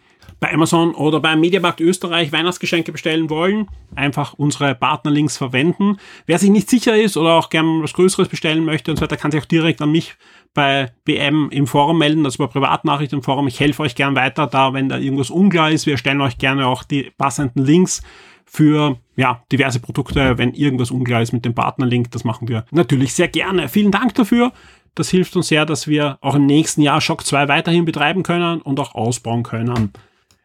bei 0.43 0.53
Amazon 0.53 0.93
oder 0.97 1.21
beim 1.21 1.41
Mediamarkt 1.41 1.81
Österreich 1.81 2.33
Weihnachtsgeschenke 2.33 2.91
bestellen 2.91 3.31
wollen, 3.31 3.69
einfach 3.95 4.35
unsere 4.35 4.75
Partnerlinks 4.75 5.37
verwenden. 5.37 5.99
Wer 6.27 6.41
sich 6.41 6.51
nicht 6.51 6.69
sicher 6.69 7.01
ist 7.01 7.17
oder 7.17 7.35
auch 7.35 7.49
gern 7.49 7.81
was 7.81 7.93
Größeres 7.93 8.29
bestellen 8.29 8.65
möchte 8.65 8.91
und 8.91 8.97
so 8.97 9.03
weiter, 9.03 9.17
kann 9.17 9.31
sich 9.31 9.41
auch 9.41 9.47
direkt 9.47 9.81
an 9.81 9.93
mich 9.93 10.17
bei 10.53 10.91
BM 11.05 11.49
im 11.51 11.69
Forum 11.69 11.99
melden, 11.99 12.27
also 12.27 12.45
bei 12.45 12.49
Privatnachrichten 12.49 13.21
im 13.21 13.23
Forum. 13.23 13.47
Ich 13.47 13.61
helfe 13.61 13.85
euch 13.85 13.95
gern 13.95 14.17
weiter 14.17 14.49
da, 14.49 14.75
wenn 14.75 14.89
da 14.89 14.99
irgendwas 14.99 15.31
unklar 15.31 15.71
ist. 15.71 15.87
Wir 15.87 15.97
stellen 15.97 16.21
euch 16.21 16.39
gerne 16.39 16.67
auch 16.67 16.83
die 16.83 17.13
passenden 17.17 17.65
Links 17.65 18.03
für 18.45 18.99
ja, 19.15 19.45
diverse 19.53 19.79
Produkte, 19.79 20.39
wenn 20.39 20.55
irgendwas 20.55 20.91
unklar 20.91 21.23
ist 21.23 21.33
mit 21.33 21.45
dem 21.45 21.55
Partnerlink. 21.55 22.11
Das 22.11 22.25
machen 22.25 22.49
wir 22.49 22.65
natürlich 22.73 23.15
sehr 23.15 23.29
gerne. 23.29 23.69
Vielen 23.69 23.93
Dank 23.93 24.17
dafür. 24.17 24.53
Das 24.97 25.09
hilft 25.09 25.37
uns 25.37 25.47
sehr, 25.47 25.65
dass 25.67 25.87
wir 25.87 26.19
auch 26.21 26.35
im 26.35 26.47
nächsten 26.47 26.83
Jahr 26.83 27.01
Shock 27.01 27.25
2 27.25 27.47
weiterhin 27.47 27.85
betreiben 27.85 28.25
können 28.25 28.61
und 28.61 28.81
auch 28.81 28.97
ausbauen 28.97 29.45
können. 29.45 29.93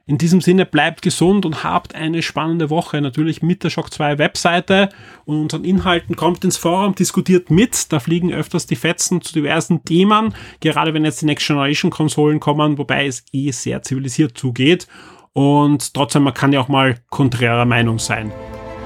In 0.08 0.18
diesem 0.18 0.39
Sinne 0.39 0.66
bleibt 0.66 1.01
gesund 1.01 1.45
und 1.45 1.66
habt 1.66 1.93
eine 1.93 2.22
spannende 2.22 2.70
Woche. 2.70 3.01
Natürlich 3.01 3.41
mit 3.41 3.66
der 3.66 3.70
Shock 3.70 3.93
2 3.93 4.18
Webseite 4.18 4.88
und 5.26 5.41
unseren 5.41 5.66
Inhalten. 5.66 6.16
Kommt 6.16 6.45
ins 6.45 6.55
Forum, 6.55 6.95
diskutiert 6.95 7.51
mit. 7.51 7.91
Da 7.91 7.99
fliegen 7.99 8.34
öfters 8.34 8.66
die 8.66 8.78
Fetzen 8.78 9.22
zu 9.22 9.34
diversen 9.34 9.84
Themen. 9.84 10.34
Gerade 10.62 10.93
wenn 10.93 11.03
jetzt 11.03 11.22
die 11.22 11.26
Next 11.26 11.45
Generation 11.45 11.91
Konsolen 11.91 12.39
kommen, 12.39 12.78
wobei 12.78 13.05
es 13.05 13.26
eh 13.34 13.51
sehr 13.51 13.82
zivilisiert 13.84 14.38
zugeht. 14.38 14.88
Und 15.34 15.93
trotzdem, 15.93 16.24
man 16.24 16.34
kann 16.34 16.53
ja 16.53 16.62
auch 16.62 16.70
mal 16.70 16.95
konträrer 17.10 17.66
Meinung 17.66 17.99
sein. 17.99 18.32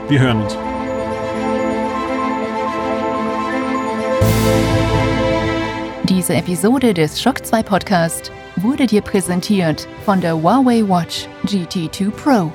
Wir 0.10 0.20
hören 0.20 0.42
uns. 0.42 0.71
Diese 6.06 6.34
Episode 6.34 6.94
des 6.96 7.22
Shock 7.22 7.46
2 7.46 7.62
Podcast 7.62 8.32
wurde 8.56 8.88
dir 8.88 9.02
präsentiert 9.02 9.88
von 10.04 10.20
der 10.20 10.36
Huawei 10.36 10.82
Watch 10.88 11.28
GT2 11.46 12.10
Pro. 12.10 12.52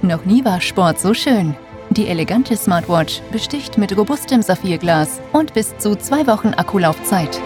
Noch 0.00 0.24
nie 0.24 0.42
war 0.44 0.60
Sport 0.62 0.98
so 0.98 1.12
schön. 1.12 1.54
Die 1.90 2.08
elegante 2.08 2.56
Smartwatch 2.56 3.20
besticht 3.30 3.76
mit 3.76 3.96
robustem 3.96 4.40
Saphirglas 4.40 5.20
und 5.32 5.52
bis 5.52 5.76
zu 5.76 5.94
zwei 5.96 6.26
Wochen 6.26 6.54
Akkulaufzeit. 6.54 7.38